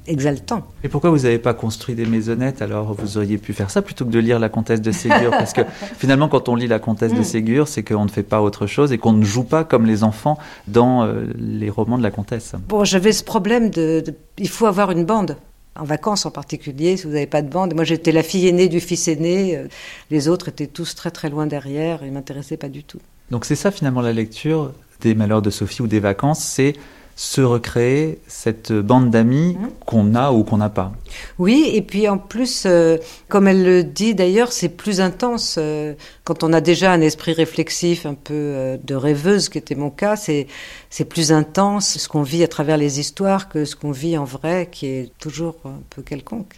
exaltant. 0.07 0.63
Et 0.83 0.89
pourquoi 0.89 1.11
vous 1.11 1.21
n'avez 1.21 1.39
pas 1.39 1.55
construit 1.55 1.95
des 1.95 2.07
maisonnettes? 2.07 2.63
Alors 2.63 2.95
vous 2.95 3.19
auriez 3.19 3.39
pu 3.39 3.53
faire 3.53 3.71
ça 3.71 3.83
plutôt 3.83 4.05
que 4.05 4.11
de 4.11 4.19
lire 4.19 4.39
La 4.39 4.49
Comtesse 4.49 4.81
de 4.81 4.91
Ségur 4.91 5.31
Parce 5.31 5.53
que 5.53 5.61
finalement, 5.99 6.29
quand 6.29 6.49
on 6.49 6.55
lit 6.55 6.67
La 6.67 6.79
Comtesse 6.79 7.13
de 7.13 7.21
mm. 7.21 7.25
Ségur, 7.25 7.69
c'est 7.69 7.83
qu'on 7.83 8.05
ne 8.05 8.11
fait 8.11 8.23
pas 8.23 8.41
autre 8.41 8.67
chose 8.67 8.93
et 8.93 8.99
qu'on 8.99 9.13
ne 9.13 9.25
joue 9.25 9.45
pas 9.45 9.65
comme 9.65 9.87
les 9.87 10.03
enfants 10.03 10.39
dans 10.67 11.09
les 11.39 11.71
romans 11.71 11.99
de 11.99 12.03
la 12.03 12.11
Comtesse. 12.11 12.55
Bon, 12.69 12.85
j'avais 12.85 13.13
ce 13.13 13.23
problème 13.23 13.71
de, 13.71 14.03
Il 14.39 14.49
faut 14.49 14.67
avoir 14.67 14.91
une 14.91 15.05
bande 15.05 15.37
en 15.79 15.85
vacances 15.85 16.27
en 16.27 16.31
particulier, 16.31 16.97
si 16.97 17.05
vous 17.05 17.13
n'avez 17.13 17.27
pas 17.27 17.43
de 17.43 17.49
bande. 17.49 17.75
Moi, 17.75 17.85
j'étais 17.85 18.13
la 18.13 18.23
fille 18.23 18.49
aînée 18.49 18.69
du 18.69 18.81
fils 18.81 19.09
aîné. 19.09 19.57
Euh, 19.57 19.69
les 20.11 20.29
autres 20.29 20.49
étaient 20.49 20.67
tous 20.67 20.95
très 20.95 21.11
très 21.11 21.31
loin 21.31 21.47
derrière 21.47 22.03
et 22.03 22.11
m'intéressaient 22.11 22.57
pas 22.57 22.69
du 22.69 22.85
tout. 22.85 23.01
Donc 23.31 23.45
c'est 23.45 23.57
ça 23.57 23.71
finalement 23.71 24.01
la 24.01 24.13
lecture 24.13 24.73
des 25.01 25.15
Malheurs 25.15 25.43
de 25.43 25.51
Sophie 25.51 25.83
ou 25.83 25.87
des 25.87 26.01
vacances, 26.01 26.43
c'est 26.43 26.75
se 27.19 27.41
recréer 27.41 28.21
cette 28.29 28.73
bande 28.73 29.11
d'amis 29.11 29.57
mmh. 29.59 29.69
qu'on 29.85 30.15
a 30.15 30.31
ou 30.31 30.45
qu'on 30.45 30.59
n'a 30.59 30.69
pas. 30.69 30.93
Oui, 31.41 31.69
et 31.75 31.83
puis 31.83 32.09
en 32.09 32.17
plus, 32.17 32.63
euh, 32.65 32.97
comme 33.27 33.49
elle 33.49 33.65
le 33.65 33.83
dit 33.83 34.15
d'ailleurs, 34.15 34.53
c'est 34.53 34.69
plus 34.69 35.01
intense. 35.01 35.57
Euh, 35.59 35.95
quand 36.23 36.45
on 36.45 36.53
a 36.53 36.61
déjà 36.61 36.93
un 36.93 37.01
esprit 37.01 37.33
réflexif, 37.33 38.07
un 38.07 38.15
peu 38.15 38.35
euh, 38.35 38.77
de 38.85 38.95
rêveuse, 38.95 39.49
qui 39.49 39.59
était 39.59 39.75
mon 39.75 39.91
cas, 39.91 40.15
c'est, 40.15 40.47
c'est 40.91 41.07
plus 41.07 41.33
intense 41.33 41.99
ce 41.99 42.09
qu'on 42.09 42.23
vit 42.23 42.45
à 42.45 42.49
travers 42.49 42.77
les 42.77 43.01
histoires 43.01 43.49
que 43.49 43.65
ce 43.65 43.75
qu'on 43.75 43.91
vit 43.91 44.17
en 44.17 44.25
vrai, 44.25 44.69
qui 44.71 44.87
est 44.87 45.11
toujours 45.19 45.57
un 45.65 45.81
peu 45.91 46.03
quelconque. 46.03 46.55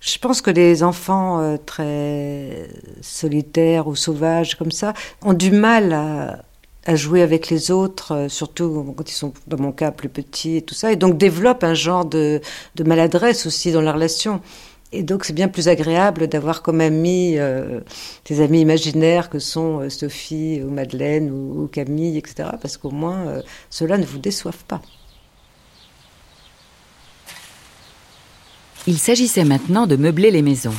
Je 0.00 0.18
pense 0.18 0.42
que 0.42 0.50
les 0.50 0.82
enfants 0.82 1.58
très 1.64 2.68
solitaires 3.02 3.86
ou 3.88 3.96
sauvages 3.96 4.56
comme 4.56 4.70
ça 4.70 4.94
ont 5.22 5.32
du 5.32 5.50
mal 5.50 5.92
à, 5.92 6.38
à 6.88 6.96
jouer 6.96 7.20
avec 7.20 7.50
les 7.50 7.70
autres, 7.70 8.12
euh, 8.12 8.28
surtout 8.30 8.94
quand 8.96 9.10
ils 9.10 9.14
sont, 9.14 9.34
dans 9.46 9.60
mon 9.60 9.72
cas, 9.72 9.90
plus 9.90 10.08
petits 10.08 10.56
et 10.56 10.62
tout 10.62 10.74
ça, 10.74 10.90
et 10.90 10.96
donc 10.96 11.18
développent 11.18 11.62
un 11.62 11.74
genre 11.74 12.06
de, 12.06 12.40
maladresse 12.82 13.44
aussi 13.44 13.72
dans 13.72 13.82
la 13.82 13.92
relation. 13.92 14.40
Et 14.90 15.02
donc 15.02 15.26
c'est 15.26 15.34
bien 15.34 15.48
plus 15.48 15.68
agréable 15.68 16.28
d'avoir 16.28 16.62
comme 16.62 16.80
amis 16.80 17.34
euh, 17.36 17.80
tes 18.24 18.40
amis 18.40 18.62
imaginaires 18.62 19.28
que 19.28 19.38
sont 19.38 19.80
euh, 19.80 19.90
Sophie 19.90 20.62
ou 20.64 20.70
Madeleine 20.70 21.30
ou, 21.30 21.68
Camille, 21.70 22.16
etc. 22.16 22.48
Parce 22.58 22.78
qu'au 22.78 22.90
moins 22.90 23.26
euh, 23.26 23.42
cela 23.68 23.98
ne 23.98 24.06
vous 24.06 24.18
déçoivent 24.18 24.64
pas. 24.66 24.80
Il 28.86 28.96
s'agissait 28.96 29.44
maintenant 29.44 29.86
de 29.86 29.96
meubler 29.96 30.30
les 30.30 30.40
maisons. 30.40 30.74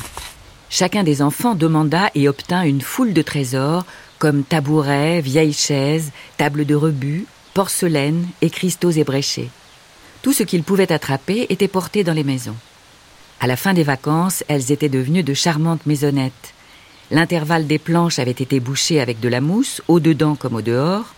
Chacun 0.70 1.04
des 1.04 1.22
enfants 1.22 1.54
demanda 1.54 2.10
et 2.16 2.28
obtint 2.28 2.62
une 2.62 2.80
foule 2.80 3.12
de 3.12 3.22
trésors 3.22 3.86
comme 4.20 4.44
tabourets, 4.44 5.22
vieilles 5.22 5.54
chaises, 5.54 6.12
tables 6.36 6.66
de 6.66 6.74
rebut, 6.74 7.24
porcelaine 7.54 8.28
et 8.42 8.50
cristaux 8.50 8.90
ébréchés. 8.90 9.48
Tout 10.22 10.34
ce 10.34 10.42
qu'ils 10.42 10.62
pouvaient 10.62 10.92
attraper 10.92 11.46
était 11.48 11.68
porté 11.68 12.04
dans 12.04 12.12
les 12.12 12.22
maisons. 12.22 12.54
À 13.40 13.46
la 13.46 13.56
fin 13.56 13.72
des 13.72 13.82
vacances, 13.82 14.44
elles 14.46 14.70
étaient 14.70 14.90
devenues 14.90 15.22
de 15.22 15.32
charmantes 15.32 15.86
maisonnettes. 15.86 16.52
L'intervalle 17.10 17.66
des 17.66 17.78
planches 17.78 18.18
avait 18.18 18.30
été 18.30 18.60
bouché 18.60 19.00
avec 19.00 19.20
de 19.20 19.28
la 19.28 19.40
mousse, 19.40 19.80
au 19.88 19.98
dedans 19.98 20.36
comme 20.36 20.54
au 20.54 20.62
dehors. 20.62 21.14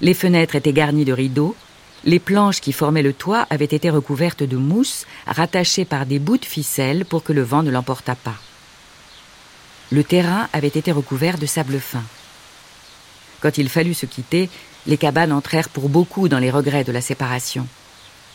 Les 0.00 0.14
fenêtres 0.14 0.54
étaient 0.54 0.72
garnies 0.72 1.04
de 1.04 1.12
rideaux. 1.12 1.56
Les 2.04 2.20
planches 2.20 2.60
qui 2.60 2.72
formaient 2.72 3.02
le 3.02 3.12
toit 3.12 3.48
avaient 3.50 3.64
été 3.64 3.90
recouvertes 3.90 4.44
de 4.44 4.56
mousse, 4.56 5.06
rattachées 5.26 5.84
par 5.84 6.06
des 6.06 6.20
bouts 6.20 6.38
de 6.38 6.44
ficelle 6.44 7.04
pour 7.04 7.24
que 7.24 7.32
le 7.32 7.42
vent 7.42 7.64
ne 7.64 7.72
l'emportât 7.72 8.14
pas. 8.14 8.36
Le 9.90 10.04
terrain 10.04 10.48
avait 10.52 10.68
été 10.68 10.92
recouvert 10.92 11.36
de 11.36 11.46
sable 11.46 11.80
fin. 11.80 12.04
Quand 13.44 13.58
il 13.58 13.68
fallut 13.68 13.92
se 13.92 14.06
quitter, 14.06 14.48
les 14.86 14.96
cabanes 14.96 15.30
entrèrent 15.30 15.68
pour 15.68 15.90
beaucoup 15.90 16.30
dans 16.30 16.38
les 16.38 16.50
regrets 16.50 16.82
de 16.82 16.92
la 16.92 17.02
séparation. 17.02 17.66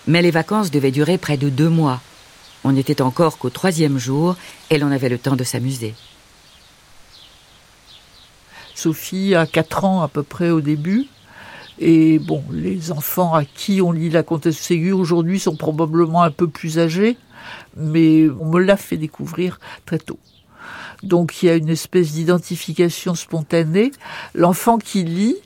Mais 0.06 0.22
les 0.22 0.30
vacances 0.30 0.70
devaient 0.70 0.92
durer 0.92 1.18
près 1.18 1.36
de 1.36 1.50
deux 1.50 1.68
mois, 1.68 2.00
on 2.64 2.74
n'était 2.74 3.02
encore 3.02 3.40
qu'au 3.40 3.50
troisième 3.50 3.98
jour 3.98 4.36
et 4.70 4.78
l'on 4.78 4.92
avait 4.92 5.10
le 5.10 5.18
temps 5.18 5.36
de 5.36 5.44
s'amuser. 5.44 5.96
Sophie 8.76 9.34
a 9.34 9.48
quatre 9.48 9.84
ans 9.84 10.04
à 10.04 10.10
peu 10.10 10.22
près 10.22 10.52
au 10.52 10.62
début. 10.62 11.08
Et 11.80 12.20
bon, 12.20 12.44
les 12.52 12.92
enfants 12.92 13.34
à 13.34 13.46
qui 13.46 13.82
on 13.82 13.92
lit 13.92 14.12
la 14.12 14.22
comtesse 14.22 14.60
Ségur 14.60 15.00
aujourd'hui 15.00 15.40
sont 15.40 15.56
probablement 15.56 16.22
un 16.22 16.30
peu 16.30 16.48
plus 16.48 16.78
âgés, 16.78 17.18
mais 17.76 18.30
on 18.40 18.46
me 18.46 18.60
l'a 18.60 18.78
fait 18.78 18.98
découvrir 18.98 19.60
très 19.88 19.98
tôt. 19.98 20.20
Donc 21.04 21.42
il 21.42 21.48
y 21.48 21.50
a 21.50 21.56
une 21.56 21.70
espèce 21.70 22.14
d'identification 22.14 23.16
spontanée. 23.16 23.92
L'enfant 24.36 24.78
qui 24.78 25.04
lit 25.04 25.38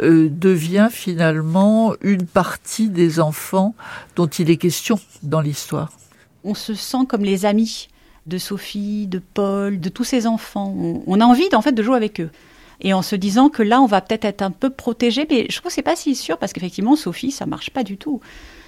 euh, 0.00 0.28
devient 0.30 0.88
finalement 0.90 1.94
une 2.00 2.26
partie 2.26 2.88
des 2.88 3.20
enfants 3.20 3.74
dont 4.16 4.26
il 4.26 4.50
est 4.50 4.56
question 4.56 4.98
dans 5.22 5.40
l'histoire 5.40 5.90
on 6.44 6.54
se 6.54 6.74
sent 6.74 7.06
comme 7.08 7.24
les 7.24 7.46
amis 7.46 7.88
de 8.26 8.38
Sophie, 8.38 9.06
de 9.06 9.20
Paul, 9.34 9.80
de 9.80 9.88
tous 9.88 10.04
ces 10.04 10.26
enfants. 10.26 10.74
On, 11.06 11.20
a 11.20 11.24
envie 11.24 11.48
en 11.52 11.62
fait 11.62 11.72
de 11.72 11.82
jouer 11.82 11.96
avec 11.96 12.20
eux. 12.20 12.30
Et 12.80 12.92
en 12.92 13.02
se 13.02 13.14
disant 13.14 13.48
que 13.48 13.62
là, 13.62 13.80
on 13.80 13.86
va 13.86 14.00
peut-être 14.00 14.24
être 14.24 14.42
un 14.42 14.50
peu 14.50 14.70
protégé, 14.70 15.26
mais 15.30 15.46
je 15.48 15.56
trouve 15.56 15.68
que 15.70 15.74
c'est 15.74 15.82
pas 15.82 15.96
si 15.96 16.14
sûr 16.14 16.38
parce 16.38 16.52
qu'effectivement, 16.52 16.96
Sophie, 16.96 17.30
ça 17.30 17.46
marche 17.46 17.70
pas 17.70 17.84
du 17.84 17.96
tout. 17.96 18.20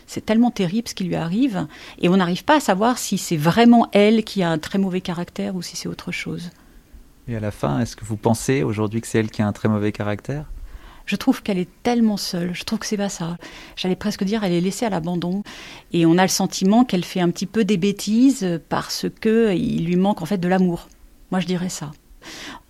C'est 0.06 0.24
tellement 0.24 0.50
terrible 0.50 0.88
ce 0.88 0.94
qui 0.94 1.04
lui 1.04 1.16
arrive, 1.16 1.66
et 2.00 2.08
on 2.08 2.16
n'arrive 2.16 2.44
pas 2.44 2.56
à 2.56 2.60
savoir 2.60 2.98
si 2.98 3.18
c'est 3.18 3.36
vraiment 3.36 3.88
elle 3.92 4.24
qui 4.24 4.42
a 4.42 4.50
un 4.50 4.58
très 4.58 4.78
mauvais 4.78 5.00
caractère 5.00 5.56
ou 5.56 5.62
si 5.62 5.76
c'est 5.76 5.88
autre 5.88 6.12
chose. 6.12 6.50
Et 7.26 7.36
à 7.36 7.40
la 7.40 7.50
fin, 7.50 7.80
est-ce 7.80 7.96
que 7.96 8.04
vous 8.04 8.16
pensez 8.16 8.62
aujourd'hui 8.62 9.00
que 9.00 9.06
c'est 9.06 9.18
elle 9.18 9.30
qui 9.30 9.42
a 9.42 9.46
un 9.46 9.52
très 9.52 9.68
mauvais 9.68 9.92
caractère? 9.92 10.44
Je 11.06 11.16
trouve 11.16 11.42
qu'elle 11.42 11.58
est 11.58 11.68
tellement 11.82 12.16
seule. 12.16 12.54
Je 12.54 12.64
trouve 12.64 12.78
que 12.78 12.86
c'est 12.86 12.96
pas 12.96 13.10
ça. 13.10 13.36
J'allais 13.76 13.96
presque 13.96 14.24
dire, 14.24 14.42
elle 14.42 14.52
est 14.52 14.60
laissée 14.60 14.86
à 14.86 14.90
l'abandon. 14.90 15.42
Et 15.92 16.06
on 16.06 16.16
a 16.16 16.22
le 16.22 16.28
sentiment 16.28 16.84
qu'elle 16.84 17.04
fait 17.04 17.20
un 17.20 17.30
petit 17.30 17.46
peu 17.46 17.64
des 17.64 17.76
bêtises 17.76 18.60
parce 18.68 19.06
que 19.20 19.54
il 19.54 19.84
lui 19.84 19.96
manque 19.96 20.22
en 20.22 20.26
fait 20.26 20.38
de 20.38 20.48
l'amour. 20.48 20.88
Moi, 21.30 21.40
je 21.40 21.46
dirais 21.46 21.68
ça. 21.68 21.90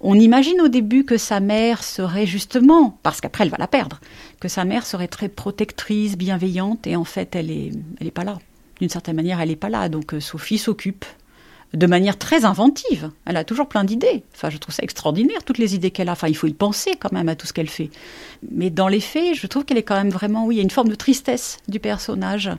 On 0.01 0.19
imagine 0.19 0.61
au 0.61 0.69
début 0.69 1.05
que 1.05 1.17
sa 1.17 1.41
mère 1.41 1.83
serait 1.83 2.27
justement, 2.27 2.99
parce 3.03 3.21
qu'après 3.21 3.45
elle 3.45 3.51
va 3.51 3.59
la 3.59 3.69
perdre, 3.69 4.01
que 4.41 4.49
sa 4.49 4.65
mère 4.65 4.87
serait 4.87 5.09
très 5.09 5.29
protectrice, 5.29 6.17
bienveillante, 6.17 6.87
et 6.87 6.97
en 6.97 7.05
fait 7.05 7.35
elle 7.37 7.51
est, 7.51 7.73
elle 8.01 8.07
est 8.07 8.11
pas 8.11 8.25
là. 8.25 8.39
D'une 8.81 8.89
certaine 8.89 9.17
manière, 9.17 9.41
elle 9.41 9.51
n'est 9.51 9.57
pas 9.57 9.69
là. 9.69 9.89
Donc 9.89 10.15
euh, 10.15 10.21
Sophie 10.21 10.59
s'occupe 10.59 11.05
de 11.73 11.87
manière 11.87 12.19
très 12.19 12.45
inventive. 12.45 13.11
Elle 13.25 13.37
a 13.37 13.45
toujours 13.45 13.69
plein 13.69 13.85
d'idées. 13.85 14.23
Enfin, 14.35 14.51
je 14.51 14.59
trouve 14.59 14.75
ça 14.75 14.83
extraordinaire, 14.83 15.43
toutes 15.45 15.59
les 15.59 15.75
idées 15.75 15.91
qu'elle 15.91 16.09
a. 16.09 16.13
Enfin, 16.13 16.29
il 16.29 16.37
faut 16.37 16.47
y 16.47 16.55
penser 16.55 16.93
quand 16.99 17.13
même 17.13 17.29
à 17.29 17.37
tout 17.37 17.47
ce 17.47 17.53
qu'elle 17.53 17.69
fait. 17.69 17.91
Mais 18.51 18.71
dans 18.71 18.89
les 18.89 19.01
faits, 19.01 19.35
je 19.35 19.47
trouve 19.47 19.65
qu'elle 19.65 19.79
est 19.79 19.83
quand 19.83 19.97
même 19.97 20.11
vraiment, 20.11 20.47
oui, 20.47 20.57
il 20.57 20.59
y 20.59 20.61
a 20.61 20.65
une 20.65 20.71
forme 20.71 20.89
de 20.89 20.95
tristesse 20.95 21.59
du 21.69 21.81
personnage. 21.81 22.51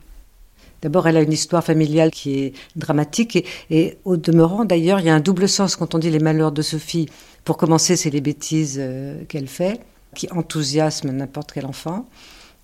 D'abord, 0.82 1.08
elle 1.08 1.16
a 1.16 1.22
une 1.22 1.32
histoire 1.32 1.64
familiale 1.64 2.10
qui 2.10 2.38
est 2.38 2.52
dramatique 2.76 3.44
et, 3.70 3.98
au 4.04 4.16
demeurant, 4.16 4.64
d'ailleurs, 4.64 5.00
il 5.00 5.06
y 5.06 5.10
a 5.10 5.14
un 5.14 5.20
double 5.20 5.48
sens 5.48 5.76
quand 5.76 5.94
on 5.94 5.98
dit 5.98 6.10
les 6.10 6.18
malheurs 6.18 6.52
de 6.52 6.62
Sophie. 6.62 7.08
Pour 7.44 7.56
commencer, 7.56 7.96
c'est 7.96 8.10
les 8.10 8.20
bêtises 8.20 8.76
euh, 8.78 9.22
qu'elle 9.28 9.48
fait, 9.48 9.80
qui 10.14 10.28
enthousiasment 10.32 11.12
n'importe 11.12 11.52
quel 11.52 11.66
enfant. 11.66 12.06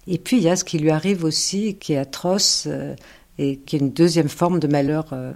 Et 0.07 0.19
puis, 0.19 0.39
il 0.39 0.43
y 0.43 0.49
a 0.49 0.57
ce 0.57 0.65
qui 0.65 0.79
lui 0.79 0.91
arrive 0.91 1.25
aussi, 1.25 1.77
qui 1.77 1.93
est 1.93 1.99
atroce 1.99 2.65
euh, 2.67 2.95
et 3.39 3.57
qui 3.57 3.77
est 3.77 3.79
une 3.79 3.93
deuxième 3.93 4.29
forme 4.29 4.59
de 4.59 4.67
malheur 4.67 5.07
euh, 5.13 5.33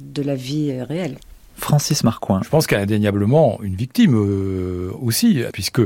de 0.00 0.22
la 0.22 0.34
vie 0.34 0.80
réelle. 0.82 1.18
Francis 1.56 2.04
Marcoing. 2.04 2.42
Je 2.42 2.48
pense 2.48 2.66
qu'elle 2.66 2.80
est 2.80 2.84
indéniablement 2.84 3.60
une 3.62 3.74
victime 3.74 4.14
euh, 4.16 4.90
aussi, 5.00 5.42
puisque 5.52 5.80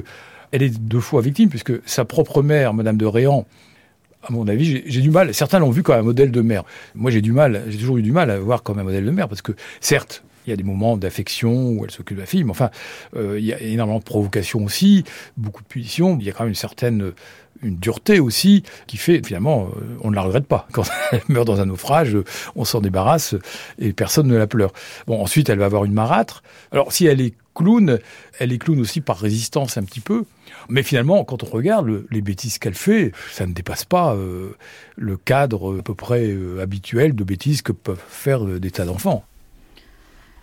elle 0.50 0.62
est 0.62 0.78
deux 0.78 1.00
fois 1.00 1.20
victime, 1.20 1.48
puisque 1.48 1.72
sa 1.86 2.04
propre 2.04 2.42
mère, 2.42 2.74
Madame 2.74 2.96
de 2.96 3.06
Réan, 3.06 3.46
à 4.22 4.32
mon 4.32 4.48
avis, 4.48 4.82
j'ai 4.86 5.00
du 5.00 5.10
mal. 5.10 5.32
Certains 5.34 5.58
l'ont 5.58 5.70
vu 5.70 5.82
comme 5.82 5.96
un 5.96 6.02
modèle 6.02 6.30
de 6.30 6.40
mère. 6.40 6.64
Moi, 6.94 7.10
j'ai 7.10 7.22
du 7.22 7.32
mal, 7.32 7.64
j'ai 7.68 7.78
toujours 7.78 7.98
eu 7.98 8.02
du 8.02 8.12
mal 8.12 8.30
à 8.30 8.38
voir 8.38 8.62
comme 8.62 8.78
un 8.78 8.82
modèle 8.82 9.04
de 9.04 9.10
mère, 9.10 9.28
parce 9.28 9.42
que 9.42 9.52
certes, 9.80 10.24
il 10.46 10.50
y 10.50 10.52
a 10.52 10.56
des 10.56 10.64
moments 10.64 10.96
d'affection 10.96 11.70
où 11.70 11.84
elle 11.84 11.90
s'occupe 11.90 12.16
de 12.16 12.22
la 12.22 12.26
fille, 12.26 12.42
mais 12.42 12.50
enfin, 12.50 12.70
euh, 13.16 13.38
il 13.38 13.44
y 13.44 13.52
a 13.52 13.60
énormément 13.60 13.98
de 13.98 14.04
provocation 14.04 14.64
aussi, 14.64 15.04
beaucoup 15.36 15.62
de 15.62 15.68
punitions. 15.68 16.16
Il 16.20 16.26
y 16.26 16.30
a 16.30 16.32
quand 16.32 16.44
même 16.44 16.50
une 16.50 16.54
certaine 16.54 17.12
une 17.62 17.76
dureté 17.76 18.20
aussi 18.20 18.62
qui 18.86 18.96
fait 18.96 19.20
finalement 19.24 19.68
euh, 19.76 19.96
on 20.02 20.10
ne 20.10 20.14
la 20.14 20.22
regrette 20.22 20.46
pas. 20.46 20.66
Quand 20.72 20.84
elle 21.12 21.20
meurt 21.28 21.46
dans 21.46 21.60
un 21.60 21.66
naufrage, 21.66 22.16
on 22.56 22.64
s'en 22.64 22.80
débarrasse 22.80 23.34
et 23.78 23.92
personne 23.92 24.28
ne 24.28 24.36
la 24.36 24.46
pleure. 24.46 24.72
Bon, 25.06 25.20
ensuite 25.20 25.48
elle 25.48 25.58
va 25.58 25.66
avoir 25.66 25.84
une 25.84 25.92
marâtre. 25.92 26.42
Alors 26.72 26.92
si 26.92 27.06
elle 27.06 27.20
est 27.20 27.34
elle 28.38 28.52
est 28.52 28.58
clown 28.58 28.80
aussi 28.80 29.00
par 29.00 29.18
résistance 29.18 29.76
un 29.76 29.84
petit 29.84 30.00
peu. 30.00 30.24
Mais 30.68 30.82
finalement, 30.82 31.24
quand 31.24 31.42
on 31.42 31.46
regarde 31.46 32.04
les 32.10 32.20
bêtises 32.20 32.58
qu'elle 32.58 32.74
fait, 32.74 33.12
ça 33.30 33.46
ne 33.46 33.52
dépasse 33.52 33.84
pas 33.84 34.14
euh, 34.14 34.56
le 34.96 35.16
cadre 35.16 35.78
à 35.78 35.82
peu 35.82 35.94
près 35.94 36.26
euh, 36.28 36.60
habituel 36.60 37.14
de 37.14 37.24
bêtises 37.24 37.62
que 37.62 37.72
peuvent 37.72 38.02
faire 38.08 38.44
des 38.44 38.70
tas 38.70 38.84
d'enfants. 38.84 39.24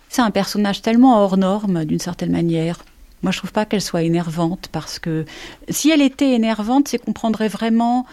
C'est 0.10 0.21
un 0.21 0.32
personnage 0.32 0.82
tellement 0.82 1.21
hors 1.21 1.38
norme 1.38 1.86
d'une 1.86 1.99
certaine 1.99 2.32
manière. 2.32 2.84
Moi, 3.23 3.32
je 3.32 3.39
trouve 3.39 3.51
pas 3.51 3.65
qu'elle 3.65 3.82
soit 3.82 4.04
énervante 4.04 4.69
parce 4.71 4.99
que 4.99 5.25
si 5.69 5.89
elle 5.89 6.01
était 6.01 6.32
énervante, 6.32 6.88
c'est 6.88 6.97
qu'on 6.97 7.13
prendrait 7.13 7.47
vraiment 7.47 8.06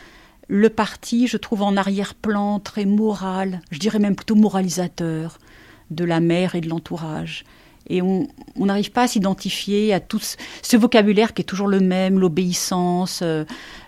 le 0.49 0.69
parti, 0.69 1.29
je 1.29 1.37
trouve, 1.37 1.63
en 1.63 1.77
arrière-plan, 1.77 2.61
très 2.61 2.85
moral, 2.85 3.61
je 3.71 3.79
dirais 3.79 3.99
même 3.99 4.17
plutôt 4.17 4.35
moralisateur 4.35 5.39
de 5.91 6.05
la 6.05 6.21
mère 6.21 6.55
et 6.55 6.61
de 6.61 6.69
l'entourage. 6.69 7.45
Et 7.89 8.03
on 8.03 8.29
n'arrive 8.57 8.93
pas 8.93 9.03
à 9.03 9.09
s'identifier 9.09 9.93
à 9.93 10.01
tout 10.01 10.21
ce 10.21 10.77
vocabulaire 10.77 11.35
qui 11.35 11.43
est 11.43 11.45
toujours 11.45 11.69
le 11.69 11.81
même, 11.81 12.19
l'obéissance, 12.19 13.21
euh, 13.23 13.45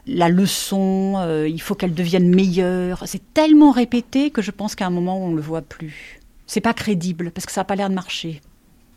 la 0.06 0.28
leçon, 0.28 1.14
euh, 1.18 1.48
il 1.48 1.60
faut 1.60 1.74
qu'elle 1.74 1.94
devienne 1.94 2.34
meilleure. 2.34 3.02
C'est 3.06 3.34
tellement 3.34 3.70
répété 3.70 4.30
que 4.30 4.42
je 4.42 4.50
pense 4.50 4.74
qu'à 4.74 4.86
un 4.86 4.90
moment, 4.90 5.18
on 5.18 5.30
ne 5.30 5.36
le 5.36 5.42
voit 5.42 5.62
plus. 5.62 6.20
C'est 6.46 6.60
pas 6.60 6.74
crédible 6.74 7.30
parce 7.30 7.46
que 7.46 7.52
ça 7.52 7.62
n'a 7.62 7.64
pas 7.64 7.76
l'air 7.76 7.88
de 7.88 7.94
marcher. 7.94 8.40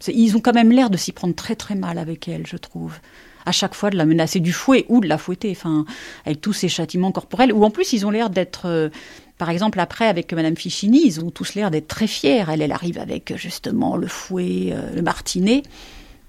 Ils 0.07 0.35
ont 0.35 0.41
quand 0.41 0.53
même 0.53 0.71
l'air 0.71 0.89
de 0.89 0.97
s'y 0.97 1.11
prendre 1.11 1.33
très 1.33 1.55
très 1.55 1.75
mal 1.75 1.97
avec 1.97 2.27
elle, 2.27 2.45
je 2.45 2.57
trouve. 2.57 2.99
À 3.45 3.51
chaque 3.51 3.73
fois 3.73 3.89
de 3.89 3.95
la 3.95 4.05
menacer 4.05 4.41
du 4.41 4.51
fouet 4.51 4.85
ou 4.89 4.99
de 4.99 5.07
la 5.07 5.17
fouetter, 5.17 5.51
enfin, 5.51 5.85
avec 6.25 6.41
tous 6.41 6.53
ces 6.53 6.67
châtiments 6.67 7.11
corporels. 7.13 7.53
Ou 7.53 7.63
en 7.63 7.71
plus, 7.71 7.93
ils 7.93 8.05
ont 8.05 8.09
l'air 8.09 8.29
d'être, 8.29 8.65
euh, 8.65 8.89
par 9.37 9.49
exemple, 9.49 9.79
après 9.79 10.07
avec 10.07 10.33
Madame 10.33 10.55
Fichini, 10.55 11.05
ils 11.05 11.19
ont 11.19 11.29
tous 11.29 11.53
l'air 11.53 11.69
d'être 11.69 11.87
très 11.87 12.07
fiers. 12.07 12.43
Elle, 12.49 12.61
elle 12.61 12.71
arrive 12.71 12.97
avec 12.97 13.35
justement 13.35 13.95
le 13.95 14.07
fouet, 14.07 14.69
euh, 14.71 14.93
le 14.95 15.01
martinet. 15.01 15.63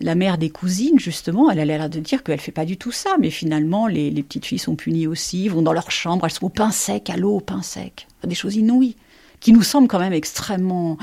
La 0.01 0.15
mère 0.15 0.39
des 0.39 0.51
cousines, 0.51 0.99
justement, 0.99 1.51
elle 1.51 1.59
a 1.59 1.65
l'air 1.65 1.91
de 1.91 1.99
dire 1.99 2.23
qu'elle 2.23 2.39
fait 2.39 2.53
pas 2.53 2.65
du 2.65 2.77
tout 2.77 2.93
ça, 2.93 3.17
mais 3.19 3.31
finalement, 3.31 3.89
les, 3.89 4.11
les, 4.11 4.23
petites 4.23 4.47
filles 4.47 4.61
sont 4.61 4.77
punies 4.77 5.09
aussi, 5.09 5.49
vont 5.49 5.63
dans 5.63 5.73
leur 5.73 5.91
chambre, 5.91 6.25
elles 6.25 6.31
sont 6.31 6.47
au 6.47 6.51
pain 6.51 6.71
sec, 6.71 7.11
à 7.11 7.17
l'eau 7.17 7.37
au 7.37 7.41
pain 7.41 7.63
sec. 7.63 8.07
Des 8.23 8.37
choses 8.37 8.55
inouïes, 8.55 8.95
qui 9.41 9.53
nous 9.53 9.65
semblent 9.65 9.89
quand 9.89 9.99
même 9.99 10.13
extrêmement 10.13 10.99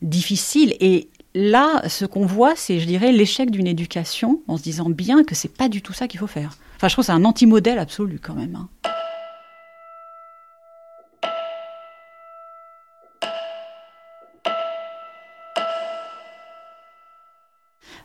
difficiles. 0.00 0.76
Et 0.78 1.08
là, 1.34 1.82
ce 1.88 2.04
qu'on 2.04 2.24
voit, 2.24 2.54
c'est, 2.54 2.78
je 2.78 2.86
dirais, 2.86 3.10
l'échec 3.10 3.50
d'une 3.50 3.66
éducation, 3.66 4.42
en 4.46 4.56
se 4.58 4.62
disant 4.62 4.90
bien 4.90 5.24
que 5.24 5.34
c'est 5.34 5.52
pas 5.52 5.68
du 5.68 5.82
tout 5.82 5.92
ça 5.92 6.06
qu'il 6.06 6.20
faut 6.20 6.28
faire. 6.28 6.56
Enfin, 6.76 6.86
je 6.86 6.94
trouve 6.94 7.02
que 7.02 7.06
c'est 7.06 7.12
un 7.12 7.24
anti-modèle 7.24 7.80
absolu 7.80 8.20
quand 8.22 8.34
même. 8.34 8.54
Hein. 8.54 8.68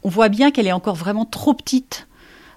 On 0.03 0.09
voit 0.09 0.29
bien 0.29 0.51
qu'elle 0.51 0.67
est 0.67 0.71
encore 0.71 0.95
vraiment 0.95 1.25
trop 1.25 1.53
petite 1.53 2.07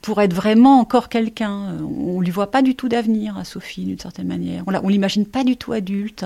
pour 0.03 0.20
être 0.20 0.34
vraiment 0.34 0.80
encore 0.80 1.09
quelqu'un. 1.09 1.78
On 1.80 2.20
lui 2.20 2.30
voit 2.30 2.51
pas 2.51 2.62
du 2.62 2.74
tout 2.74 2.88
d'avenir 2.88 3.38
à 3.38 3.45
Sophie, 3.45 3.84
d'une 3.84 3.99
certaine 3.99 4.26
manière. 4.26 4.64
On, 4.66 4.74
on 4.74 4.88
l'imagine 4.88 5.26
pas 5.26 5.45
du 5.45 5.57
tout 5.57 5.72
adulte. 5.72 6.24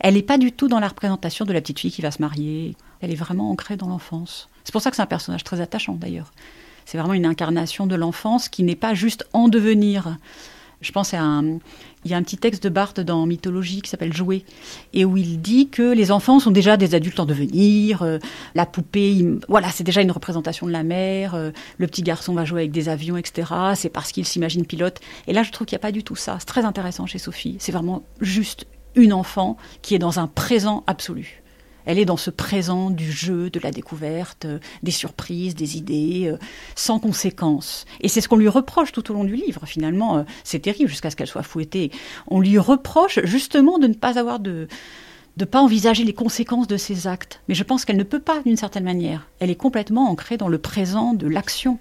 Elle 0.00 0.14
n'est 0.14 0.22
pas 0.22 0.38
du 0.38 0.52
tout 0.52 0.68
dans 0.68 0.80
la 0.80 0.88
représentation 0.88 1.44
de 1.44 1.52
la 1.52 1.60
petite 1.60 1.78
fille 1.78 1.92
qui 1.92 2.02
va 2.02 2.10
se 2.10 2.20
marier. 2.20 2.76
Elle 3.00 3.12
est 3.12 3.16
vraiment 3.16 3.50
ancrée 3.50 3.76
dans 3.76 3.88
l'enfance. 3.88 4.48
C'est 4.64 4.72
pour 4.72 4.82
ça 4.82 4.90
que 4.90 4.96
c'est 4.96 5.02
un 5.02 5.06
personnage 5.06 5.44
très 5.44 5.60
attachant 5.60 5.94
d'ailleurs. 5.94 6.32
C'est 6.86 6.98
vraiment 6.98 7.14
une 7.14 7.26
incarnation 7.26 7.86
de 7.86 7.94
l'enfance 7.94 8.48
qui 8.48 8.62
n'est 8.62 8.76
pas 8.76 8.94
juste 8.94 9.26
en 9.32 9.48
devenir. 9.48 10.18
Je 10.84 10.92
pense 10.92 11.14
à 11.14 11.20
un, 11.20 11.58
il 12.04 12.10
y 12.10 12.14
a 12.14 12.16
un 12.16 12.22
petit 12.22 12.36
texte 12.36 12.62
de 12.62 12.68
Barthes 12.68 13.00
dans 13.00 13.24
Mythologie 13.24 13.80
qui 13.80 13.88
s'appelle 13.88 14.12
Jouer, 14.12 14.44
et 14.92 15.04
où 15.04 15.16
il 15.16 15.40
dit 15.40 15.68
que 15.68 15.94
les 15.94 16.12
enfants 16.12 16.38
sont 16.38 16.50
déjà 16.50 16.76
des 16.76 16.94
adultes 16.94 17.18
en 17.18 17.24
devenir, 17.24 18.02
euh, 18.02 18.18
la 18.54 18.66
poupée, 18.66 19.26
voilà, 19.48 19.70
c'est 19.70 19.84
déjà 19.84 20.02
une 20.02 20.12
représentation 20.12 20.66
de 20.66 20.72
la 20.72 20.82
mère, 20.82 21.34
euh, 21.34 21.50
le 21.78 21.86
petit 21.86 22.02
garçon 22.02 22.34
va 22.34 22.44
jouer 22.44 22.60
avec 22.60 22.72
des 22.72 22.88
avions, 22.88 23.16
etc. 23.16 23.50
C'est 23.74 23.88
parce 23.88 24.12
qu'il 24.12 24.26
s'imagine 24.26 24.66
pilote. 24.66 25.00
Et 25.26 25.32
là, 25.32 25.42
je 25.42 25.50
trouve 25.50 25.66
qu'il 25.66 25.76
n'y 25.76 25.80
a 25.80 25.86
pas 25.86 25.92
du 25.92 26.04
tout 26.04 26.16
ça. 26.16 26.36
C'est 26.38 26.46
très 26.46 26.64
intéressant 26.64 27.06
chez 27.06 27.18
Sophie. 27.18 27.56
C'est 27.58 27.72
vraiment 27.72 28.02
juste 28.20 28.66
une 28.94 29.12
enfant 29.12 29.56
qui 29.82 29.94
est 29.94 29.98
dans 29.98 30.20
un 30.20 30.26
présent 30.26 30.84
absolu. 30.86 31.43
Elle 31.86 31.98
est 31.98 32.04
dans 32.04 32.16
ce 32.16 32.30
présent 32.30 32.90
du 32.90 33.10
jeu, 33.10 33.50
de 33.50 33.60
la 33.60 33.70
découverte, 33.70 34.46
euh, 34.46 34.58
des 34.82 34.90
surprises, 34.90 35.54
des 35.54 35.76
idées, 35.76 36.26
euh, 36.26 36.38
sans 36.74 36.98
conséquence. 36.98 37.84
Et 38.00 38.08
c'est 38.08 38.20
ce 38.20 38.28
qu'on 38.28 38.36
lui 38.36 38.48
reproche 38.48 38.92
tout 38.92 39.10
au 39.10 39.14
long 39.14 39.24
du 39.24 39.34
livre, 39.34 39.66
finalement. 39.66 40.18
Euh, 40.18 40.22
c'est 40.44 40.60
terrible 40.60 40.88
jusqu'à 40.88 41.10
ce 41.10 41.16
qu'elle 41.16 41.26
soit 41.26 41.42
fouettée. 41.42 41.90
On 42.26 42.40
lui 42.40 42.58
reproche 42.58 43.20
justement 43.24 43.78
de 43.78 43.86
ne 43.86 43.94
pas 43.94 44.18
avoir 44.18 44.40
de 44.40 44.68
de 45.36 45.44
pas 45.44 45.60
envisager 45.60 46.04
les 46.04 46.14
conséquences 46.14 46.68
de 46.68 46.76
ses 46.76 47.08
actes. 47.08 47.40
Mais 47.48 47.56
je 47.56 47.64
pense 47.64 47.84
qu'elle 47.84 47.96
ne 47.96 48.04
peut 48.04 48.20
pas, 48.20 48.40
d'une 48.46 48.56
certaine 48.56 48.84
manière. 48.84 49.26
Elle 49.40 49.50
est 49.50 49.56
complètement 49.56 50.08
ancrée 50.08 50.36
dans 50.36 50.46
le 50.46 50.58
présent 50.58 51.12
de 51.12 51.26
l'action, 51.26 51.80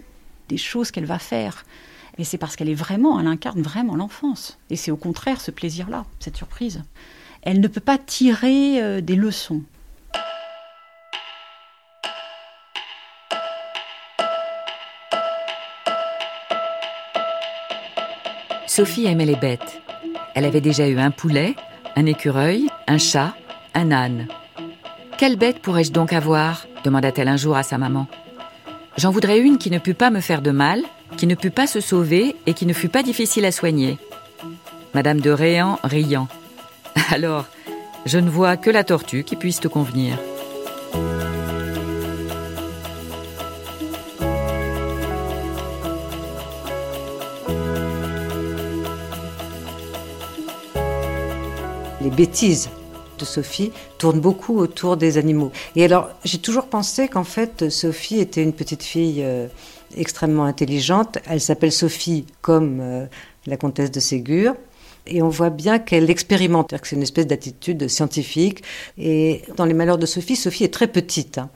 des 0.49 0.57
choses 0.57 0.89
qu'elle 0.89 1.05
va 1.05 1.19
faire. 1.19 1.63
Et 2.17 2.23
c'est 2.23 2.39
parce 2.39 2.55
qu'elle 2.55 2.69
est 2.69 2.73
vraiment, 2.73 3.19
elle 3.19 3.27
incarne 3.27 3.61
vraiment 3.61 3.95
l'enfance. 3.95 4.57
Et 4.71 4.75
c'est 4.75 4.89
au 4.89 4.97
contraire 4.97 5.39
ce 5.39 5.51
plaisir-là, 5.51 6.05
cette 6.19 6.35
surprise. 6.35 6.81
Elle 7.43 7.59
ne 7.59 7.67
peut 7.67 7.79
pas 7.79 7.99
tirer 7.99 9.03
des 9.03 9.15
leçons. 9.15 9.61
Sophie 18.75 19.05
aimait 19.05 19.27
les 19.27 19.35
bêtes. 19.35 19.83
Elle 20.33 20.45
avait 20.45 20.59
déjà 20.59 20.87
eu 20.87 20.97
un 20.97 21.11
poulet, 21.11 21.53
un 21.95 22.07
écureuil, 22.07 22.69
un 22.87 22.97
chat, 22.97 23.35
un 23.75 23.91
âne. 23.91 24.27
Quelle 25.19 25.35
bête 25.35 25.59
pourrais-je 25.59 25.91
donc 25.91 26.11
avoir? 26.11 26.65
demanda-t-elle 26.83 27.27
un 27.27 27.37
jour 27.37 27.55
à 27.55 27.61
sa 27.61 27.77
maman. 27.77 28.07
J'en 28.97 29.11
voudrais 29.11 29.37
une 29.37 29.59
qui 29.59 29.69
ne 29.69 29.77
put 29.77 29.93
pas 29.93 30.09
me 30.09 30.21
faire 30.21 30.41
de 30.41 30.49
mal, 30.49 30.81
qui 31.17 31.27
ne 31.27 31.35
put 31.35 31.51
pas 31.51 31.67
se 31.67 31.81
sauver 31.81 32.35
et 32.47 32.55
qui 32.55 32.65
ne 32.65 32.73
fut 32.73 32.89
pas 32.89 33.03
difficile 33.03 33.45
à 33.45 33.51
soigner. 33.51 33.99
Madame 34.95 35.21
de 35.21 35.29
Réan 35.29 35.77
riant. 35.83 36.27
Alors, 37.11 37.45
je 38.07 38.17
ne 38.17 38.31
vois 38.31 38.57
que 38.57 38.71
la 38.71 38.83
tortue 38.83 39.23
qui 39.23 39.35
puisse 39.35 39.59
te 39.59 39.67
convenir. 39.67 40.17
Bêtises 52.13 52.69
de 53.19 53.25
Sophie 53.25 53.71
tournent 53.97 54.19
beaucoup 54.19 54.57
autour 54.57 54.97
des 54.97 55.17
animaux. 55.17 55.51
Et 55.75 55.83
alors, 55.85 56.09
j'ai 56.23 56.39
toujours 56.39 56.65
pensé 56.65 57.07
qu'en 57.07 57.23
fait, 57.23 57.69
Sophie 57.69 58.19
était 58.19 58.41
une 58.41 58.53
petite 58.53 58.83
fille 58.83 59.21
euh, 59.23 59.47
extrêmement 59.97 60.45
intelligente. 60.45 61.17
Elle 61.27 61.41
s'appelle 61.41 61.71
Sophie 61.71 62.25
comme 62.41 62.79
euh, 62.81 63.05
la 63.45 63.57
comtesse 63.57 63.91
de 63.91 63.99
Ségur. 63.99 64.55
Et 65.05 65.21
on 65.21 65.27
voit 65.27 65.49
bien 65.49 65.79
qu'elle 65.79 66.09
expérimente, 66.09 66.77
que 66.77 66.87
c'est 66.87 66.95
une 66.95 67.01
espèce 67.01 67.27
d'attitude 67.27 67.89
scientifique. 67.89 68.63
Et 68.97 69.41
dans 69.57 69.65
Les 69.65 69.73
Malheurs 69.73 69.97
de 69.97 70.05
Sophie, 70.05 70.37
Sophie 70.37 70.63
est 70.63 70.73
très 70.73 70.87
petite. 70.87 71.39
Hein. 71.39 71.49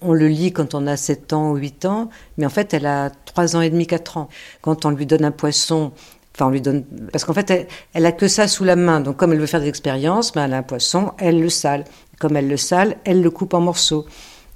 On 0.00 0.14
le 0.14 0.28
lit 0.28 0.52
quand 0.52 0.74
on 0.74 0.86
a 0.86 0.96
7 0.96 1.34
ans 1.34 1.52
ou 1.52 1.56
8 1.56 1.84
ans, 1.84 2.08
mais 2.38 2.46
en 2.46 2.50
fait, 2.50 2.72
elle 2.72 2.86
a 2.86 3.10
3 3.10 3.56
ans 3.56 3.60
et 3.60 3.68
demi, 3.68 3.86
4 3.86 4.16
ans. 4.16 4.28
Quand 4.62 4.86
on 4.86 4.90
lui 4.90 5.04
donne 5.04 5.26
un 5.26 5.30
poisson 5.30 5.92
Enfin, 6.34 6.46
on 6.46 6.50
lui 6.50 6.60
donne 6.60 6.84
parce 7.12 7.24
qu'en 7.24 7.32
fait, 7.32 7.68
elle, 7.92 8.06
a 8.06 8.12
que 8.12 8.26
ça 8.26 8.48
sous 8.48 8.64
la 8.64 8.74
main. 8.74 9.00
Donc, 9.00 9.16
comme 9.16 9.32
elle 9.32 9.38
veut 9.38 9.46
faire 9.46 9.60
des 9.60 9.68
expériences, 9.68 10.32
ben, 10.32 10.44
elle 10.44 10.54
a 10.54 10.58
un 10.58 10.62
poisson, 10.62 11.12
elle 11.18 11.40
le 11.40 11.48
sale. 11.48 11.84
Comme 12.18 12.36
elle 12.36 12.48
le 12.48 12.56
sale, 12.56 12.96
elle 13.04 13.22
le 13.22 13.30
coupe 13.30 13.54
en 13.54 13.60
morceaux. 13.60 14.04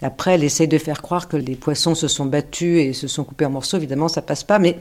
Après, 0.03 0.35
elle 0.35 0.45
essaye 0.45 0.69
de 0.69 0.79
faire 0.79 1.03
croire 1.03 1.29
que 1.29 1.37
les 1.37 1.57
poissons 1.57 1.95
se 1.95 2.09
sont 2.09 2.25
battus 2.25 2.81
et 2.81 2.93
se 2.93 3.09
sont 3.09 3.25
coupés 3.25 3.45
en 3.45 3.51
morceaux. 3.51 3.77
Évidemment, 3.77 4.09
ça 4.09 4.23
passe 4.23 4.45
pas, 4.45 4.59
mais 4.59 4.77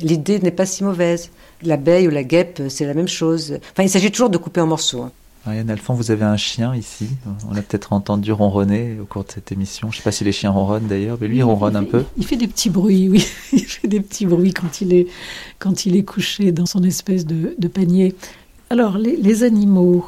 l'idée 0.00 0.38
n'est 0.40 0.50
pas 0.50 0.66
si 0.66 0.84
mauvaise. 0.84 1.30
L'abeille 1.62 2.08
ou 2.08 2.10
la 2.10 2.24
guêpe, 2.24 2.62
c'est 2.68 2.86
la 2.86 2.94
même 2.94 3.08
chose. 3.08 3.58
Enfin, 3.72 3.82
il 3.82 3.90
s'agit 3.90 4.10
toujours 4.10 4.30
de 4.30 4.38
couper 4.38 4.60
en 4.60 4.66
morceaux. 4.66 5.02
Hein. 5.02 5.12
Marianne 5.46 5.70
Alphand, 5.70 5.94
vous 5.94 6.10
avez 6.10 6.24
un 6.24 6.36
chien 6.36 6.74
ici. 6.74 7.08
On 7.48 7.54
l'a 7.54 7.62
peut-être 7.62 7.92
entendu 7.92 8.32
ronronner 8.32 8.96
au 9.00 9.04
cours 9.04 9.22
de 9.22 9.30
cette 9.30 9.52
émission. 9.52 9.92
Je 9.92 9.96
ne 9.96 9.98
sais 9.98 10.02
pas 10.02 10.10
si 10.10 10.24
les 10.24 10.32
chiens 10.32 10.50
ronronnent 10.50 10.88
d'ailleurs, 10.88 11.18
mais 11.20 11.28
lui 11.28 11.36
il 11.36 11.44
ronronne 11.44 11.76
un 11.76 11.84
peu. 11.84 12.02
Il 12.16 12.26
fait 12.26 12.36
des 12.36 12.48
petits 12.48 12.68
bruits, 12.68 13.08
oui. 13.08 13.24
Il 13.52 13.64
fait 13.64 13.86
des 13.86 14.00
petits 14.00 14.26
bruits 14.26 14.52
quand 14.52 14.80
il 14.80 14.92
est, 14.92 15.06
quand 15.60 15.86
il 15.86 15.94
est 15.94 16.02
couché 16.02 16.50
dans 16.50 16.66
son 16.66 16.82
espèce 16.82 17.26
de, 17.26 17.68
panier. 17.68 18.16
Alors, 18.70 18.98
les, 18.98 19.44
animaux. 19.44 20.04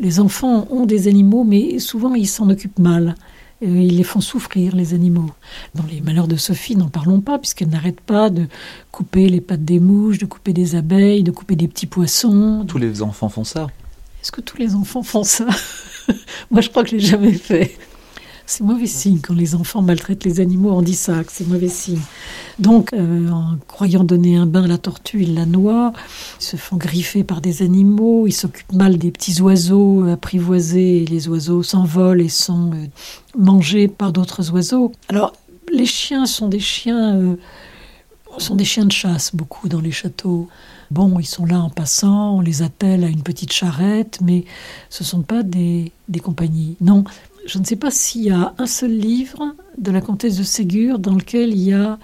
Les 0.00 0.18
enfants 0.18 0.66
ont 0.70 0.84
des 0.84 1.06
animaux, 1.06 1.44
mais 1.44 1.78
souvent 1.78 2.14
ils 2.14 2.28
s'en 2.28 2.50
occupent 2.50 2.80
mal. 2.80 3.14
Ils 3.62 3.96
les 3.96 4.04
font 4.04 4.20
souffrir, 4.20 4.74
les 4.74 4.94
animaux. 4.94 5.30
Dans 5.76 5.84
les 5.84 6.00
malheurs 6.00 6.26
de 6.26 6.36
Sophie, 6.36 6.74
n'en 6.74 6.88
parlons 6.88 7.20
pas, 7.20 7.38
puisqu'elle 7.38 7.68
n'arrête 7.68 8.00
pas 8.00 8.30
de 8.30 8.46
couper 8.90 9.28
les 9.28 9.40
pattes 9.40 9.64
des 9.64 9.78
mouches, 9.78 10.18
de 10.18 10.26
couper 10.26 10.52
des 10.52 10.74
abeilles, 10.74 11.22
de 11.22 11.30
couper 11.30 11.54
des 11.54 11.68
petits 11.68 11.86
poissons. 11.86 12.64
Tous 12.66 12.78
les 12.78 13.02
enfants 13.02 13.28
font 13.28 13.44
ça. 13.44 13.68
Est-ce 14.22 14.32
que 14.32 14.40
tous 14.40 14.58
les 14.58 14.74
enfants 14.74 15.02
font 15.02 15.24
ça 15.24 15.46
Moi, 16.50 16.60
je 16.60 16.68
crois 16.68 16.82
que 16.82 16.90
je 16.90 16.96
l'ai 16.96 17.00
jamais 17.00 17.32
fait. 17.32 17.76
C'est 18.44 18.64
mauvais 18.64 18.86
signe 18.86 19.20
quand 19.22 19.32
les 19.32 19.54
enfants 19.54 19.80
maltraitent 19.80 20.24
les 20.24 20.40
animaux. 20.40 20.72
On 20.72 20.82
dit 20.82 20.96
ça, 20.96 21.22
que 21.22 21.30
c'est 21.30 21.46
mauvais 21.46 21.68
signe. 21.68 22.00
Donc, 22.58 22.92
euh, 22.92 23.30
en 23.30 23.56
croyant 23.68 24.02
donner 24.02 24.36
un 24.36 24.44
bain 24.44 24.64
à 24.64 24.66
la 24.66 24.76
tortue, 24.76 25.22
ils 25.22 25.34
la 25.36 25.46
noient. 25.46 25.92
Ils 26.40 26.44
se 26.44 26.56
font 26.56 26.76
griffer 26.76 27.22
par 27.22 27.40
des 27.40 27.62
animaux. 27.62 28.26
Ils 28.26 28.32
s'occupent 28.32 28.72
mal 28.72 28.98
des 28.98 29.12
petits 29.12 29.40
oiseaux 29.40 30.04
apprivoisés. 30.08 31.04
les 31.08 31.28
oiseaux 31.28 31.62
s'envolent 31.62 32.20
et 32.20 32.28
sont 32.28 32.72
euh, 32.72 32.86
mangés 33.38 33.86
par 33.86 34.12
d'autres 34.12 34.50
oiseaux. 34.52 34.90
Alors, 35.08 35.32
les 35.72 35.86
chiens 35.86 36.26
sont 36.26 36.48
des 36.48 36.58
chiens, 36.58 37.14
euh, 37.14 37.36
sont 38.38 38.56
des 38.56 38.64
chiens 38.64 38.84
de 38.84 38.92
chasse 38.92 39.32
beaucoup 39.32 39.68
dans 39.68 39.80
les 39.80 39.92
châteaux. 39.92 40.48
Bon, 40.90 41.20
ils 41.20 41.26
sont 41.26 41.46
là 41.46 41.60
en 41.60 41.70
passant, 41.70 42.36
on 42.36 42.40
les 42.40 42.62
attelle 42.62 43.04
à 43.04 43.08
une 43.08 43.22
petite 43.22 43.52
charrette, 43.52 44.18
mais 44.22 44.44
ce 44.88 45.04
ne 45.04 45.06
sont 45.06 45.22
pas 45.22 45.44
des, 45.44 45.92
compagnies. 46.22 46.76
Non, 46.80 47.04
je 47.46 47.58
ne 47.58 47.64
sais 47.64 47.76
pas 47.76 47.92
s'il 47.92 48.22
y 48.22 48.30
a 48.30 48.54
un 48.58 48.66
seul 48.66 48.90
livre 48.90 49.54
de 49.78 49.92
la 49.92 50.00
comtesse 50.00 50.36
de 50.36 50.42
Ségur 50.42 50.98
dans 50.98 51.14
lequel 51.14 51.50
il 51.50 51.62
y 51.62 51.72
a 51.72 51.96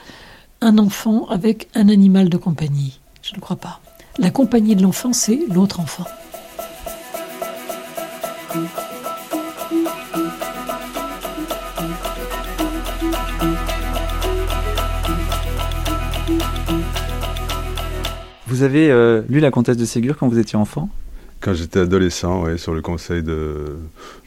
un 0.60 0.78
enfant 0.78 1.26
avec 1.28 1.68
un 1.74 1.88
animal 1.88 2.28
de 2.28 2.36
compagnie. 2.36 3.00
Je 3.22 3.34
ne 3.34 3.40
crois 3.40 3.56
pas. 3.56 3.80
La 4.18 4.30
compagnie 4.30 4.76
de 4.76 4.82
l'enfant, 4.82 5.12
c'est 5.12 5.40
l'autre 5.50 5.80
enfant. 5.80 6.06
Vous 18.48 18.62
avez 18.62 18.90
euh, 18.90 19.22
lu 19.28 19.40
La 19.40 19.50
Comtesse 19.50 19.76
de 19.76 19.84
Ségur 19.84 20.16
quand 20.16 20.28
vous 20.28 20.38
étiez 20.38 20.56
enfant? 20.56 20.88
Quand 21.40 21.52
j'étais 21.52 21.80
adolescent, 21.80 22.44
oui, 22.44 22.58
sur 22.58 22.74
le 22.74 22.80
conseil 22.80 23.22
de, 23.22 23.76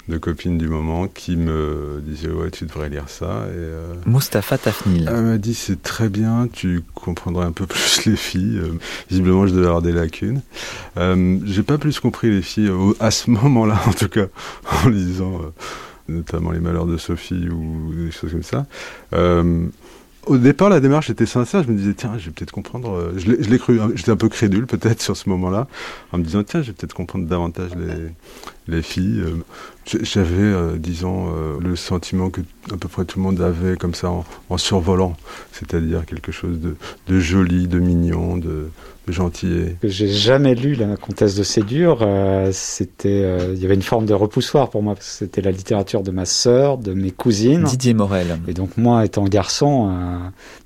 de 0.09 0.17
copines 0.17 0.57
du 0.57 0.67
moment 0.67 1.07
qui 1.07 1.37
me 1.37 2.01
disaient 2.05 2.29
Ouais, 2.29 2.51
tu 2.51 2.65
devrais 2.65 2.89
lire 2.89 3.05
ça. 3.07 3.45
Et, 3.47 3.55
euh, 3.55 3.93
Mustapha 4.05 4.57
Tafnil. 4.57 5.09
Elle 5.09 5.23
m'a 5.23 5.37
dit 5.37 5.53
C'est 5.53 5.81
très 5.81 6.09
bien, 6.09 6.49
tu 6.51 6.83
comprendrais 6.93 7.45
un 7.45 7.53
peu 7.53 7.65
plus 7.67 8.05
les 8.05 8.17
filles. 8.17 8.59
Euh, 8.59 8.73
visiblement, 9.09 9.47
je 9.47 9.53
devais 9.53 9.67
avoir 9.67 9.81
des 9.81 9.93
lacunes. 9.93 10.41
J'ai 10.97 11.63
pas 11.63 11.77
plus 11.77 11.99
compris 12.01 12.29
les 12.29 12.41
filles 12.41 12.71
à 12.99 13.11
ce 13.11 13.29
moment-là, 13.29 13.79
en 13.87 13.93
tout 13.93 14.09
cas, 14.09 14.25
en 14.83 14.89
lisant 14.89 15.39
notamment 16.09 16.51
Les 16.51 16.59
Malheurs 16.59 16.87
de 16.87 16.97
Sophie 16.97 17.49
ou 17.49 17.93
des 17.93 18.11
choses 18.11 18.31
comme 18.31 18.43
ça. 18.43 18.65
Au 20.29 20.37
départ, 20.37 20.69
la 20.69 20.79
démarche 20.79 21.09
était 21.09 21.25
sincère. 21.25 21.63
Je 21.63 21.71
me 21.71 21.75
disais, 21.75 21.95
tiens, 21.95 22.15
je 22.19 22.27
vais 22.27 22.31
peut-être 22.31 22.51
comprendre. 22.51 22.91
Euh, 22.91 23.13
je 23.17 23.31
l'ai 23.31 23.57
cru, 23.57 23.81
hein, 23.81 23.89
j'étais 23.95 24.11
un 24.11 24.15
peu 24.15 24.29
crédule 24.29 24.67
peut-être 24.67 25.01
sur 25.01 25.17
ce 25.17 25.27
moment-là, 25.27 25.67
en 26.11 26.19
me 26.19 26.23
disant, 26.23 26.43
tiens, 26.43 26.61
je 26.61 26.67
vais 26.67 26.73
peut-être 26.73 26.93
comprendre 26.93 27.25
davantage 27.25 27.71
les, 27.75 28.11
les 28.73 28.83
filles. 28.83 29.23
Euh, 29.95 29.99
j'avais, 30.03 30.41
euh, 30.41 30.77
disons, 30.77 31.31
le 31.59 31.75
sentiment 31.75 32.29
que 32.29 32.41
à 32.71 32.77
peu 32.77 32.87
près 32.87 33.05
tout 33.05 33.19
le 33.19 33.23
monde 33.23 33.41
avait 33.41 33.77
comme 33.77 33.93
ça 33.93 34.11
en, 34.49 34.57
survolant, 34.57 35.15
c'est-à-dire 35.51 36.05
quelque 36.05 36.31
chose 36.31 36.59
de, 36.59 36.75
de, 37.07 37.19
joli, 37.19 37.67
de 37.67 37.79
mignon, 37.79 38.37
de, 38.37 38.69
gentil. 39.07 39.65
J'ai 39.83 40.07
jamais 40.07 40.53
lu 40.53 40.75
La 40.75 40.95
Comtesse 40.95 41.35
de 41.35 41.43
Ségur. 41.43 41.99
Euh, 42.01 42.49
c'était, 42.53 43.23
euh, 43.23 43.53
il 43.55 43.61
y 43.61 43.65
avait 43.65 43.73
une 43.73 43.81
forme 43.81 44.05
de 44.05 44.13
repoussoir 44.13 44.69
pour 44.69 44.83
moi 44.83 44.93
parce 44.93 45.07
que 45.07 45.13
c'était 45.13 45.41
la 45.41 45.51
littérature 45.51 46.03
de 46.03 46.11
ma 46.11 46.25
sœur, 46.25 46.77
de 46.77 46.93
mes 46.93 47.11
cousines. 47.11 47.63
Didier 47.63 47.93
Morel. 47.93 48.39
Et 48.47 48.53
donc 48.53 48.77
moi, 48.77 49.05
étant 49.05 49.23
garçon, 49.23 49.91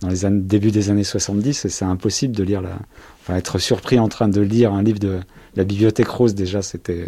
dans 0.01 0.09
les 0.09 0.25
années, 0.25 0.41
début 0.41 0.71
des 0.71 0.89
années 0.89 1.03
70 1.03 1.65
et 1.65 1.69
c'est 1.69 1.85
impossible 1.85 2.35
de 2.35 2.43
lire 2.43 2.61
la, 2.61 2.77
enfin, 3.21 3.37
être 3.37 3.59
surpris 3.59 3.99
en 3.99 4.09
train 4.09 4.27
de 4.27 4.41
lire 4.41 4.73
un 4.73 4.83
livre 4.83 4.99
de 4.99 5.19
la 5.55 5.63
bibliothèque 5.63 6.07
rose 6.07 6.35
déjà 6.35 6.61
c'était 6.61 7.07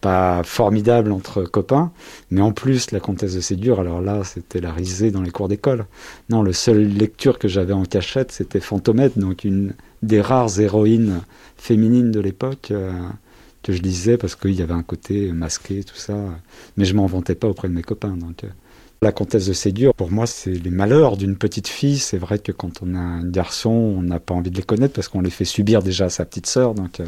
pas 0.00 0.42
formidable 0.44 1.12
entre 1.12 1.42
copains, 1.42 1.90
mais 2.30 2.40
en 2.40 2.52
plus 2.52 2.92
la 2.92 3.00
comtesse 3.00 3.34
de 3.34 3.40
Ségur, 3.40 3.80
alors 3.80 4.00
là 4.00 4.22
c'était 4.24 4.60
la 4.60 4.72
risée 4.72 5.10
dans 5.10 5.22
les 5.22 5.30
cours 5.30 5.48
d'école. 5.48 5.86
Non, 6.30 6.42
le 6.42 6.52
seule 6.52 6.86
lecture 6.86 7.38
que 7.38 7.48
j'avais 7.48 7.72
en 7.72 7.84
cachette 7.84 8.32
c'était 8.32 8.60
Fantomette, 8.60 9.18
donc 9.18 9.44
une 9.44 9.74
des 10.02 10.20
rares 10.20 10.60
héroïnes 10.60 11.20
féminines 11.56 12.12
de 12.12 12.20
l'époque 12.20 12.70
euh, 12.70 12.92
que 13.62 13.72
je 13.72 13.82
lisais 13.82 14.16
parce 14.16 14.36
qu'il 14.36 14.52
y 14.52 14.62
avait 14.62 14.74
un 14.74 14.82
côté 14.82 15.32
masqué, 15.32 15.82
tout 15.82 15.96
ça, 15.96 16.16
mais 16.76 16.84
je 16.84 16.94
m'en 16.94 17.06
vantais 17.06 17.34
pas 17.34 17.48
auprès 17.48 17.68
de 17.68 17.74
mes 17.74 17.82
copains. 17.82 18.16
Donc, 18.16 18.44
euh. 18.44 18.48
La 19.00 19.12
comtesse 19.12 19.46
de 19.46 19.52
Ségur, 19.52 19.94
pour 19.94 20.10
moi, 20.10 20.26
c'est 20.26 20.50
les 20.50 20.70
malheurs 20.70 21.16
d'une 21.16 21.36
petite 21.36 21.68
fille. 21.68 21.98
C'est 21.98 22.18
vrai 22.18 22.40
que 22.40 22.50
quand 22.50 22.82
on 22.82 22.96
a 22.96 22.98
un 22.98 23.24
garçon, 23.24 23.70
on 23.70 24.02
n'a 24.02 24.18
pas 24.18 24.34
envie 24.34 24.50
de 24.50 24.56
les 24.56 24.64
connaître 24.64 24.92
parce 24.92 25.06
qu'on 25.06 25.20
les 25.20 25.30
fait 25.30 25.44
subir 25.44 25.82
déjà 25.82 26.06
à 26.06 26.10
sa 26.10 26.24
petite 26.24 26.46
sœur. 26.46 26.74
Donc, 26.74 26.98
euh, 26.98 27.06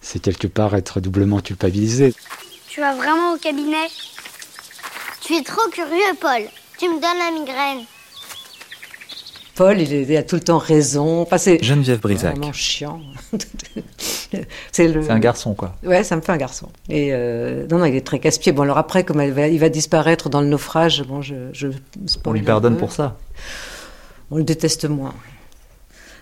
c'est 0.00 0.18
quelque 0.18 0.48
part 0.48 0.74
être 0.74 1.00
doublement 1.00 1.38
culpabilisé. 1.38 2.14
Tu 2.68 2.80
vas 2.80 2.96
vraiment 2.96 3.34
au 3.34 3.36
cabinet? 3.36 3.86
Tu 5.20 5.36
es 5.36 5.42
trop 5.42 5.68
curieux, 5.70 6.14
Paul. 6.20 6.42
Tu 6.78 6.88
me 6.88 6.94
donnes 6.94 7.18
la 7.18 7.30
migraine. 7.38 7.86
Paul, 9.54 9.80
il, 9.80 10.16
a 10.16 10.22
tout 10.22 10.36
le 10.36 10.42
temps 10.42 10.58
raison. 10.58 11.22
Enfin, 11.22 11.38
c'est 11.38 11.62
Geneviève 11.62 12.00
Brisac. 12.00 12.36
vraiment 12.36 12.52
chiant. 12.52 13.00
c'est 14.72 14.88
le... 14.88 15.10
un 15.10 15.18
garçon, 15.18 15.54
quoi. 15.54 15.74
Ouais, 15.84 16.04
ça 16.04 16.16
me 16.16 16.20
fait 16.20 16.32
un 16.32 16.36
garçon. 16.36 16.68
Et 16.88 17.10
euh, 17.12 17.66
non, 17.70 17.78
non, 17.78 17.84
il 17.84 17.94
est 17.94 18.06
très 18.06 18.18
casse-pied. 18.18 18.52
Bon, 18.52 18.62
alors 18.62 18.78
après, 18.78 19.04
comme 19.04 19.20
il 19.20 19.58
va 19.58 19.68
disparaître 19.68 20.28
dans 20.28 20.40
le 20.40 20.46
naufrage, 20.46 21.02
bon, 21.04 21.20
je. 21.22 21.34
je 21.52 21.68
On 22.24 22.32
lui 22.32 22.42
pardonne 22.42 22.76
pour 22.76 22.92
ça. 22.92 23.18
On 24.30 24.36
le 24.36 24.44
déteste 24.44 24.88
moins. 24.88 25.14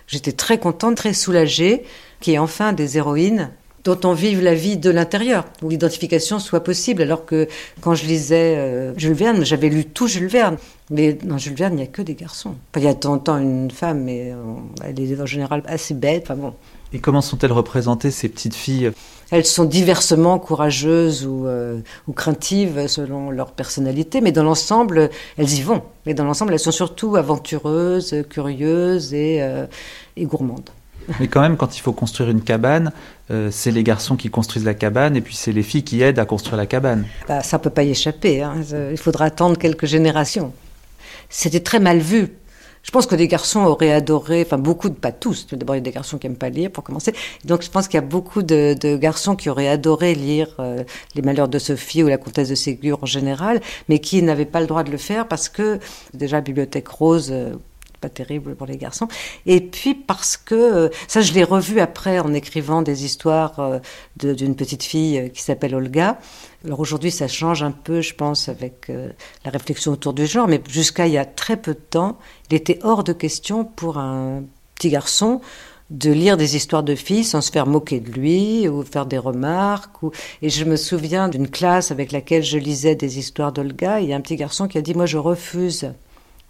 J'étais 0.06 0.32
très 0.32 0.58
contente, 0.58 0.96
très 0.96 1.12
soulagée 1.12 1.84
qu'il 2.20 2.32
y 2.32 2.36
ait 2.36 2.40
enfin 2.40 2.72
des 2.72 2.96
héroïnes 2.96 3.50
dont 3.84 3.98
on 4.04 4.12
vive 4.12 4.42
la 4.42 4.54
vie 4.54 4.76
de 4.76 4.90
l'intérieur, 4.90 5.44
où 5.62 5.68
l'identification 5.68 6.38
soit 6.38 6.64
possible. 6.64 7.02
Alors 7.02 7.24
que 7.24 7.48
quand 7.80 7.94
je 7.94 8.06
lisais 8.06 8.56
euh, 8.56 8.92
Jules 8.96 9.14
Verne, 9.14 9.44
j'avais 9.44 9.68
lu 9.68 9.84
tout 9.84 10.08
Jules 10.08 10.28
Verne. 10.28 10.56
Mais 10.90 11.12
dans 11.12 11.38
Jules 11.38 11.54
Verne, 11.54 11.74
il 11.74 11.76
n'y 11.76 11.82
a 11.82 11.86
que 11.86 12.02
des 12.02 12.14
garçons. 12.14 12.54
il 12.76 12.82
y 12.82 12.86
a 12.86 12.94
de 12.94 12.98
temps 12.98 13.14
en 13.14 13.18
temps 13.18 13.38
une 13.38 13.70
femme, 13.70 14.04
mais 14.04 14.32
euh, 14.32 14.36
elle 14.82 14.98
est 15.00 15.20
en 15.20 15.26
général 15.26 15.62
assez 15.66 15.94
bête. 15.94 16.24
Enfin 16.24 16.36
bon. 16.36 16.54
Et 16.92 16.98
comment 17.00 17.20
sont-elles 17.20 17.52
représentées, 17.52 18.10
ces 18.10 18.28
petites 18.28 18.54
filles? 18.54 18.92
Elles 19.30 19.44
sont 19.44 19.66
diversement 19.66 20.38
courageuses 20.38 21.26
ou, 21.26 21.46
euh, 21.46 21.80
ou, 22.06 22.12
craintives 22.12 22.86
selon 22.86 23.30
leur 23.30 23.52
personnalité, 23.52 24.22
mais 24.22 24.32
dans 24.32 24.44
l'ensemble, 24.44 25.10
elles 25.36 25.52
y 25.52 25.60
vont. 25.60 25.82
Et 26.06 26.14
dans 26.14 26.24
l'ensemble, 26.24 26.54
elles 26.54 26.58
sont 26.58 26.72
surtout 26.72 27.16
aventureuses, 27.16 28.24
curieuses 28.30 29.12
et, 29.12 29.46
et 30.16 30.24
gourmandes. 30.24 30.70
Mais 31.20 31.28
quand 31.28 31.40
même, 31.40 31.56
quand 31.56 31.76
il 31.76 31.80
faut 31.80 31.92
construire 31.92 32.30
une 32.30 32.42
cabane, 32.42 32.92
euh, 33.30 33.48
c'est 33.50 33.70
les 33.70 33.82
garçons 33.82 34.16
qui 34.16 34.30
construisent 34.30 34.64
la 34.64 34.74
cabane 34.74 35.16
et 35.16 35.20
puis 35.20 35.34
c'est 35.34 35.52
les 35.52 35.62
filles 35.62 35.84
qui 35.84 36.02
aident 36.02 36.18
à 36.18 36.24
construire 36.24 36.56
la 36.56 36.66
cabane. 36.66 37.06
Bah, 37.26 37.42
ça 37.42 37.58
peut 37.58 37.70
pas 37.70 37.82
y 37.82 37.90
échapper. 37.90 38.42
Hein. 38.42 38.56
Il 38.90 38.98
faudra 38.98 39.26
attendre 39.26 39.58
quelques 39.58 39.86
générations. 39.86 40.52
C'était 41.28 41.60
très 41.60 41.80
mal 41.80 41.98
vu. 41.98 42.28
Je 42.82 42.90
pense 42.90 43.06
que 43.06 43.14
des 43.14 43.28
garçons 43.28 43.60
auraient 43.60 43.92
adoré, 43.92 44.42
enfin 44.46 44.56
beaucoup, 44.56 44.88
pas 44.90 45.12
tous, 45.12 45.46
d'abord 45.52 45.74
il 45.76 45.78
y 45.78 45.82
a 45.82 45.82
des 45.82 45.90
garçons 45.90 46.16
qui 46.16 46.26
n'aiment 46.26 46.38
pas 46.38 46.48
lire 46.48 46.70
pour 46.70 46.84
commencer, 46.84 47.12
donc 47.44 47.62
je 47.62 47.70
pense 47.70 47.86
qu'il 47.86 47.96
y 47.96 48.02
a 48.02 48.06
beaucoup 48.06 48.42
de, 48.42 48.96
garçons 48.96 49.36
qui 49.36 49.50
auraient 49.50 49.68
adoré 49.68 50.14
lire 50.14 50.54
euh, 50.58 50.84
Les 51.14 51.20
Malheurs 51.20 51.48
de 51.48 51.58
Sophie 51.58 52.02
ou 52.02 52.08
La 52.08 52.16
Comtesse 52.16 52.48
de 52.48 52.54
Ségur 52.54 52.98
en 53.02 53.06
général, 53.06 53.60
mais 53.88 53.98
qui 53.98 54.22
n'avaient 54.22 54.46
pas 54.46 54.60
le 54.60 54.66
droit 54.66 54.84
de 54.84 54.90
le 54.90 54.96
faire 54.96 55.28
parce 55.28 55.48
que 55.48 55.80
déjà 56.14 56.40
Bibliothèque 56.40 56.88
Rose, 56.88 57.28
euh, 57.30 57.56
pas 58.00 58.08
terrible 58.08 58.54
pour 58.54 58.66
les 58.66 58.76
garçons. 58.76 59.08
Et 59.46 59.60
puis 59.60 59.94
parce 59.94 60.36
que, 60.36 60.54
euh, 60.54 60.88
ça 61.06 61.20
je 61.20 61.32
l'ai 61.32 61.44
revu 61.44 61.80
après 61.80 62.18
en 62.18 62.32
écrivant 62.32 62.82
des 62.82 63.04
histoires 63.04 63.58
euh, 63.58 63.78
d'une 64.16 64.56
petite 64.56 64.82
fille 64.82 65.30
qui 65.34 65.42
s'appelle 65.42 65.74
Olga. 65.74 66.18
Alors 66.64 66.80
aujourd'hui 66.80 67.10
ça 67.10 67.28
change 67.28 67.62
un 67.62 67.70
peu, 67.70 68.00
je 68.00 68.14
pense, 68.14 68.48
avec 68.48 68.90
la 69.44 69.50
réflexion 69.50 69.92
autour 69.92 70.12
du 70.12 70.26
genre, 70.26 70.48
mais 70.48 70.60
jusqu'à 70.68 71.06
il 71.06 71.12
y 71.12 71.18
a 71.18 71.24
très 71.24 71.56
peu 71.56 71.74
de 71.74 71.78
temps, 71.78 72.18
il 72.50 72.56
était 72.56 72.80
hors 72.82 73.04
de 73.04 73.12
question 73.12 73.64
pour 73.64 73.98
un 73.98 74.42
petit 74.74 74.90
garçon 74.90 75.40
de 75.90 76.10
lire 76.10 76.36
des 76.36 76.56
histoires 76.56 76.82
de 76.82 76.94
filles 76.94 77.24
sans 77.24 77.40
se 77.40 77.50
faire 77.50 77.66
moquer 77.66 78.00
de 78.00 78.10
lui 78.10 78.68
ou 78.68 78.82
faire 78.82 79.06
des 79.06 79.18
remarques. 79.18 79.96
Et 80.42 80.50
je 80.50 80.64
me 80.64 80.76
souviens 80.76 81.28
d'une 81.28 81.48
classe 81.48 81.90
avec 81.90 82.12
laquelle 82.12 82.42
je 82.42 82.58
lisais 82.58 82.94
des 82.94 83.18
histoires 83.18 83.52
d'Olga. 83.52 84.00
Il 84.00 84.08
y 84.08 84.12
a 84.12 84.16
un 84.16 84.20
petit 84.20 84.36
garçon 84.36 84.68
qui 84.68 84.78
a 84.78 84.82
dit 84.82 84.94
Moi, 84.94 85.06
je 85.06 85.16
refuse 85.16 85.92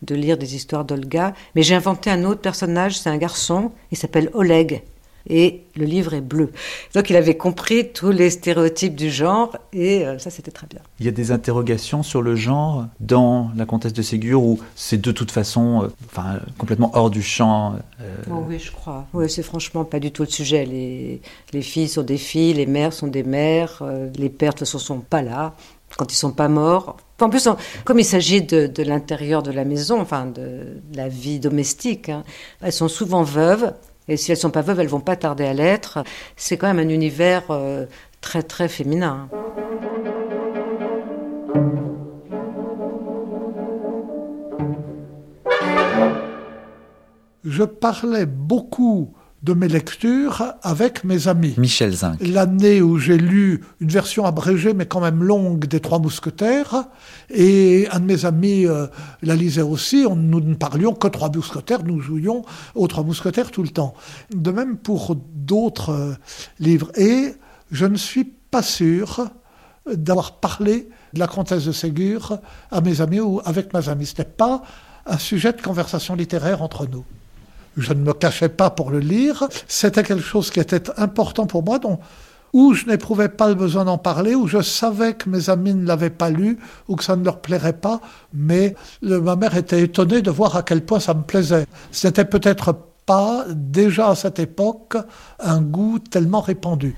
de 0.03 0.15
lire 0.15 0.39
des 0.39 0.55
histoires 0.55 0.85
d'Olga, 0.85 1.35
mais 1.55 1.63
j'ai 1.63 1.75
inventé 1.75 2.11
un 2.11 2.25
autre 2.25 2.41
personnage, 2.41 2.99
c'est 2.99 3.11
un 3.11 3.17
garçon, 3.17 3.73
il 3.91 3.99
s'appelle 3.99 4.31
Oleg, 4.33 4.83
et 5.29 5.65
le 5.77 5.85
livre 5.85 6.15
est 6.15 6.21
bleu. 6.21 6.51
Donc 6.95 7.11
il 7.11 7.17
avait 7.17 7.37
compris 7.37 7.93
tous 7.93 8.11
les 8.11 8.31
stéréotypes 8.31 8.97
du 8.97 9.11
genre, 9.11 9.57
et 9.73 10.07
euh, 10.07 10.19
ça 10.19 10.31
c'était 10.31 10.51
très 10.51 10.67
bien. 10.67 10.81
Il 11.01 11.07
y 11.07 11.09
a 11.09 11.13
des 11.13 11.31
interrogations 11.31 12.03
sur 12.03 12.23
le 12.23 12.37
genre 12.37 12.87
dans 13.01 13.51
La 13.57 13.67
Comtesse 13.67 13.93
de 13.93 14.03
Ségur, 14.03 14.43
ou 14.43 14.59
c'est 14.75 15.01
de 15.01 15.13
toute 15.13 15.31
façon 15.31 15.85
euh, 15.85 15.89
enfin, 16.07 16.41
complètement 16.59 16.91
hors 16.95 17.11
du 17.11 17.23
champ 17.23 17.77
euh, 18.01 18.17
oh 18.31 18.45
Oui, 18.49 18.59
je 18.59 18.73
crois. 18.73 19.07
Oui, 19.13 19.29
c'est 19.29 19.43
franchement 19.43 19.85
pas 19.85 20.01
du 20.01 20.11
tout 20.11 20.23
le 20.23 20.29
sujet. 20.29 20.65
Les, 20.65 21.21
les 21.53 21.63
filles 21.63 21.89
sont 21.89 22.03
des 22.03 22.19
filles, 22.19 22.55
les 22.55 22.67
mères 22.67 22.93
sont 22.93 23.07
des 23.07 23.23
mères, 23.23 23.83
les 24.17 24.29
pères 24.29 24.53
de 24.53 24.59
toute 24.59 24.67
façon 24.67 24.79
sont 24.79 25.01
pas 25.01 25.23
là 25.23 25.55
quand 25.97 26.13
ils 26.13 26.17
sont 26.17 26.33
pas 26.33 26.49
morts. 26.49 26.97
En 27.21 27.31
plus, 27.31 27.49
comme 27.85 27.99
il 27.99 28.05
s'agit 28.05 28.43
de, 28.43 28.83
l'intérieur 28.83 29.43
de 29.43 29.51
la 29.51 29.65
maison, 29.65 30.01
enfin 30.01 30.27
de, 30.27 30.81
la 30.95 31.09
vie 31.09 31.41
domestique, 31.41 32.09
hein, 32.09 32.23
elles 32.61 32.73
sont 32.73 32.89
souvent 32.89 33.23
veuves. 33.23 33.73
Et 34.09 34.17
si 34.17 34.33
elles 34.33 34.39
sont 34.39 34.51
pas 34.51 34.63
veuves, 34.63 34.81
elles 34.81 34.89
vont 34.89 35.01
pas 35.01 35.17
tarder 35.17 35.45
à 35.45 35.53
l'être. 35.53 36.03
C'est 36.37 36.57
quand 36.57 36.67
même 36.67 36.79
un 36.79 36.91
univers 36.91 37.45
euh, 37.51 37.87
très 38.21 38.43
très 38.43 38.69
féminin. 38.69 39.29
Je 47.45 47.65
parlais 47.65 48.27
beaucoup 48.27 49.15
de 49.43 49.53
mes 49.53 49.69
lectures 49.69 50.55
avec 50.63 51.05
mes 51.05 51.29
amis. 51.29 51.55
Michel 51.59 51.93
Zinc. 51.93 52.17
L'année 52.21 52.83
où 52.83 52.99
j'ai 52.99 53.17
lu 53.17 53.63
une 53.81 53.89
version 53.89 54.25
abrégée 54.25 54.75
mais 54.75 54.87
quand 54.87 55.01
même 55.01 55.23
longue 55.23 55.67
des 55.67 55.81
Trois 55.81 56.01
Mousquetaires, 56.01 56.85
et 57.31 57.87
un 57.93 58.01
de 58.01 58.05
mes 58.05 58.25
amis 58.25 58.67
euh, 58.67 58.87
la 59.23 59.37
lisait 59.37 59.63
aussi, 59.63 60.05
on, 60.09 60.17
nous 60.17 60.41
ne 60.41 60.55
parlions 60.55 60.93
que 60.93 61.09
Trois 61.09 61.31
Mousquetaires, 61.31 61.85
nous 61.85 62.01
jouions 62.01 62.45
aux 62.75 62.89
Trois 62.89 63.05
Mousquetaires 63.05 63.51
tout 63.51 63.63
le 63.63 63.69
temps. 63.69 63.95
De 64.35 64.51
même 64.51 64.77
pour 64.77 65.17
d'autres 65.17 65.91
euh, 65.91 66.15
livres. 66.59 66.91
Et 66.97 67.35
je 67.71 67.87
ne 67.87 67.97
suis 67.97 68.25
pas 68.25 68.63
sûr 68.63 69.29
d'avoir 69.87 70.41
parlé 70.41 70.89
de 71.15 71.21
la 71.21 71.27
comtesse 71.27 71.65
de 71.65 71.73
Ségur 71.73 72.39
à 72.71 72.81
mes 72.81 73.01
amis 73.01 73.21
ou 73.21 73.41
avec 73.45 73.73
mes 73.73 73.89
amis. 73.89 74.07
Ce 74.07 74.13
n'était 74.13 74.25
pas 74.25 74.63
un 75.07 75.19
sujet 75.19 75.53
de 75.53 75.63
conversation 75.63 76.15
littéraire 76.15 76.61
entre 76.61 76.87
nous 76.87 77.05
je 77.81 77.93
ne 77.93 78.01
me 78.01 78.13
cachais 78.13 78.49
pas 78.49 78.71
pour 78.71 78.91
le 78.91 79.01
lire. 79.01 79.49
C'était 79.67 80.03
quelque 80.03 80.23
chose 80.23 80.51
qui 80.51 80.61
était 80.61 80.83
important 80.97 81.47
pour 81.47 81.65
moi, 81.65 81.79
donc, 81.79 82.01
où 82.53 82.75
je 82.75 82.87
n'éprouvais 82.87 83.29
pas 83.29 83.49
le 83.49 83.55
besoin 83.55 83.85
d'en 83.85 83.99
parler, 83.99 84.35
où 84.35 84.47
je 84.47 84.63
savais 84.63 85.15
que 85.15 85.29
mes 85.29 85.51
amis 85.51 85.75
ne 85.75 85.87
l'avaient 85.87 86.11
pas 86.11 86.31
lu, 86.31 86.59
ou 86.89 86.97
que 86.97 87.05
ça 87.05 87.17
ne 87.17 87.25
leur 87.25 87.41
plairait 87.41 87.79
pas, 87.79 88.01
mais 88.33 88.75
ma 89.03 89.37
mère 89.37 89.57
était 89.57 89.83
étonnée 89.83 90.23
de 90.23 90.31
voir 90.31 90.57
à 90.57 90.63
quel 90.63 90.85
point 90.85 91.01
ça 91.01 91.15
me 91.15 91.23
plaisait. 91.23 91.67
C'était 91.93 92.25
peut-être 92.25 92.75
pas, 93.07 93.45
déjà 93.51 94.11
à 94.11 94.15
cette 94.15 94.39
époque, 94.39 94.97
un 95.41 95.61
goût 95.61 95.99
tellement 95.99 96.41
répandu. 96.41 96.97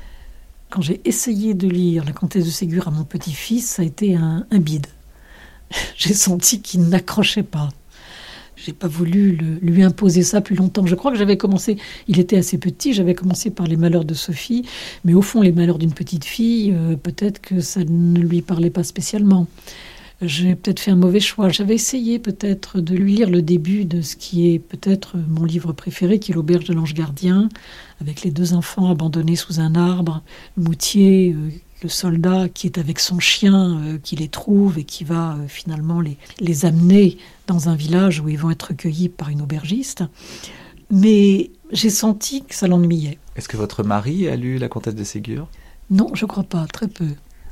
Quand 0.71 0.83
j'ai 0.83 1.01
essayé 1.05 1.55
de 1.55 1.67
lire 1.67 2.05
La 2.05 2.13
Comtesse 2.13 2.45
de 2.45 2.51
Ségur 2.51 2.87
à 2.87 2.91
mon 2.93 3.05
petit-fils, 3.05 3.69
ça 3.69 3.83
a 3.83 3.85
été 3.85 4.15
un, 4.15 4.47
un 4.51 4.59
bide. 4.59 4.87
J'ai 5.97 6.15
senti 6.15 6.63
qu'il 6.63 6.89
n'accrochait 6.89 7.43
pas 7.43 7.69
j'ai 8.65 8.73
pas 8.73 8.89
voulu 8.89 9.39
lui 9.63 9.83
imposer 9.83 10.23
ça 10.23 10.41
plus 10.41 10.57
longtemps. 10.57 10.87
Je 10.87 10.95
crois 10.95 11.11
que 11.11 11.19
j'avais 11.19 11.37
commencé, 11.37 11.77
il 12.09 12.19
était 12.19 12.37
assez 12.37 12.59
petit, 12.59 12.93
j'avais 12.93 13.15
commencé 13.15 13.51
par 13.51 13.67
les 13.67 13.77
malheurs 13.77 14.05
de 14.05 14.15
Sophie, 14.15 14.65
mais 15.05 15.15
au 15.15 15.23
fond, 15.23 15.43
les 15.43 15.53
malheurs 15.53 15.79
d'une 15.79 15.93
petite 15.93 16.25
fille, 16.25 16.73
euh, 16.73 16.97
peut-être 16.97 17.41
que 17.41 17.61
ça 17.61 17.81
ne 17.85 18.21
lui 18.21 18.43
parlait 18.43 18.71
pas 18.71 18.85
spécialement. 18.85 19.47
J'ai 20.23 20.55
peut-être 20.55 20.81
fait 20.81 20.91
un 20.91 20.97
mauvais 20.97 21.21
choix. 21.21 21.49
J'avais 21.49 21.75
essayé 21.75 22.19
peut-être 22.19 22.81
de 22.81 22.95
lui 22.95 23.15
lire 23.15 23.31
le 23.31 23.41
début 23.41 23.87
de 23.87 24.03
ce 24.03 24.17
qui 24.17 24.53
est 24.53 24.59
peut-être 24.59 25.17
mon 25.17 25.47
livre 25.47 25.73
préféré, 25.73 26.19
qui 26.19 26.33
est 26.33 26.35
L'Auberge 26.35 26.65
de 26.67 26.75
l'Ange 26.75 26.93
Gardien, 26.93 27.49
avec 28.03 28.23
les 28.23 28.31
deux 28.31 28.53
enfants 28.53 28.91
abandonnés 28.91 29.37
sous 29.37 29.61
un 29.61 29.75
arbre, 29.75 30.23
Moutier, 30.59 31.35
euh, 31.35 31.49
le 31.83 31.89
soldat 31.89 32.49
qui 32.49 32.67
est 32.67 32.79
avec 32.79 32.99
son 33.01 33.19
chien, 33.19 33.81
euh, 33.81 33.99
qui 34.03 34.17
les 34.17 34.29
trouve 34.29 34.79
et 34.79 34.85
qui 34.85 35.05
va 35.05 35.33
euh, 35.35 35.49
finalement 35.49 36.01
les, 36.01 36.17
les 36.41 36.65
amener 36.67 37.19
dans 37.47 37.69
un 37.69 37.75
village 37.75 38.21
où 38.21 38.29
ils 38.29 38.39
vont 38.39 38.51
être 38.51 38.69
recueillis 38.69 39.09
par 39.09 39.29
une 39.29 39.43
aubergiste. 39.43 40.05
Mais 40.91 41.51
j'ai 41.73 41.91
senti 41.91 42.45
que 42.45 42.55
ça 42.55 42.67
l'ennuyait. 42.67 43.19
Est-ce 43.37 43.49
que 43.49 43.57
votre 43.57 43.83
mari 43.83 44.29
a 44.29 44.37
lu 44.37 44.59
La 44.59 44.69
Comtesse 44.69 44.95
de 44.95 45.05
Ségur? 45.05 45.49
Non, 45.91 46.09
je 46.15 46.27
crois 46.27 46.45
pas, 46.45 46.67
très 46.73 46.89
peu. 46.89 47.09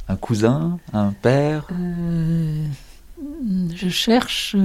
Un 0.09 0.17
cousin 0.17 0.79
Un 0.93 1.13
père? 1.13 1.67
Euh, 1.73 2.65
Je 3.75 3.89
cherche. 3.89 4.57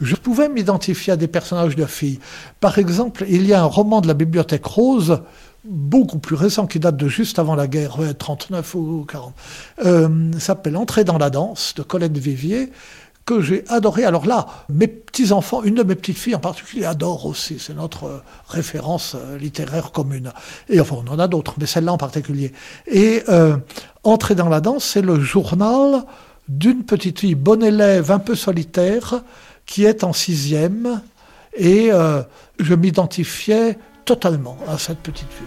je 0.00 0.14
pouvais 0.16 0.48
m'identifier 0.48 1.12
à 1.12 1.16
des 1.16 1.26
personnages 1.28 1.76
de 1.76 1.84
filles. 1.86 2.18
Par 2.60 2.78
exemple, 2.78 3.24
il 3.28 3.46
y 3.46 3.52
a 3.52 3.60
un 3.62 3.66
roman 3.66 4.00
de 4.00 4.06
la 4.08 4.14
Bibliothèque 4.14 4.64
Rose, 4.64 5.22
beaucoup 5.68 6.18
plus 6.18 6.36
récent, 6.36 6.66
qui 6.66 6.78
date 6.78 6.96
de 6.96 7.08
juste 7.08 7.38
avant 7.38 7.54
la 7.54 7.66
guerre, 7.66 7.98
39 8.18 8.74
ou 8.74 9.04
40, 9.08 9.34
euh, 9.84 10.32
s'appelle 10.38 10.76
Entrer 10.76 11.04
dans 11.04 11.18
la 11.18 11.30
danse, 11.30 11.74
de 11.74 11.82
Colette 11.82 12.16
Vivier, 12.16 12.70
que 13.24 13.40
j'ai 13.40 13.64
adoré. 13.68 14.04
Alors 14.04 14.26
là, 14.26 14.46
mes 14.68 14.86
petits-enfants, 14.86 15.62
une 15.64 15.74
de 15.74 15.82
mes 15.82 15.96
petites 15.96 16.18
filles 16.18 16.36
en 16.36 16.40
particulier, 16.40 16.84
adore 16.84 17.26
aussi. 17.26 17.58
C'est 17.58 17.74
notre 17.74 18.04
euh, 18.04 18.22
référence 18.48 19.16
euh, 19.16 19.36
littéraire 19.36 19.90
commune. 19.90 20.32
Et 20.68 20.80
enfin, 20.80 20.96
on 21.04 21.10
en 21.10 21.18
a 21.18 21.26
d'autres, 21.26 21.54
mais 21.58 21.66
celle-là 21.66 21.92
en 21.92 21.98
particulier. 21.98 22.52
Et 22.86 23.22
Entrer 24.04 24.36
dans 24.36 24.48
la 24.48 24.60
danse, 24.60 24.84
c'est 24.84 25.02
le 25.02 25.18
journal 25.18 26.04
d'une 26.48 26.84
petite 26.84 27.18
fille, 27.18 27.34
bonne 27.34 27.64
élève, 27.64 28.12
un 28.12 28.20
peu 28.20 28.36
solitaire, 28.36 29.22
qui 29.66 29.84
est 29.84 30.04
en 30.04 30.12
sixième. 30.12 31.02
Et 31.56 31.90
je 32.60 32.74
m'identifiais 32.74 33.78
totalement 34.06 34.56
à 34.66 34.78
cette 34.78 35.00
petite 35.00 35.28
fille. 35.28 35.46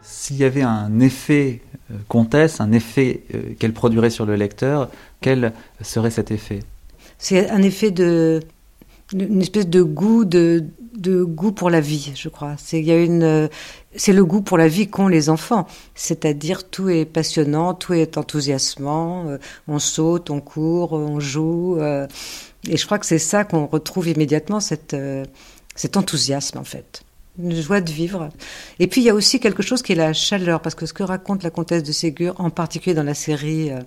S'il 0.00 0.36
y 0.36 0.44
avait 0.44 0.62
un 0.62 1.00
effet 1.00 1.60
euh, 1.90 1.96
comtesse, 2.06 2.60
un 2.60 2.72
effet 2.72 3.24
euh, 3.34 3.54
qu'elle 3.58 3.74
produirait 3.74 4.10
sur 4.10 4.24
le 4.24 4.36
lecteur, 4.36 4.88
quel 5.20 5.52
serait 5.82 6.10
cet 6.10 6.30
effet? 6.30 6.60
C'est 7.18 7.50
un 7.50 7.62
effet 7.62 7.90
de 7.90 8.40
une 9.12 9.40
espèce 9.40 9.66
de 9.66 9.82
goût 9.82 10.26
de, 10.26 10.64
de 10.94 11.24
goût 11.24 11.52
pour 11.52 11.70
la 11.70 11.80
vie, 11.80 12.12
je 12.14 12.28
crois. 12.28 12.54
C'est 12.58 12.78
il 12.78 12.84
y 12.84 12.92
a 12.92 13.02
une 13.02 13.48
c'est 13.96 14.12
le 14.12 14.24
goût 14.24 14.42
pour 14.42 14.58
la 14.58 14.68
vie 14.68 14.86
qu'ont 14.86 15.08
les 15.08 15.30
enfants, 15.30 15.66
c'est-à-dire 15.94 16.68
tout 16.68 16.88
est 16.90 17.06
passionnant, 17.06 17.74
tout 17.74 17.94
est 17.94 18.18
enthousiasmant, 18.18 19.26
euh, 19.28 19.38
on 19.66 19.78
saute, 19.78 20.30
on 20.30 20.40
court, 20.40 20.92
on 20.92 21.18
joue 21.18 21.78
et 22.66 22.76
je 22.76 22.86
crois 22.86 22.98
que 22.98 23.06
c'est 23.06 23.18
ça 23.18 23.44
qu'on 23.44 23.66
retrouve 23.66 24.08
immédiatement 24.08 24.60
cette 24.60 24.96
cet 25.74 25.96
enthousiasme 25.96 26.58
en 26.58 26.64
fait 26.64 27.02
une 27.38 27.54
joie 27.54 27.80
de 27.80 27.90
vivre. 27.90 28.30
Et 28.78 28.86
puis 28.86 29.00
il 29.00 29.04
y 29.04 29.10
a 29.10 29.14
aussi 29.14 29.40
quelque 29.40 29.62
chose 29.62 29.82
qui 29.82 29.92
est 29.92 29.96
la 29.96 30.12
chaleur, 30.12 30.60
parce 30.60 30.74
que 30.74 30.86
ce 30.86 30.92
que 30.92 31.02
raconte 31.02 31.42
la 31.42 31.50
comtesse 31.50 31.82
de 31.82 31.92
Ségur, 31.92 32.34
en 32.40 32.50
particulier 32.50 32.94
dans 32.94 33.04
la 33.04 33.14
série 33.14 33.70
euh, 33.70 33.80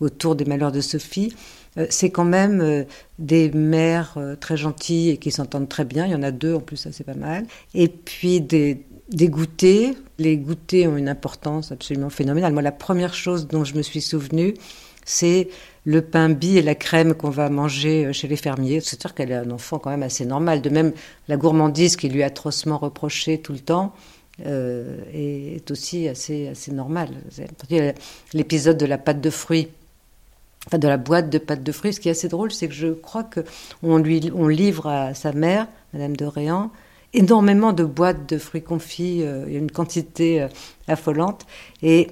autour 0.00 0.36
des 0.36 0.44
malheurs 0.44 0.72
de 0.72 0.80
Sophie, 0.80 1.34
euh, 1.76 1.86
c'est 1.90 2.10
quand 2.10 2.24
même 2.24 2.60
euh, 2.60 2.84
des 3.18 3.50
mères 3.50 4.16
très 4.40 4.56
gentilles 4.56 5.10
et 5.10 5.16
qui 5.18 5.30
s'entendent 5.30 5.68
très 5.68 5.84
bien. 5.84 6.06
Il 6.06 6.12
y 6.12 6.14
en 6.14 6.22
a 6.22 6.30
deux 6.30 6.54
en 6.54 6.60
plus, 6.60 6.76
ça 6.76 6.92
c'est 6.92 7.04
pas 7.04 7.14
mal. 7.14 7.46
Et 7.74 7.88
puis 7.88 8.40
des, 8.40 8.84
des 9.10 9.28
goûters. 9.28 9.94
Les 10.18 10.36
goûters 10.36 10.88
ont 10.88 10.96
une 10.96 11.08
importance 11.08 11.72
absolument 11.72 12.10
phénoménale. 12.10 12.52
Moi, 12.52 12.62
la 12.62 12.72
première 12.72 13.14
chose 13.14 13.48
dont 13.48 13.64
je 13.64 13.74
me 13.74 13.82
suis 13.82 14.00
souvenue, 14.00 14.54
c'est 15.04 15.48
le 15.84 16.00
pain 16.02 16.30
bi 16.30 16.56
et 16.56 16.62
la 16.62 16.74
crème 16.74 17.14
qu'on 17.14 17.30
va 17.30 17.50
manger 17.50 18.06
euh, 18.06 18.12
chez 18.12 18.28
les 18.28 18.36
fermiers. 18.36 18.80
C'est 18.80 19.00
sûr 19.00 19.14
qu'elle 19.14 19.30
est 19.30 19.36
un 19.36 19.50
enfant 19.50 19.78
quand 19.78 19.90
même 19.90 20.02
assez 20.02 20.24
normal. 20.24 20.62
De 20.62 20.70
même, 20.70 20.92
la 21.28 21.36
gourmandise 21.36 21.96
qui 21.96 22.08
lui 22.08 22.20
est 22.20 22.24
atrocement 22.24 22.78
reprochée 22.78 23.38
tout 23.38 23.52
le 23.52 23.60
temps 23.60 23.94
euh, 24.46 24.98
est 25.12 25.70
aussi 25.70 26.08
assez, 26.08 26.48
assez 26.48 26.72
normale. 26.72 27.10
L'épisode 28.32 28.78
de 28.78 28.86
la 28.86 28.98
pâte 28.98 29.20
de 29.20 29.30
fruits, 29.30 29.68
enfin 30.66 30.78
de 30.78 30.88
la 30.88 30.96
boîte 30.96 31.30
de 31.30 31.38
pâte 31.38 31.62
de 31.62 31.72
fruits, 31.72 31.92
ce 31.92 32.00
qui 32.00 32.08
est 32.08 32.12
assez 32.12 32.28
drôle, 32.28 32.50
c'est 32.50 32.68
que 32.68 32.74
je 32.74 32.88
crois 32.88 33.24
qu'on 33.24 33.98
lui 33.98 34.32
on 34.34 34.48
livre 34.48 34.86
à 34.88 35.14
sa 35.14 35.32
mère, 35.32 35.68
Madame 35.92 36.16
de 36.16 36.24
Réan, 36.24 36.70
énormément 37.12 37.72
de 37.72 37.84
boîtes 37.84 38.28
de 38.28 38.38
fruits 38.38 38.62
confits, 38.62 39.22
euh, 39.22 39.46
une 39.46 39.70
quantité 39.70 40.48
affolante. 40.88 41.46
Et 41.82 42.08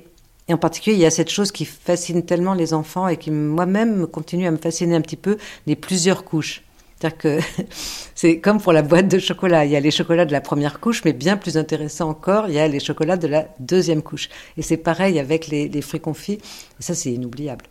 et 0.52 0.54
en 0.54 0.58
particulier, 0.58 0.96
il 0.96 1.00
y 1.00 1.06
a 1.06 1.10
cette 1.10 1.30
chose 1.30 1.50
qui 1.50 1.64
fascine 1.64 2.26
tellement 2.26 2.52
les 2.52 2.74
enfants 2.74 3.08
et 3.08 3.16
qui 3.16 3.30
moi-même 3.30 4.06
continue 4.06 4.46
à 4.46 4.50
me 4.50 4.58
fasciner 4.58 4.94
un 4.94 5.00
petit 5.00 5.16
peu, 5.16 5.38
les 5.66 5.76
plusieurs 5.76 6.24
couches. 6.24 6.62
C'est 8.14 8.38
comme 8.38 8.60
pour 8.60 8.74
la 8.74 8.82
boîte 8.82 9.08
de 9.08 9.18
chocolat. 9.18 9.64
Il 9.64 9.70
y 9.70 9.76
a 9.76 9.80
les 9.80 9.90
chocolats 9.90 10.26
de 10.26 10.30
la 10.32 10.42
première 10.42 10.78
couche, 10.78 11.04
mais 11.06 11.14
bien 11.14 11.38
plus 11.38 11.56
intéressant 11.56 12.10
encore, 12.10 12.48
il 12.48 12.54
y 12.54 12.58
a 12.58 12.68
les 12.68 12.80
chocolats 12.80 13.16
de 13.16 13.28
la 13.28 13.48
deuxième 13.60 14.02
couche. 14.02 14.28
Et 14.58 14.62
c'est 14.62 14.76
pareil 14.76 15.18
avec 15.18 15.46
les, 15.46 15.70
les 15.70 15.80
fruits 15.80 16.00
confits. 16.00 16.38
Et 16.78 16.82
ça, 16.82 16.94
c'est 16.94 17.12
inoubliable. 17.12 17.64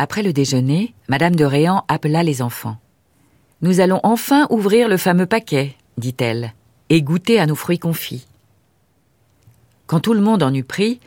Après 0.00 0.24
le 0.24 0.32
déjeuner, 0.32 0.94
Madame 1.08 1.36
de 1.36 1.44
Réan 1.44 1.84
appela 1.86 2.24
les 2.24 2.42
enfants. 2.42 2.76
Nous 3.62 3.78
allons 3.78 4.00
enfin 4.02 4.48
ouvrir 4.50 4.88
le 4.88 4.96
fameux 4.96 5.26
paquet, 5.26 5.76
dit-elle, 5.96 6.54
et 6.90 7.02
goûter 7.02 7.38
à 7.38 7.46
nos 7.46 7.54
fruits 7.54 7.78
confits. 7.78 8.26
Quand 9.86 10.00
tout 10.00 10.14
le 10.14 10.20
monde 10.20 10.42
en 10.42 10.52
eut 10.54 10.64
pris, 10.64 11.00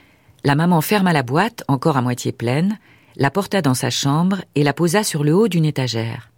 la 0.44 0.56
maman 0.56 0.82
ferma 0.82 1.14
la 1.14 1.24
boîte, 1.24 1.64
encore 1.68 1.98
à 1.98 2.02
moitié 2.02 2.32
pleine, 2.32 2.78
la 3.16 3.32
porta 3.32 3.62
dans 3.62 3.74
sa 3.74 3.90
chambre 3.90 4.44
et 4.56 4.64
la 4.64 4.74
posa 4.74 5.04
sur 5.04 5.24
le 5.24 5.36
haut 5.36 5.48
d'une 5.48 5.66
étagère. 5.66 6.30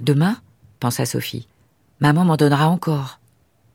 Demain, 0.00 0.38
pensa 0.80 1.04
Sophie, 1.04 1.46
maman 2.00 2.24
m'en 2.24 2.36
donnera 2.36 2.68
encore. 2.68 3.20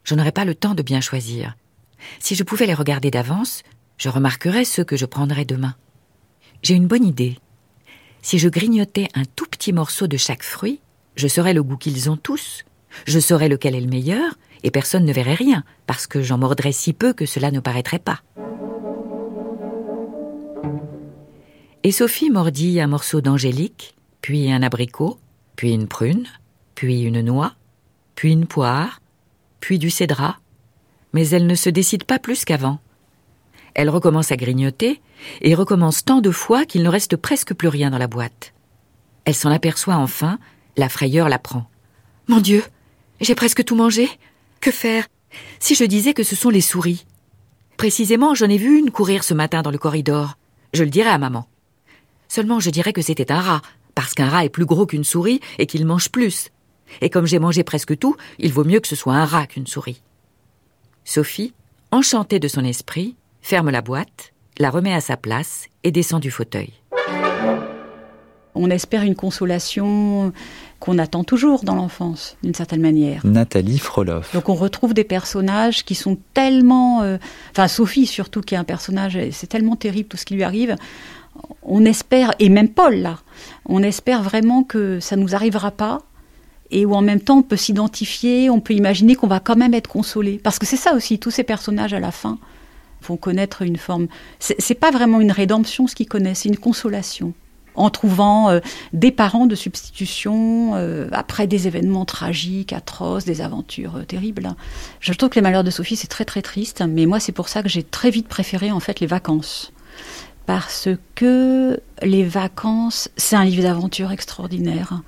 Je 0.03 0.15
n'aurai 0.15 0.31
pas 0.31 0.45
le 0.45 0.55
temps 0.55 0.73
de 0.73 0.81
bien 0.81 1.01
choisir. 1.01 1.55
Si 2.19 2.35
je 2.35 2.43
pouvais 2.43 2.65
les 2.65 2.73
regarder 2.73 3.11
d'avance, 3.11 3.63
je 3.97 4.09
remarquerais 4.09 4.65
ceux 4.65 4.83
que 4.83 4.97
je 4.97 5.05
prendrais 5.05 5.45
demain. 5.45 5.75
J'ai 6.61 6.73
une 6.73 6.87
bonne 6.87 7.05
idée. 7.05 7.37
Si 8.21 8.39
je 8.39 8.49
grignotais 8.49 9.09
un 9.13 9.25
tout 9.25 9.45
petit 9.45 9.73
morceau 9.73 10.07
de 10.07 10.17
chaque 10.17 10.43
fruit, 10.43 10.79
je 11.15 11.27
saurais 11.27 11.53
le 11.53 11.61
goût 11.61 11.77
qu'ils 11.77 12.09
ont 12.09 12.17
tous. 12.17 12.63
Je 13.05 13.19
saurais 13.19 13.49
lequel 13.49 13.75
est 13.75 13.81
le 13.81 13.87
meilleur, 13.87 14.35
et 14.63 14.71
personne 14.71 15.05
ne 15.05 15.13
verrait 15.13 15.33
rien, 15.33 15.63
parce 15.87 16.07
que 16.07 16.21
j'en 16.21 16.37
mordrais 16.37 16.71
si 16.71 16.93
peu 16.93 17.13
que 17.13 17.25
cela 17.25 17.51
ne 17.51 17.59
paraîtrait 17.59 17.99
pas. 17.99 18.21
Et 21.83 21.91
Sophie 21.91 22.29
mordit 22.29 22.79
un 22.79 22.87
morceau 22.87 23.19
d'angélique, 23.21 23.95
puis 24.21 24.51
un 24.51 24.63
abricot, 24.63 25.19
puis 25.57 25.71
une 25.73 25.87
prune, 25.87 26.27
puis 26.75 27.01
une 27.01 27.21
noix, 27.21 27.53
puis 28.15 28.31
une 28.31 28.47
poire, 28.47 29.01
puis 29.59 29.79
du 29.79 29.89
cédrat, 29.89 30.37
mais 31.11 31.27
elle 31.29 31.45
ne 31.45 31.55
se 31.55 31.69
décide 31.69 32.05
pas 32.05 32.19
plus 32.19 32.45
qu'avant. 32.45 32.79
Elle 33.75 33.89
recommence 33.89 34.31
à 34.31 34.37
grignoter, 34.37 35.01
et 35.41 35.55
recommence 35.55 36.05
tant 36.05 36.21
de 36.21 36.31
fois 36.31 36.65
qu'il 36.65 36.83
ne 36.83 36.89
reste 36.89 37.15
presque 37.15 37.53
plus 37.53 37.67
rien 37.67 37.89
dans 37.89 37.97
la 37.97 38.07
boîte. 38.07 38.53
Elle 39.25 39.35
s'en 39.35 39.51
aperçoit 39.51 39.95
enfin, 39.95 40.39
la 40.77 40.89
frayeur 40.89 41.29
la 41.29 41.39
prend. 41.39 41.69
Mon 42.27 42.39
Dieu, 42.39 42.63
j'ai 43.21 43.35
presque 43.35 43.63
tout 43.63 43.75
mangé. 43.75 44.09
Que 44.63 44.71
faire 44.71 45.07
Si 45.59 45.75
je 45.75 45.83
disais 45.83 46.13
que 46.13 46.23
ce 46.23 46.37
sont 46.37 46.49
les 46.49 46.61
souris? 46.61 47.05
Précisément, 47.75 48.33
j'en 48.33 48.47
ai 48.47 48.55
vu 48.55 48.79
une 48.79 48.91
courir 48.91 49.25
ce 49.25 49.33
matin 49.33 49.61
dans 49.61 49.71
le 49.71 49.77
corridor. 49.77 50.37
Je 50.73 50.85
le 50.85 50.89
dirais 50.89 51.09
à 51.09 51.17
maman. 51.17 51.49
Seulement, 52.29 52.61
je 52.61 52.69
dirais 52.69 52.93
que 52.93 53.01
c'était 53.01 53.33
un 53.33 53.41
rat, 53.41 53.61
parce 53.93 54.13
qu'un 54.13 54.29
rat 54.29 54.45
est 54.45 54.49
plus 54.49 54.65
gros 54.65 54.85
qu'une 54.85 55.03
souris 55.03 55.41
et 55.59 55.65
qu'il 55.65 55.85
mange 55.85 56.11
plus. 56.11 56.47
Et 57.01 57.09
comme 57.09 57.25
j'ai 57.25 57.39
mangé 57.39 57.65
presque 57.65 57.99
tout, 57.99 58.15
il 58.39 58.53
vaut 58.53 58.63
mieux 58.63 58.79
que 58.79 58.87
ce 58.87 58.95
soit 58.95 59.15
un 59.15 59.25
rat 59.25 59.47
qu'une 59.47 59.67
souris. 59.67 60.01
Sophie, 61.03 61.53
enchantée 61.91 62.39
de 62.39 62.47
son 62.47 62.63
esprit, 62.63 63.17
ferme 63.41 63.69
la 63.69 63.81
boîte, 63.81 64.31
la 64.59 64.69
remet 64.69 64.93
à 64.93 65.01
sa 65.01 65.17
place 65.17 65.67
et 65.83 65.91
descend 65.91 66.21
du 66.21 66.31
fauteuil. 66.31 66.71
On 68.55 68.69
espère 68.69 69.03
une 69.03 69.15
consolation 69.15 70.31
qu'on 70.83 70.97
attend 70.97 71.23
toujours 71.23 71.63
dans 71.63 71.75
l'enfance, 71.75 72.35
d'une 72.43 72.53
certaine 72.53 72.81
manière. 72.81 73.25
Nathalie 73.25 73.79
Froloff. 73.79 74.33
Donc 74.33 74.49
on 74.49 74.53
retrouve 74.53 74.93
des 74.93 75.05
personnages 75.05 75.85
qui 75.85 75.95
sont 75.95 76.17
tellement... 76.33 77.03
Euh, 77.03 77.17
enfin 77.51 77.69
Sophie 77.69 78.05
surtout, 78.05 78.41
qui 78.41 78.53
est 78.53 78.57
un 78.57 78.65
personnage, 78.65 79.17
c'est 79.31 79.47
tellement 79.47 79.77
terrible 79.77 80.09
tout 80.09 80.17
ce 80.17 80.25
qui 80.25 80.33
lui 80.33 80.43
arrive. 80.43 80.75
On 81.61 81.85
espère, 81.85 82.33
et 82.39 82.49
même 82.49 82.67
Paul 82.67 82.95
là, 82.95 83.19
on 83.65 83.81
espère 83.81 84.23
vraiment 84.23 84.63
que 84.63 84.99
ça 84.99 85.15
ne 85.15 85.21
nous 85.21 85.35
arrivera 85.35 85.71
pas, 85.71 86.01
et 86.69 86.85
où 86.85 86.93
en 86.95 87.01
même 87.01 87.21
temps 87.21 87.37
on 87.37 87.43
peut 87.43 87.55
s'identifier, 87.55 88.49
on 88.49 88.59
peut 88.59 88.73
imaginer 88.73 89.15
qu'on 89.15 89.27
va 89.27 89.39
quand 89.39 89.55
même 89.55 89.73
être 89.73 89.87
consolé. 89.87 90.37
Parce 90.43 90.59
que 90.59 90.65
c'est 90.65 90.75
ça 90.75 90.93
aussi, 90.95 91.17
tous 91.17 91.31
ces 91.31 91.43
personnages 91.45 91.93
à 91.93 92.01
la 92.01 92.11
fin 92.11 92.39
vont 93.07 93.15
connaître 93.15 93.61
une 93.61 93.77
forme... 93.77 94.07
C'est 94.39 94.75
pas 94.75 94.91
vraiment 94.91 95.21
une 95.21 95.31
rédemption 95.31 95.87
ce 95.87 95.95
qu'ils 95.95 96.09
connaissent, 96.09 96.39
c'est 96.39 96.49
une 96.49 96.57
consolation 96.57 97.33
en 97.75 97.89
trouvant 97.89 98.49
euh, 98.49 98.59
des 98.93 99.11
parents 99.11 99.45
de 99.45 99.55
substitution 99.55 100.73
euh, 100.75 101.07
après 101.11 101.47
des 101.47 101.67
événements 101.67 102.05
tragiques, 102.05 102.73
atroces, 102.73 103.25
des 103.25 103.41
aventures 103.41 103.97
euh, 103.97 104.03
terribles. 104.03 104.49
Je 104.99 105.13
trouve 105.13 105.29
que 105.29 105.35
les 105.35 105.41
malheurs 105.41 105.63
de 105.63 105.71
Sophie 105.71 105.95
c'est 105.95 106.07
très 106.07 106.25
très 106.25 106.41
triste, 106.41 106.83
mais 106.87 107.05
moi 107.05 107.19
c'est 107.19 107.31
pour 107.31 107.49
ça 107.49 107.63
que 107.63 107.69
j'ai 107.69 107.83
très 107.83 108.09
vite 108.09 108.27
préféré 108.27 108.71
en 108.71 108.79
fait 108.79 108.99
les 108.99 109.07
vacances. 109.07 109.71
Parce 110.45 110.89
que 111.15 111.79
les 112.01 112.23
vacances, 112.23 113.09
c'est 113.15 113.37
un 113.37 113.45
livre 113.45 113.63
d'aventure 113.63 114.11
extraordinaire. 114.11 115.01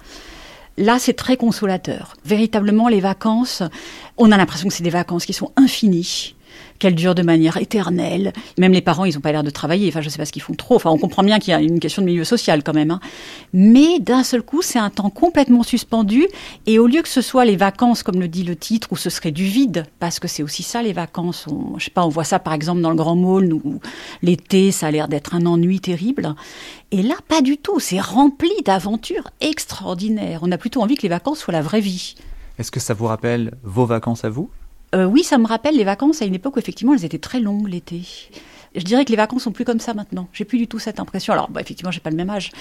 Là, 0.78 0.98
c'est 0.98 1.14
très 1.14 1.36
consolateur. 1.36 2.16
Véritablement, 2.24 2.88
les 2.88 3.02
vacances, 3.02 3.62
on 4.16 4.32
a 4.32 4.38
l'impression 4.38 4.70
que 4.70 4.74
c'est 4.74 4.84
des 4.84 4.90
vacances 4.90 5.26
qui 5.26 5.34
sont 5.34 5.52
infinies 5.58 6.35
qu'elle 6.80 6.96
dure 6.96 7.16
de 7.16 7.22
manière 7.22 7.58
éternelle. 7.58 8.34
Même 8.58 8.74
les 8.74 8.82
parents, 8.82 9.06
ils 9.06 9.16
n'ont 9.16 9.22
pas 9.22 9.32
l'air 9.32 9.44
de 9.44 9.50
travailler. 9.50 9.88
Enfin, 9.90 10.02
je 10.02 10.10
sais 10.10 10.18
pas 10.18 10.26
ce 10.26 10.32
qu'ils 10.32 10.42
font 10.42 10.54
trop. 10.54 10.76
Enfin, 10.76 10.90
on 10.90 10.98
comprend 10.98 11.24
bien 11.24 11.40
qu'il 11.40 11.52
y 11.52 11.54
a 11.54 11.62
une 11.62 11.80
question 11.80 12.02
de 12.02 12.08
milieu 12.08 12.24
social 12.24 12.64
quand 12.64 12.74
même. 12.74 12.92
Hein. 12.92 13.00
Mais 13.54 14.00
d'un 14.00 14.24
seul 14.24 14.42
coup, 14.42 14.62
c'est 14.62 14.80
un 14.80 14.90
temps 14.90 15.10
complètement 15.10 15.64
suspendu. 15.64 16.28
Et 16.66 16.80
au 16.80 16.88
lieu 16.88 17.02
que 17.02 17.10
ce 17.10 17.22
soit 17.22 17.46
les 17.46 17.56
vacances, 17.56 18.04
comme 18.04 18.20
le 18.20 18.28
dit 18.28 18.44
le 18.44 18.56
titre, 18.56 18.90
où 18.92 18.98
ce 18.98 19.10
serait 19.10 19.32
du 19.32 19.46
vide, 19.46 19.86
parce 20.00 20.20
que 20.20 20.28
c'est 20.28 20.44
aussi 20.44 20.64
ça 20.64 20.82
les 20.82 20.94
vacances. 20.94 21.46
On, 21.50 21.78
je 21.80 21.86
sais 21.86 21.92
pas, 21.92 22.06
on 22.06 22.10
voit 22.10 22.24
ça 22.24 22.40
par 22.40 22.54
exemple 22.54 22.82
dans 22.82 22.90
le 22.90 22.96
Grand 22.96 23.16
Mall, 23.16 23.54
où 23.54 23.80
l'été, 24.22 24.72
ça 24.72 24.88
a 24.88 24.92
l'air 24.92 25.08
d'être 25.08 25.36
un 25.36 25.46
ennui 25.46 25.80
terrible. 25.80 26.36
Et 26.92 27.02
là, 27.02 27.16
pas 27.28 27.42
du 27.42 27.58
tout. 27.58 27.80
C'est 27.80 28.00
rempli 28.00 28.52
d'aventures 28.64 29.30
extraordinaires. 29.42 30.42
On 30.44 30.52
a 30.52 30.58
plutôt 30.58 30.82
envie 30.82 30.96
que 30.96 31.04
les 31.04 31.10
vacances 31.10 31.40
soient 31.40 31.54
la 31.54 31.62
vraie 31.62 31.82
vie. 31.82 32.16
Est-ce 32.58 32.72
que 32.72 32.80
ça 32.80 32.94
vous 32.94 33.06
rappelle 33.06 33.52
vos 33.64 33.86
vacances 33.86 34.24
à 34.24 34.30
vous? 34.30 34.50
Euh, 34.96 35.06
Oui, 35.06 35.24
ça 35.24 35.38
me 35.38 35.46
rappelle 35.46 35.76
les 35.76 35.84
vacances 35.84 36.22
à 36.22 36.26
une 36.26 36.36
époque 36.36 36.56
où 36.56 36.60
effectivement 36.60 36.94
elles 36.94 37.06
étaient 37.06 37.20
très 37.20 37.40
longues 37.40 37.68
l'été. 37.68 38.02
Je 38.76 38.84
dirais 38.84 39.06
que 39.06 39.12
les 39.12 39.18
vacances 39.18 39.44
sont 39.44 39.52
plus 39.52 39.66
comme 39.66 39.80
ça 39.80 39.94
maintenant. 39.94 40.28
J'ai 40.34 40.44
plus 40.44 40.58
du 40.58 40.68
tout 40.68 40.80
cette 40.80 41.00
impression. 41.00 41.34
Alors, 41.34 41.50
bah, 41.50 41.62
effectivement, 41.62 41.92
j'ai 41.92 42.02
pas 42.02 42.10
le 42.10 42.18
même 42.18 42.30
âge, 42.30 42.52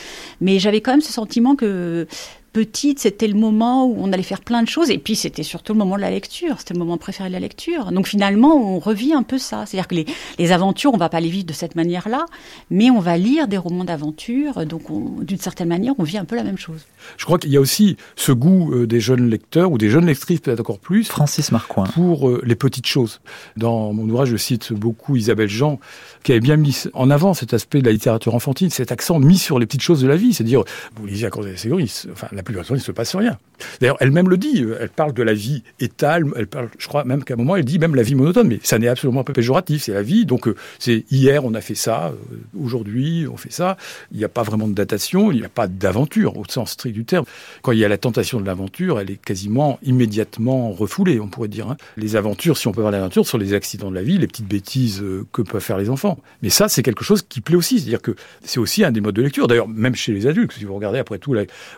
mais 0.40 0.58
j'avais 0.58 0.80
quand 0.80 0.92
même 0.92 1.00
ce 1.00 1.12
sentiment 1.12 1.56
que 1.56 2.06
petite, 2.54 3.00
c'était 3.00 3.26
le 3.26 3.34
moment 3.34 3.84
où 3.84 3.96
on 3.98 4.12
allait 4.12 4.22
faire 4.22 4.40
plein 4.40 4.62
de 4.62 4.68
choses. 4.68 4.88
Et 4.88 4.98
puis, 4.98 5.16
c'était 5.16 5.42
surtout 5.42 5.72
le 5.74 5.78
moment 5.78 5.96
de 5.96 6.00
la 6.00 6.10
lecture. 6.10 6.54
C'était 6.58 6.72
le 6.72 6.78
moment 6.78 6.96
préféré 6.96 7.28
de 7.28 7.34
la 7.34 7.40
lecture. 7.40 7.90
Donc, 7.90 8.06
finalement, 8.06 8.54
on 8.56 8.78
revit 8.78 9.12
un 9.12 9.24
peu 9.24 9.38
ça. 9.38 9.66
C'est-à-dire 9.66 9.88
que 9.88 9.96
les, 10.38 10.52
aventures, 10.52 10.94
on 10.94 10.96
va 10.96 11.08
pas 11.08 11.20
les 11.20 11.28
vivre 11.28 11.46
de 11.46 11.52
cette 11.52 11.74
manière-là, 11.74 12.26
mais 12.70 12.90
on 12.90 13.00
va 13.00 13.18
lire 13.18 13.48
des 13.48 13.58
romans 13.58 13.84
d'aventure. 13.84 14.64
Donc, 14.66 14.82
d'une 15.24 15.38
certaine 15.38 15.68
manière, 15.68 15.94
on 15.98 16.04
vit 16.04 16.16
un 16.16 16.24
peu 16.24 16.36
la 16.36 16.44
même 16.44 16.56
chose. 16.56 16.86
Je 17.16 17.24
crois 17.24 17.38
qu'il 17.38 17.50
y 17.50 17.56
a 17.56 17.60
aussi 17.60 17.96
ce 18.14 18.30
goût 18.30 18.72
euh, 18.72 18.86
des 18.86 19.00
jeunes 19.00 19.28
lecteurs, 19.28 19.72
ou 19.72 19.76
des 19.76 19.90
jeunes 19.90 20.06
lectrices 20.06 20.40
peut-être 20.40 20.60
encore 20.60 20.78
plus. 20.78 21.08
Francis 21.08 21.50
Marcoing. 21.50 21.88
Pour 21.88 22.28
euh, 22.28 22.40
les 22.46 22.54
petites 22.54 22.86
choses. 22.86 23.20
Dans 23.56 23.92
mon 23.92 24.08
ouvrage, 24.08 24.28
je 24.28 24.36
cite 24.36 24.72
beaucoup 24.72 25.16
Isabelle 25.16 25.48
Jean, 25.48 25.80
qui 26.22 26.30
avait 26.30 26.40
bien 26.40 26.56
mis 26.56 26.84
en 26.92 27.10
avant 27.10 27.34
cet 27.34 27.52
aspect 27.52 27.80
de 27.80 27.86
la 27.86 27.92
littérature 27.92 28.34
enfantine, 28.36 28.70
cet 28.70 28.92
accent 28.92 29.18
mis 29.18 29.38
sur 29.38 29.58
les 29.58 29.66
petites 29.66 29.82
choses 29.82 30.00
de 30.00 30.06
la 30.06 30.16
vie. 30.16 30.32
C'est-à-dire, 30.32 30.62
vous 30.94 31.06
lisez 31.06 31.26
à 31.26 31.30
cause 31.30 31.46
des 31.46 31.74
enfin, 32.12 32.28
la 32.30 32.43
du 32.52 32.58
temps, 32.58 32.64
il 32.70 32.74
ne 32.74 32.78
se 32.78 32.92
passe 32.92 33.14
rien. 33.14 33.38
D'ailleurs, 33.80 33.96
elle-même 34.00 34.28
le 34.28 34.36
dit, 34.36 34.64
elle 34.80 34.88
parle 34.88 35.12
de 35.12 35.22
la 35.22 35.34
vie 35.34 35.62
étale, 35.80 36.24
elle 36.36 36.46
parle, 36.46 36.68
je 36.78 36.86
crois 36.88 37.04
même 37.04 37.24
qu'à 37.24 37.34
un 37.34 37.36
moment, 37.36 37.56
elle 37.56 37.64
dit 37.64 37.78
même 37.78 37.94
la 37.94 38.02
vie 38.02 38.14
monotone, 38.14 38.48
mais 38.48 38.60
ça 38.62 38.78
n'est 38.78 38.88
absolument 38.88 39.24
pas 39.24 39.32
péjoratif, 39.32 39.84
c'est 39.84 39.92
la 39.92 40.02
vie, 40.02 40.26
donc 40.26 40.48
euh, 40.48 40.54
c'est 40.78 41.04
hier 41.10 41.44
on 41.44 41.54
a 41.54 41.60
fait 41.60 41.74
ça, 41.74 42.08
euh, 42.08 42.36
aujourd'hui 42.60 43.26
on 43.30 43.36
fait 43.36 43.52
ça, 43.52 43.76
il 44.12 44.18
n'y 44.18 44.24
a 44.24 44.28
pas 44.28 44.42
vraiment 44.42 44.68
de 44.68 44.74
datation, 44.74 45.32
il 45.32 45.38
n'y 45.38 45.44
a 45.44 45.48
pas 45.48 45.66
d'aventure 45.66 46.36
au 46.36 46.44
sens 46.48 46.72
strict 46.72 46.94
du 46.94 47.04
terme. 47.04 47.24
Quand 47.62 47.72
il 47.72 47.78
y 47.78 47.84
a 47.84 47.88
la 47.88 47.98
tentation 47.98 48.40
de 48.40 48.46
l'aventure, 48.46 49.00
elle 49.00 49.10
est 49.10 49.20
quasiment 49.20 49.78
immédiatement 49.82 50.72
refoulée, 50.72 51.20
on 51.20 51.28
pourrait 51.28 51.48
dire. 51.48 51.68
Hein. 51.68 51.76
Les 51.96 52.16
aventures, 52.16 52.56
si 52.56 52.68
on 52.68 52.72
peut 52.72 52.80
avoir 52.80 52.92
l'aventure, 52.92 53.26
sont 53.26 53.38
les 53.38 53.54
accidents 53.54 53.90
de 53.90 53.94
la 53.94 54.02
vie, 54.02 54.18
les 54.18 54.26
petites 54.26 54.48
bêtises 54.48 55.00
euh, 55.02 55.26
que 55.32 55.42
peuvent 55.42 55.62
faire 55.62 55.78
les 55.78 55.90
enfants. 55.90 56.18
Mais 56.42 56.50
ça, 56.50 56.68
c'est 56.68 56.82
quelque 56.82 57.04
chose 57.04 57.22
qui 57.22 57.40
plaît 57.40 57.56
aussi, 57.56 57.78
c'est-à-dire 57.78 58.02
que 58.02 58.14
c'est 58.42 58.58
aussi 58.58 58.84
un 58.84 58.90
des 58.90 59.00
modes 59.00 59.14
de 59.14 59.22
lecture, 59.22 59.46
d'ailleurs 59.46 59.68
même 59.68 59.94
chez 59.94 60.12
les 60.12 60.26
adultes, 60.26 60.52
si 60.52 60.64
vous 60.64 60.74
regardez 60.74 60.98
après 60.98 61.18
tout, 61.18 61.34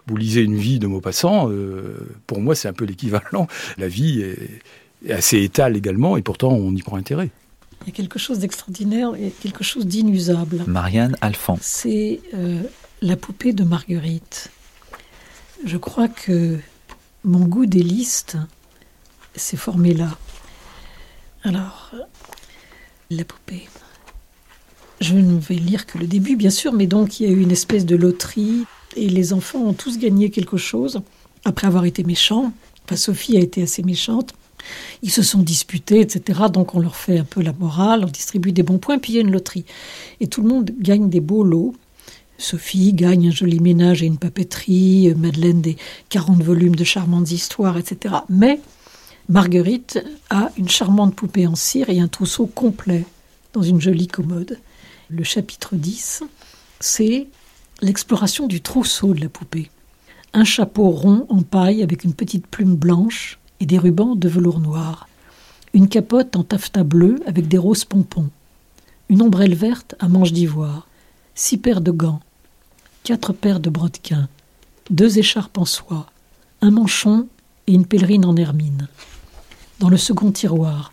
vous 0.06 0.16
lisez 0.16 0.42
une 0.42 0.55
vie 0.56 0.78
de 0.78 0.86
Maupassant, 0.86 1.50
euh, 1.50 2.08
pour 2.26 2.40
moi, 2.40 2.54
c'est 2.54 2.68
un 2.68 2.72
peu 2.72 2.84
l'équivalent. 2.84 3.46
La 3.78 3.88
vie 3.88 4.20
est, 4.20 4.60
assez 5.12 5.42
étale 5.42 5.76
également, 5.76 6.16
et 6.16 6.22
pourtant, 6.22 6.52
on 6.52 6.74
y 6.74 6.82
prend 6.82 6.96
intérêt. 6.96 7.30
Il 7.82 7.88
y 7.88 7.90
a 7.90 7.94
quelque 7.94 8.18
chose 8.18 8.38
d'extraordinaire 8.38 9.14
et 9.14 9.30
quelque 9.30 9.62
chose 9.62 9.86
d'inusable. 9.86 10.64
Marianne 10.66 11.16
Alphand. 11.20 11.58
C'est 11.60 12.20
euh, 12.34 12.62
la 13.02 13.16
poupée 13.16 13.52
de 13.52 13.62
Marguerite. 13.62 14.50
Je 15.64 15.76
crois 15.76 16.08
que 16.08 16.58
mon 17.24 17.44
goût 17.44 17.66
des 17.66 17.82
listes 17.82 18.36
s'est 19.36 19.56
formé 19.56 19.94
là. 19.94 20.16
Alors, 21.44 21.92
la 23.10 23.24
poupée. 23.24 23.68
Je 25.00 25.14
ne 25.14 25.38
vais 25.38 25.54
lire 25.54 25.86
que 25.86 25.98
le 25.98 26.06
début, 26.06 26.36
bien 26.36 26.50
sûr, 26.50 26.72
mais 26.72 26.86
donc 26.86 27.20
il 27.20 27.28
y 27.28 27.30
a 27.30 27.32
eu 27.32 27.40
une 27.40 27.50
espèce 27.50 27.84
de 27.84 27.96
loterie 27.96 28.64
et 28.96 29.08
les 29.08 29.32
enfants 29.32 29.60
ont 29.60 29.72
tous 29.72 29.98
gagné 29.98 30.30
quelque 30.30 30.56
chose 30.56 31.00
après 31.44 31.66
avoir 31.66 31.84
été 31.84 32.02
méchants. 32.04 32.52
Enfin, 32.84 32.96
Sophie 32.96 33.36
a 33.36 33.40
été 33.40 33.62
assez 33.62 33.82
méchante. 33.82 34.34
Ils 35.02 35.10
se 35.10 35.22
sont 35.22 35.42
disputés, 35.42 36.00
etc. 36.00 36.40
Donc 36.52 36.74
on 36.74 36.80
leur 36.80 36.96
fait 36.96 37.18
un 37.18 37.24
peu 37.24 37.42
la 37.42 37.52
morale, 37.52 38.04
on 38.04 38.08
distribue 38.08 38.52
des 38.52 38.62
bons 38.62 38.78
points, 38.78 38.98
puis 38.98 39.12
il 39.12 39.16
y 39.16 39.18
a 39.18 39.22
une 39.22 39.30
loterie. 39.30 39.64
Et 40.20 40.26
tout 40.26 40.42
le 40.42 40.48
monde 40.48 40.72
gagne 40.78 41.08
des 41.08 41.20
beaux 41.20 41.44
lots. 41.44 41.74
Sophie 42.38 42.92
gagne 42.92 43.28
un 43.28 43.30
joli 43.30 43.60
ménage 43.60 44.02
et 44.02 44.06
une 44.06 44.18
papeterie, 44.18 45.14
Madeleine 45.16 45.62
des 45.62 45.76
40 46.10 46.42
volumes 46.42 46.76
de 46.76 46.84
charmantes 46.84 47.30
histoires, 47.30 47.78
etc. 47.78 48.16
Mais 48.28 48.60
Marguerite 49.28 50.04
a 50.30 50.50
une 50.56 50.68
charmante 50.68 51.14
poupée 51.14 51.46
en 51.46 51.54
cire 51.54 51.88
et 51.88 51.98
un 51.98 52.08
trousseau 52.08 52.46
complet 52.46 53.04
dans 53.52 53.62
une 53.62 53.80
jolie 53.80 54.06
commode. 54.06 54.58
Le 55.08 55.24
chapitre 55.24 55.76
10, 55.76 56.24
c'est 56.80 57.26
l'exploration 57.80 58.46
du 58.46 58.60
trousseau 58.60 59.14
de 59.14 59.20
la 59.20 59.28
poupée. 59.28 59.70
Un 60.32 60.44
chapeau 60.44 60.90
rond 60.90 61.26
en 61.28 61.42
paille 61.42 61.82
avec 61.82 62.04
une 62.04 62.14
petite 62.14 62.46
plume 62.46 62.76
blanche 62.76 63.38
et 63.60 63.66
des 63.66 63.78
rubans 63.78 64.16
de 64.16 64.28
velours 64.28 64.60
noir. 64.60 65.08
Une 65.72 65.88
capote 65.88 66.36
en 66.36 66.42
taffetas 66.42 66.84
bleu 66.84 67.20
avec 67.26 67.48
des 67.48 67.58
roses 67.58 67.84
pompons. 67.84 68.30
Une 69.08 69.22
ombrelle 69.22 69.54
verte 69.54 69.94
à 69.98 70.08
manches 70.08 70.32
d'ivoire. 70.32 70.86
Six 71.34 71.58
paires 71.58 71.80
de 71.80 71.90
gants. 71.90 72.20
Quatre 73.04 73.32
paires 73.32 73.60
de 73.60 73.70
brodequins. 73.70 74.28
Deux 74.90 75.18
écharpes 75.18 75.58
en 75.58 75.64
soie. 75.64 76.06
Un 76.62 76.70
manchon 76.70 77.28
et 77.66 77.74
une 77.74 77.86
pèlerine 77.86 78.24
en 78.24 78.36
hermine. 78.36 78.88
Dans 79.78 79.90
le 79.90 79.98
second 79.98 80.32
tiroir, 80.32 80.92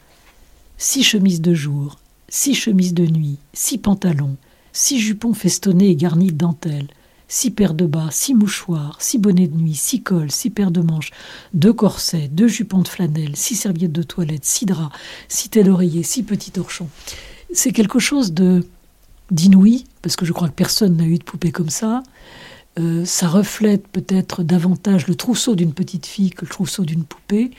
six 0.77 1.03
chemises 1.03 1.41
de 1.41 1.53
jour, 1.53 1.97
six 2.27 2.53
chemises 2.53 2.93
de 2.93 3.05
nuit, 3.05 3.38
six 3.53 3.77
pantalons, 3.77 4.36
six 4.74 4.99
jupons 4.99 5.34
festonnés 5.34 5.89
et 5.89 5.95
garnis 5.95 6.32
de 6.32 6.38
dentelle, 6.38 6.88
six 7.28 7.51
paires 7.51 7.74
de 7.74 7.86
bas, 7.86 8.09
six 8.11 8.34
mouchoirs, 8.34 8.97
six 8.99 9.17
bonnets 9.17 9.47
de 9.47 9.55
nuit, 9.55 9.76
six 9.76 10.01
cols, 10.01 10.32
six 10.32 10.49
paires 10.49 10.71
de 10.71 10.82
manches, 10.82 11.11
deux 11.53 11.74
corsets, 11.74 12.28
deux 12.28 12.47
jupons 12.47 12.82
de 12.82 12.88
flanelle, 12.88 13.36
six 13.36 13.55
serviettes 13.55 13.91
de 13.91 14.03
toilette, 14.03 14.45
six 14.45 14.65
draps, 14.65 14.95
six 15.30 15.49
têtes 15.49 15.65
d'oreiller, 15.65 16.03
six 16.03 16.24
petits 16.24 16.51
torchons. 16.51 16.89
C'est 17.53 17.71
quelque 17.71 17.99
chose 17.99 18.34
de 18.34 18.65
d'inouï, 19.32 19.86
parce 20.01 20.15
que 20.15 20.26
je 20.26 20.34
crois 20.34 20.49
que 20.49 20.53
personne 20.53 20.97
n'a 20.97 21.05
eu 21.05 21.17
de 21.17 21.24
poupée 21.24 21.51
comme 21.51 21.69
ça. 21.69 22.03
Euh, 22.80 23.05
ça 23.05 23.28
reflète 23.28 23.88
peut-être 23.88 24.43
davantage 24.43 25.07
le 25.07 25.15
trousseau 25.15 25.55
d'une 25.55 25.74
petite 25.74 26.05
fille 26.05 26.32
que 26.32 26.45
le 26.45 26.51
trousseau 26.51 26.84
d'une 26.84 27.03
poupée, 27.03 27.51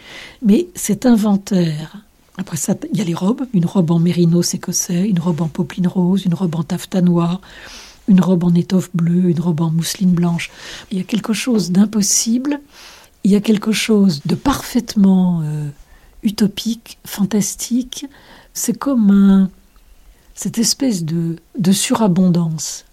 mais 0.43 0.69
cet 0.75 1.07
inventaire 1.07 2.05
après 2.37 2.57
ça, 2.57 2.75
il 2.93 2.99
y 2.99 3.01
a 3.01 3.05
les 3.05 3.15
robes, 3.15 3.43
une 3.53 3.67
robe 3.67 3.91
en 3.91 3.99
mérinos 3.99 4.55
écossais, 4.55 5.09
une 5.09 5.21
robe 5.21 5.41
en 5.41 5.49
popeline 5.49 5.87
rose, 5.87 6.25
une 6.25 6.35
robe 6.35 6.57
en 6.57 6.65
taffetas 6.65 7.01
noir, 7.01 7.41
une 8.09 8.21
robe 8.21 8.45
en 8.45 8.55
étoffe 8.55 8.91
bleue, 8.95 9.31
une 9.31 9.41
robe 9.41 9.61
en 9.61 9.71
mousseline 9.71 10.11
blanche. 10.11 10.51
Il 10.91 10.99
y 10.99 11.01
a 11.01 11.05
quelque 11.05 11.33
chose 11.33 11.71
d'impossible, 11.71 12.61
il 13.23 13.31
y 13.31 13.37
a 13.37 13.41
quelque 13.41 13.73
chose 13.73 14.21
de 14.27 14.35
parfaitement 14.35 15.43
euh, 15.45 15.69
utopique, 16.23 16.99
fantastique. 17.07 18.07
C'est 18.53 18.77
comme 18.77 19.49
cette 20.35 20.59
espèce 20.59 21.05
de, 21.05 21.37
de 21.57 21.73
surabondance 21.73 22.85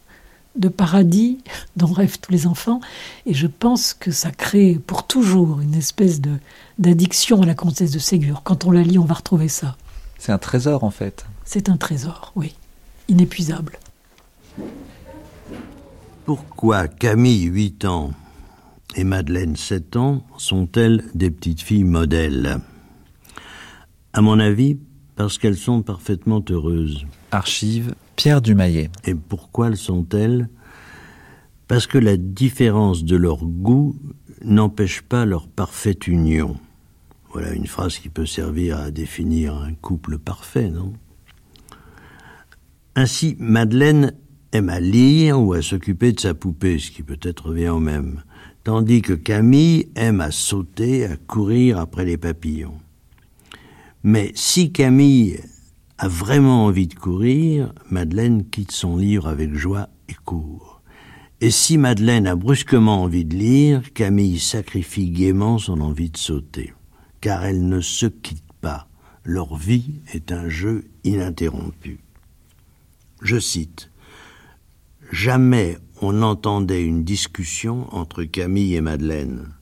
de 0.56 0.68
paradis 0.68 1.40
dont 1.76 1.92
rêvent 1.92 2.20
tous 2.20 2.32
les 2.32 2.48
enfants. 2.48 2.82
Et 3.26 3.34
je 3.34 3.48
pense 3.48 3.94
que 3.94 4.12
ça 4.12 4.32
crée 4.32 4.80
pour 4.86 5.08
toujours 5.08 5.62
une 5.62 5.76
espèce 5.76 6.22
de 6.22 6.38
d'addiction 6.80 7.42
à 7.42 7.46
la 7.46 7.56
comtesse 7.56 7.92
de 7.92 8.00
Ségur. 8.00 8.42
Quand 8.44 8.66
on 8.66 8.72
la 8.72 8.82
lit, 8.82 8.98
on 8.98 9.06
va 9.06 9.16
retrouver 9.16 9.48
ça. 9.48 9.78
C'est 10.18 10.32
un 10.32 10.38
trésor 10.38 10.84
en 10.84 10.92
fait. 10.92 11.26
C'est 11.46 11.70
un 11.70 11.78
trésor, 11.78 12.32
oui. 12.36 12.56
Inépuisable. 13.08 13.80
Pourquoi 16.26 16.88
Camille, 16.88 17.44
8 17.44 17.86
ans, 17.86 18.12
et 18.96 19.04
Madeleine, 19.04 19.56
7 19.56 19.96
ans, 19.96 20.24
sont-elles 20.38 21.04
des 21.16 21.32
petites 21.32 21.62
filles 21.62 21.84
modèles? 21.84 22.60
À 24.14 24.22
mon 24.22 24.40
avis, 24.40 24.78
parce 25.16 25.38
qu'elles 25.38 25.58
sont 25.58 25.82
parfaitement 25.82 26.44
heureuses. 26.50 27.06
Archive 27.32 27.96
Pierre. 28.22 28.42
Et 29.06 29.16
pourquoi 29.16 29.72
le 29.72 29.76
sont-elles? 29.76 30.48
Parce 31.68 31.88
que 31.88 31.98
la 31.98 32.18
différence 32.18 33.04
de 33.04 33.16
leur 33.16 33.44
goût 33.44 33.96
n'empêche 34.46 35.02
pas 35.02 35.26
leur 35.26 35.48
parfaite 35.48 36.06
union. 36.06 36.56
Voilà 37.34 37.52
une 37.54 37.66
phrase 37.66 37.98
qui 37.98 38.10
peut 38.10 38.28
servir 38.28 38.78
à 38.78 38.92
définir 38.92 39.56
un 39.56 39.74
couple 39.74 40.20
parfait, 40.20 40.70
non? 40.70 40.94
Ainsi, 42.96 43.38
Madeleine 43.40 44.14
aime 44.52 44.70
à 44.70 44.80
lire 44.80 45.42
ou 45.42 45.54
à 45.54 45.64
s'occuper 45.64 46.12
de 46.12 46.20
sa 46.20 46.36
poupée, 46.36 46.78
ce 46.78 46.92
qui 46.92 47.02
peut-être 47.02 47.48
revient 47.48 47.70
au 47.70 47.80
même, 47.80 48.22
tandis 48.64 49.02
que 49.02 49.14
Camille 49.14 49.88
aime 49.96 50.22
à 50.22 50.30
sauter, 50.30 51.06
à 51.06 51.18
courir 51.18 51.80
après 51.80 52.06
les 52.06 52.18
papillons. 52.18 52.78
Mais 54.04 54.32
si 54.36 54.72
Camille 54.72 55.40
a 56.02 56.08
vraiment 56.08 56.66
envie 56.66 56.88
de 56.88 56.96
courir, 56.96 57.76
Madeleine 57.92 58.50
quitte 58.50 58.72
son 58.72 58.98
livre 58.98 59.28
avec 59.28 59.54
joie 59.54 59.88
et 60.10 60.16
court. 60.26 60.82
Et 61.42 61.52
si 61.52 61.78
Madeleine 61.78 62.26
a 62.26 62.36
brusquement 62.36 63.04
envie 63.04 63.24
de 63.24 63.36
lire, 63.36 63.94
Camille 63.94 64.40
sacrifie 64.40 65.12
gaiement 65.12 65.60
son 65.60 65.80
envie 65.80 66.10
de 66.10 66.18
sauter, 66.18 66.74
car 67.22 67.46
elle 67.46 67.68
ne 67.68 67.82
se 67.82 68.08
quitte 68.08 68.52
pas, 68.62 68.88
leur 69.24 69.56
vie 69.56 70.02
est 70.12 70.32
un 70.32 70.50
jeu 70.50 70.86
ininterrompu. 71.04 72.00
Je 73.22 73.38
cite 73.38 73.92
Jamais 75.12 75.78
on 76.02 76.14
n'entendait 76.14 76.82
une 76.82 77.04
discussion 77.04 77.86
entre 77.96 78.24
Camille 78.24 78.74
et 78.74 78.82
Madeleine. 78.82 79.54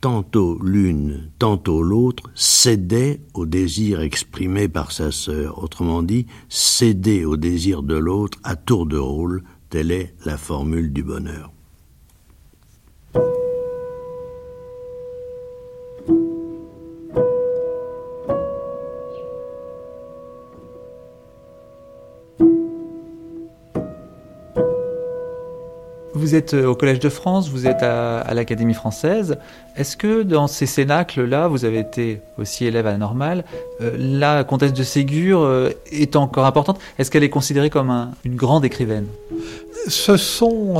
Tantôt 0.00 0.58
l'une, 0.62 1.30
tantôt 1.38 1.82
l'autre 1.82 2.30
cédait 2.34 3.20
au 3.34 3.44
désir 3.44 4.00
exprimé 4.00 4.66
par 4.66 4.92
sa 4.92 5.12
sœur, 5.12 5.62
autrement 5.62 6.02
dit, 6.02 6.26
cédait 6.48 7.26
au 7.26 7.36
désir 7.36 7.82
de 7.82 7.96
l'autre 7.96 8.38
à 8.42 8.56
tour 8.56 8.86
de 8.86 8.96
rôle, 8.96 9.42
telle 9.68 9.90
est 9.90 10.14
la 10.24 10.38
formule 10.38 10.94
du 10.94 11.02
bonheur. 11.02 11.52
Vous 26.30 26.36
êtes 26.36 26.54
euh, 26.54 26.66
au 26.68 26.76
Collège 26.76 27.00
de 27.00 27.08
France, 27.08 27.48
vous 27.48 27.66
êtes 27.66 27.82
à, 27.82 28.32
l'Académie 28.34 28.72
française. 28.72 29.36
Est-ce 29.74 29.96
que 29.96 30.22
dans 30.22 30.46
ces 30.46 30.64
cénacles-là, 30.64 31.48
vous 31.48 31.64
avez 31.64 31.80
été 31.80 32.20
aussi 32.38 32.66
élève 32.66 32.86
à 32.86 32.92
la 32.92 32.98
normale, 32.98 33.44
euh, 33.80 33.96
la 33.98 34.44
comtesse 34.44 34.72
de 34.72 34.84
Ségur 34.84 35.40
euh, 35.40 35.70
est 35.90 36.14
encore 36.14 36.46
importante? 36.46 36.78
Est-ce 37.00 37.10
qu'elle 37.10 37.24
est 37.24 37.30
considérée 37.30 37.68
comme 37.68 38.12
une 38.22 38.36
grande 38.36 38.64
écrivaine? 38.64 39.06
Ce 39.88 40.16
sont 40.16 40.76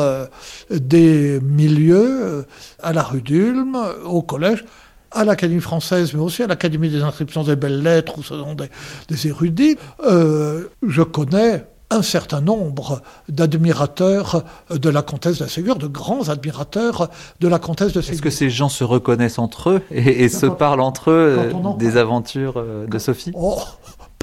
des 0.70 1.40
milieux 1.40 2.46
à 2.80 2.92
la 2.92 3.02
rue 3.02 3.20
d'Ulm, 3.20 3.76
au 4.04 4.22
collège, 4.22 4.64
à 5.10 5.24
l'Académie 5.24 5.60
française, 5.60 6.14
mais 6.14 6.20
aussi 6.20 6.44
à 6.44 6.46
l'Académie 6.46 6.90
des 6.90 7.02
inscriptions 7.02 7.42
des 7.42 7.56
belles 7.56 7.82
lettres, 7.82 8.18
où 8.18 8.22
ce 8.22 8.38
sont 8.38 8.54
des 8.54 9.26
érudits. 9.26 9.78
je 10.00 11.02
connais 11.02 11.64
un 11.90 12.02
certain 12.02 12.40
nombre 12.40 13.02
d'admirateurs 13.28 14.44
de 14.70 14.88
la 14.88 15.02
comtesse 15.02 15.38
de 15.38 15.46
Ségur, 15.46 15.76
de 15.76 15.86
grands 15.86 16.28
admirateurs 16.28 17.10
de 17.40 17.48
la 17.48 17.58
comtesse 17.58 17.92
de 17.92 18.00
Ségur. 18.00 18.14
Est-ce 18.14 18.22
que 18.22 18.30
ces 18.30 18.50
gens 18.50 18.68
se 18.68 18.84
reconnaissent 18.84 19.38
entre 19.38 19.70
eux 19.70 19.82
et, 19.90 20.28
se 20.28 20.46
parlent 20.46 20.80
entre 20.80 21.10
eux 21.10 21.52
des 21.78 21.96
aventures 21.96 22.54
euh, 22.56 22.86
de 22.86 22.98
Sophie? 22.98 23.32
Oh, 23.34 23.58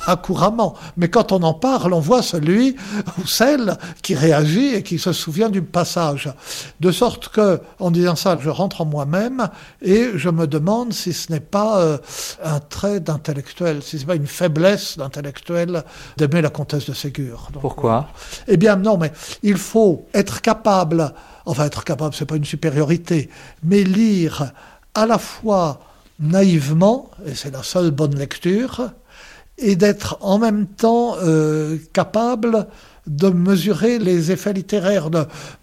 pas 0.08 0.16
couramment, 0.16 0.74
mais 0.96 1.10
quand 1.10 1.34
on 1.34 1.44
en 1.44 1.54
parle, 1.54 1.94
on 1.94 2.00
voit 2.00 2.22
celui 2.22 2.78
ou 3.20 3.28
celle 3.28 3.76
qui 4.02 4.16
réagit 4.16 4.74
et 4.76 4.82
qui 4.82 5.00
se 5.00 5.12
souvient 5.12 5.50
du 5.50 5.62
passage. 5.62 6.32
De 6.80 6.92
sorte 6.94 7.28
que, 7.28 7.60
en 7.82 7.92
disant 7.92 8.16
ça, 8.16 8.38
je 8.40 8.50
rentre 8.50 8.80
en 8.80 8.86
moi-même 8.86 9.50
et 9.82 10.12
je 10.16 10.30
me 10.30 10.48
demande 10.48 10.94
si 10.94 11.12
ce 11.12 11.30
n'est 11.30 11.42
pas 11.42 11.82
euh, 11.82 11.98
un 12.42 12.62
trait 12.62 13.02
d'intellectuel, 13.02 13.84
si 13.84 13.98
ce 13.98 14.04
n'est 14.04 14.08
pas 14.08 14.16
une 14.16 14.28
faiblesse 14.28 14.98
d'intellectuel 14.98 15.84
d'aimer 16.16 16.42
la 16.42 16.52
comtesse 16.52 16.86
de 16.86 16.94
Ségur. 16.94 17.50
Pourquoi? 17.60 18.08
Eh 18.48 18.56
bien, 18.56 18.78
non, 18.78 18.98
mais 18.98 19.12
il 19.44 19.58
faut 19.58 20.06
être 20.14 20.40
capable, 20.42 21.14
enfin 21.46 21.66
être 21.66 21.84
capable, 21.84 22.16
c'est 22.16 22.26
pas 22.26 22.38
une 22.38 22.46
supériorité, 22.46 23.30
mais 23.62 23.84
lire 23.84 24.54
à 24.96 25.06
la 25.06 25.18
fois 25.18 25.82
naïvement, 26.22 27.12
et 27.26 27.36
c'est 27.36 27.52
la 27.52 27.62
seule 27.62 27.92
bonne 27.92 28.16
lecture, 28.16 28.90
et 29.58 29.76
d'être 29.76 30.18
en 30.22 30.38
même 30.38 30.68
temps 30.68 31.16
euh, 31.24 31.78
capable 31.94 32.68
de 33.08 33.30
mesurer 33.30 34.00
les 34.00 34.32
effets 34.32 34.54
littéraires, 34.54 35.10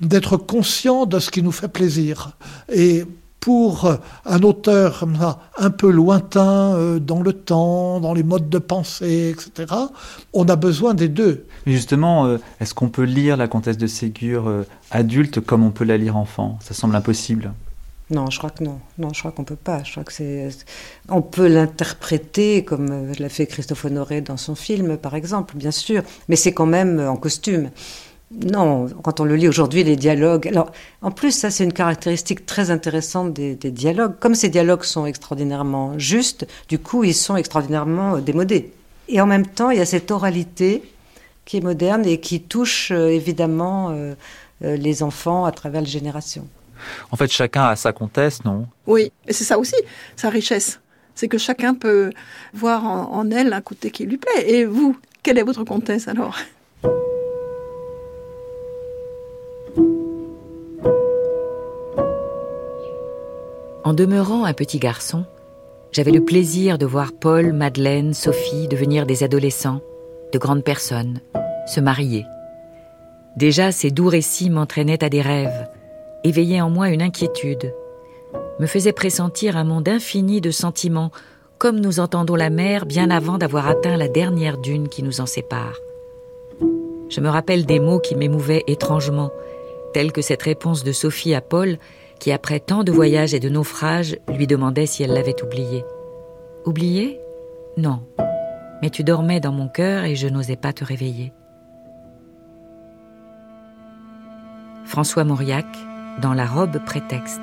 d'être 0.01 0.37
conscient 0.37 1.07
de 1.07 1.19
ce 1.19 1.31
qui 1.31 1.43
nous 1.43 1.53
fait 1.53 1.69
plaisir. 1.69 2.37
Et 2.73 3.05
pour 3.39 3.95
un 4.25 4.43
auteur 4.43 5.05
un 5.59 5.71
peu 5.71 5.91
lointain 5.91 6.75
euh, 6.75 6.99
dans 6.99 7.21
le 7.21 7.35
temps, 7.35 8.01
dans 8.01 8.15
les 8.15 8.23
modes 8.23 8.49
de 8.49 8.59
pensée, 8.59 9.35
etc., 9.37 9.75
on 10.33 10.49
a 10.49 10.57
besoin 10.57 10.95
des 10.95 11.09
deux. 11.09 11.45
Mais 11.67 11.73
justement, 11.73 12.25
euh, 12.25 12.39
est-ce 12.61 12.73
qu'on 12.73 12.89
peut 12.89 13.03
lire 13.03 13.37
la 13.37 13.47
comtesse 13.47 13.77
de 13.77 13.87
Ségur 13.87 14.51
adulte 14.91 15.41
comme 15.41 15.63
on 15.63 15.71
peut 15.71 15.85
la 15.85 15.99
lire 15.99 16.17
enfant? 16.17 16.59
Ça 16.63 16.73
semble 16.73 16.97
impossible. 16.97 17.53
Non, 18.15 18.31
je 18.31 18.39
crois 18.39 18.51
que 18.51 18.63
non. 18.63 18.79
Non, 18.97 19.13
je 19.13 19.19
crois 19.19 19.33
qu'on 19.33 19.43
peut 19.43 19.57
pas. 19.57 19.83
Je 19.83 19.91
crois 19.91 20.05
que 20.05 20.13
c'est. 20.13 20.49
On 21.09 21.21
peut 21.21 21.49
l'interpréter 21.49 22.65
comme 22.65 22.89
euh, 22.91 23.13
l'a 23.19 23.29
fait 23.29 23.47
Christophe 23.47 23.87
Honoré 23.87 24.21
dans 24.21 24.37
son 24.37 24.55
film, 24.55 24.97
par 24.97 25.17
exemple, 25.17 25.57
bien 25.57 25.73
sûr, 25.73 26.03
mais 26.29 26.37
c'est 26.37 26.53
quand 26.53 26.67
même 26.67 27.01
euh, 27.01 27.11
en 27.11 27.17
costume. 27.17 27.71
Non, 28.31 28.87
quand 29.03 29.19
on 29.19 29.25
le 29.25 29.35
lit 29.35 29.49
aujourd'hui, 29.49 29.83
les 29.83 29.97
dialogues. 29.97 30.47
Alors, 30.47 30.71
en 31.03 31.11
plus, 31.11 31.33
ça, 31.33 31.51
c'est 31.51 31.65
une 31.65 31.73
caractéristique 31.73 32.47
très 32.47 32.71
intéressante 32.71 33.33
des, 33.33 33.57
dialogues. 33.57 34.15
Comme 34.21 34.37
ces 34.37 34.49
dialogues 34.49 34.85
sont 34.85 35.07
extraordinairement 35.07 35.99
justes, 35.99 36.47
du 36.69 36.79
coup, 36.79 37.03
ils 37.03 37.15
sont 37.15 37.37
extraordinairement 37.37 38.17
euh, 38.17 38.21
démodés. 38.21 38.73
Et 39.09 39.21
en 39.21 39.27
même 39.27 39.47
temps, 39.47 39.71
il 39.71 39.79
y 39.79 39.83
a 39.83 39.87
cette 39.87 40.13
oralité 40.13 40.83
qui 41.45 41.57
est 41.57 41.61
moderne 41.61 42.07
et 42.07 42.21
qui 42.21 42.41
touche 42.41 42.91
évidemment 42.91 43.95
les 44.63 45.03
enfants 45.03 45.45
à 45.45 45.53
travers 45.53 45.83
les 45.83 45.87
générations. 45.87 46.49
En 47.11 47.17
fait, 47.17 47.31
chacun 47.31 47.65
a 47.65 47.77
sa 47.77 47.93
comtesse, 47.93 48.45
non? 48.45 48.67
Oui, 48.87 49.13
et 49.27 49.33
c'est 49.33 49.45
ça 49.45 49.59
aussi, 49.59 49.77
sa 50.17 50.31
richesse. 50.31 50.81
C'est 51.15 51.29
que 51.29 51.39
chacun 51.39 51.75
peut 51.75 52.11
voir 52.53 52.85
en, 52.85 53.31
elle 53.31 53.53
un 53.53 53.61
côté 53.61 53.91
qui 53.91 54.05
lui 54.05 54.17
plaît. 54.17 54.51
Et 54.51 54.65
vous, 54.65 54.97
quelle 55.23 55.39
est 55.39 55.43
votre 55.43 55.65
comtesse 55.65 56.09
alors? 56.09 56.37
En 63.85 63.93
demeurant 63.93 64.45
un 64.45 64.55
petit 64.55 64.79
garçon, 64.79 65.25
j'avais 65.93 66.11
le 66.11 66.25
plaisir 66.25 66.79
de 66.79 66.87
voir 66.87 67.13
Paul, 67.13 67.53
Madeleine, 67.53 68.15
Sophie 68.15 68.67
devenir 68.67 69.07
des 69.07 69.23
adolescents, 69.23 69.81
de 70.33 70.39
grandes 70.39 70.65
personnes, 70.65 71.21
se 71.67 71.81
marier. 71.81 72.25
Déjà, 73.37 73.73
ces 73.73 73.91
doux 73.91 74.09
récits 74.09 74.51
m'entraînaient 74.51 75.05
à 75.05 75.09
des 75.09 75.21
rêves, 75.21 75.69
éveillait 76.25 76.61
en 76.61 76.71
moi 76.71 76.89
une 76.89 77.03
inquiétude, 77.03 77.75
me 78.59 78.67
faisait 78.67 78.93
pressentir 78.93 79.57
un 79.57 79.65
monde 79.65 79.89
infini 79.89 80.41
de 80.41 80.51
sentiments, 80.51 81.13
comme 81.59 81.81
nous 81.81 82.01
entendons 82.01 82.35
la 82.35 82.51
mer 82.51 82.87
bien 82.87 83.11
avant 83.11 83.39
d'avoir 83.39 83.69
atteint 83.69 83.97
la 83.97 84.09
dernière 84.09 84.59
dune 84.59 84.89
qui 84.89 85.03
nous 85.03 85.21
en 85.21 85.27
sépare. 85.27 85.77
Je 87.09 87.21
me 87.21 87.29
rappelle 87.29 87.67
des 87.67 87.81
mots 87.81 88.01
qui 88.01 88.17
m'émouvaient 88.17 88.65
étrangement, 88.67 89.31
tels 89.93 90.13
que 90.13 90.23
cette 90.23 90.43
réponse 90.43 90.83
de 90.83 90.93
Sophie 90.93 91.35
à 91.35 91.41
Paul, 91.41 91.79
qui 92.19 92.33
après 92.33 92.61
tant 92.61 92.85
de 92.85 92.93
voyages 92.93 93.35
et 93.35 93.41
de 93.41 93.49
naufrages 93.49 94.17
lui 94.29 94.47
demandait 94.47 94.87
si 94.87 95.03
elle 95.03 95.13
l'avait 95.13 95.43
oublié. 95.43 95.85
Oublié? 96.65 97.21
Non. 97.77 98.01
Mais 98.83 98.91
tu 98.91 99.05
dormais 99.05 99.41
dans 99.41 99.53
mon 99.53 99.69
cœur 99.69 100.05
et 100.05 100.17
je 100.17 100.29
n'osais 100.29 100.57
pas 100.57 100.73
te 100.73 100.85
réveiller. 100.85 101.33
François 104.85 105.25
Mauriac, 105.25 105.67
dans 106.19 106.35
la 106.35 106.47
robe 106.47 106.79
prétexte. 106.79 107.43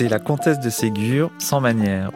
C'était 0.00 0.08
La 0.08 0.18
Comtesse 0.18 0.60
de 0.60 0.70
Ségur, 0.70 1.30
sans 1.36 1.60
manière. 1.60 2.10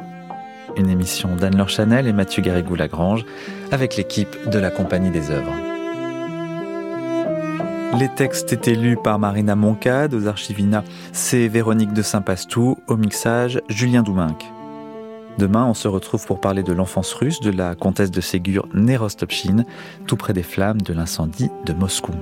Une 0.78 0.88
émission 0.88 1.36
d'Anne-Laure 1.36 1.68
Chanel 1.68 2.06
et 2.06 2.14
Mathieu 2.14 2.40
Garrigou-Lagrange 2.40 3.26
avec 3.72 3.98
l'équipe 3.98 4.48
de 4.48 4.58
la 4.58 4.70
Compagnie 4.70 5.10
des 5.10 5.30
œuvres. 5.30 5.52
Les 7.98 8.08
textes 8.08 8.54
étaient 8.54 8.74
lus 8.74 8.96
par 8.96 9.18
Marina 9.18 9.54
Moncade 9.54 10.14
aux 10.14 10.26
Archivina, 10.26 10.82
c'est 11.12 11.46
Véronique 11.46 11.92
de 11.92 12.00
Saint-Pastou 12.00 12.78
au 12.86 12.96
mixage 12.96 13.60
Julien 13.68 14.02
Douminc. 14.02 14.38
Demain, 15.36 15.66
on 15.66 15.74
se 15.74 15.86
retrouve 15.86 16.24
pour 16.24 16.40
parler 16.40 16.62
de 16.62 16.72
l'enfance 16.72 17.12
russe 17.12 17.40
de 17.40 17.50
la 17.50 17.74
comtesse 17.74 18.10
de 18.10 18.22
Ségur 18.22 18.66
Nerostopchine, 18.72 19.66
tout 20.06 20.16
près 20.16 20.32
des 20.32 20.42
flammes 20.42 20.80
de 20.80 20.94
l'incendie 20.94 21.50
de 21.66 21.74
Moscou. 21.74 22.14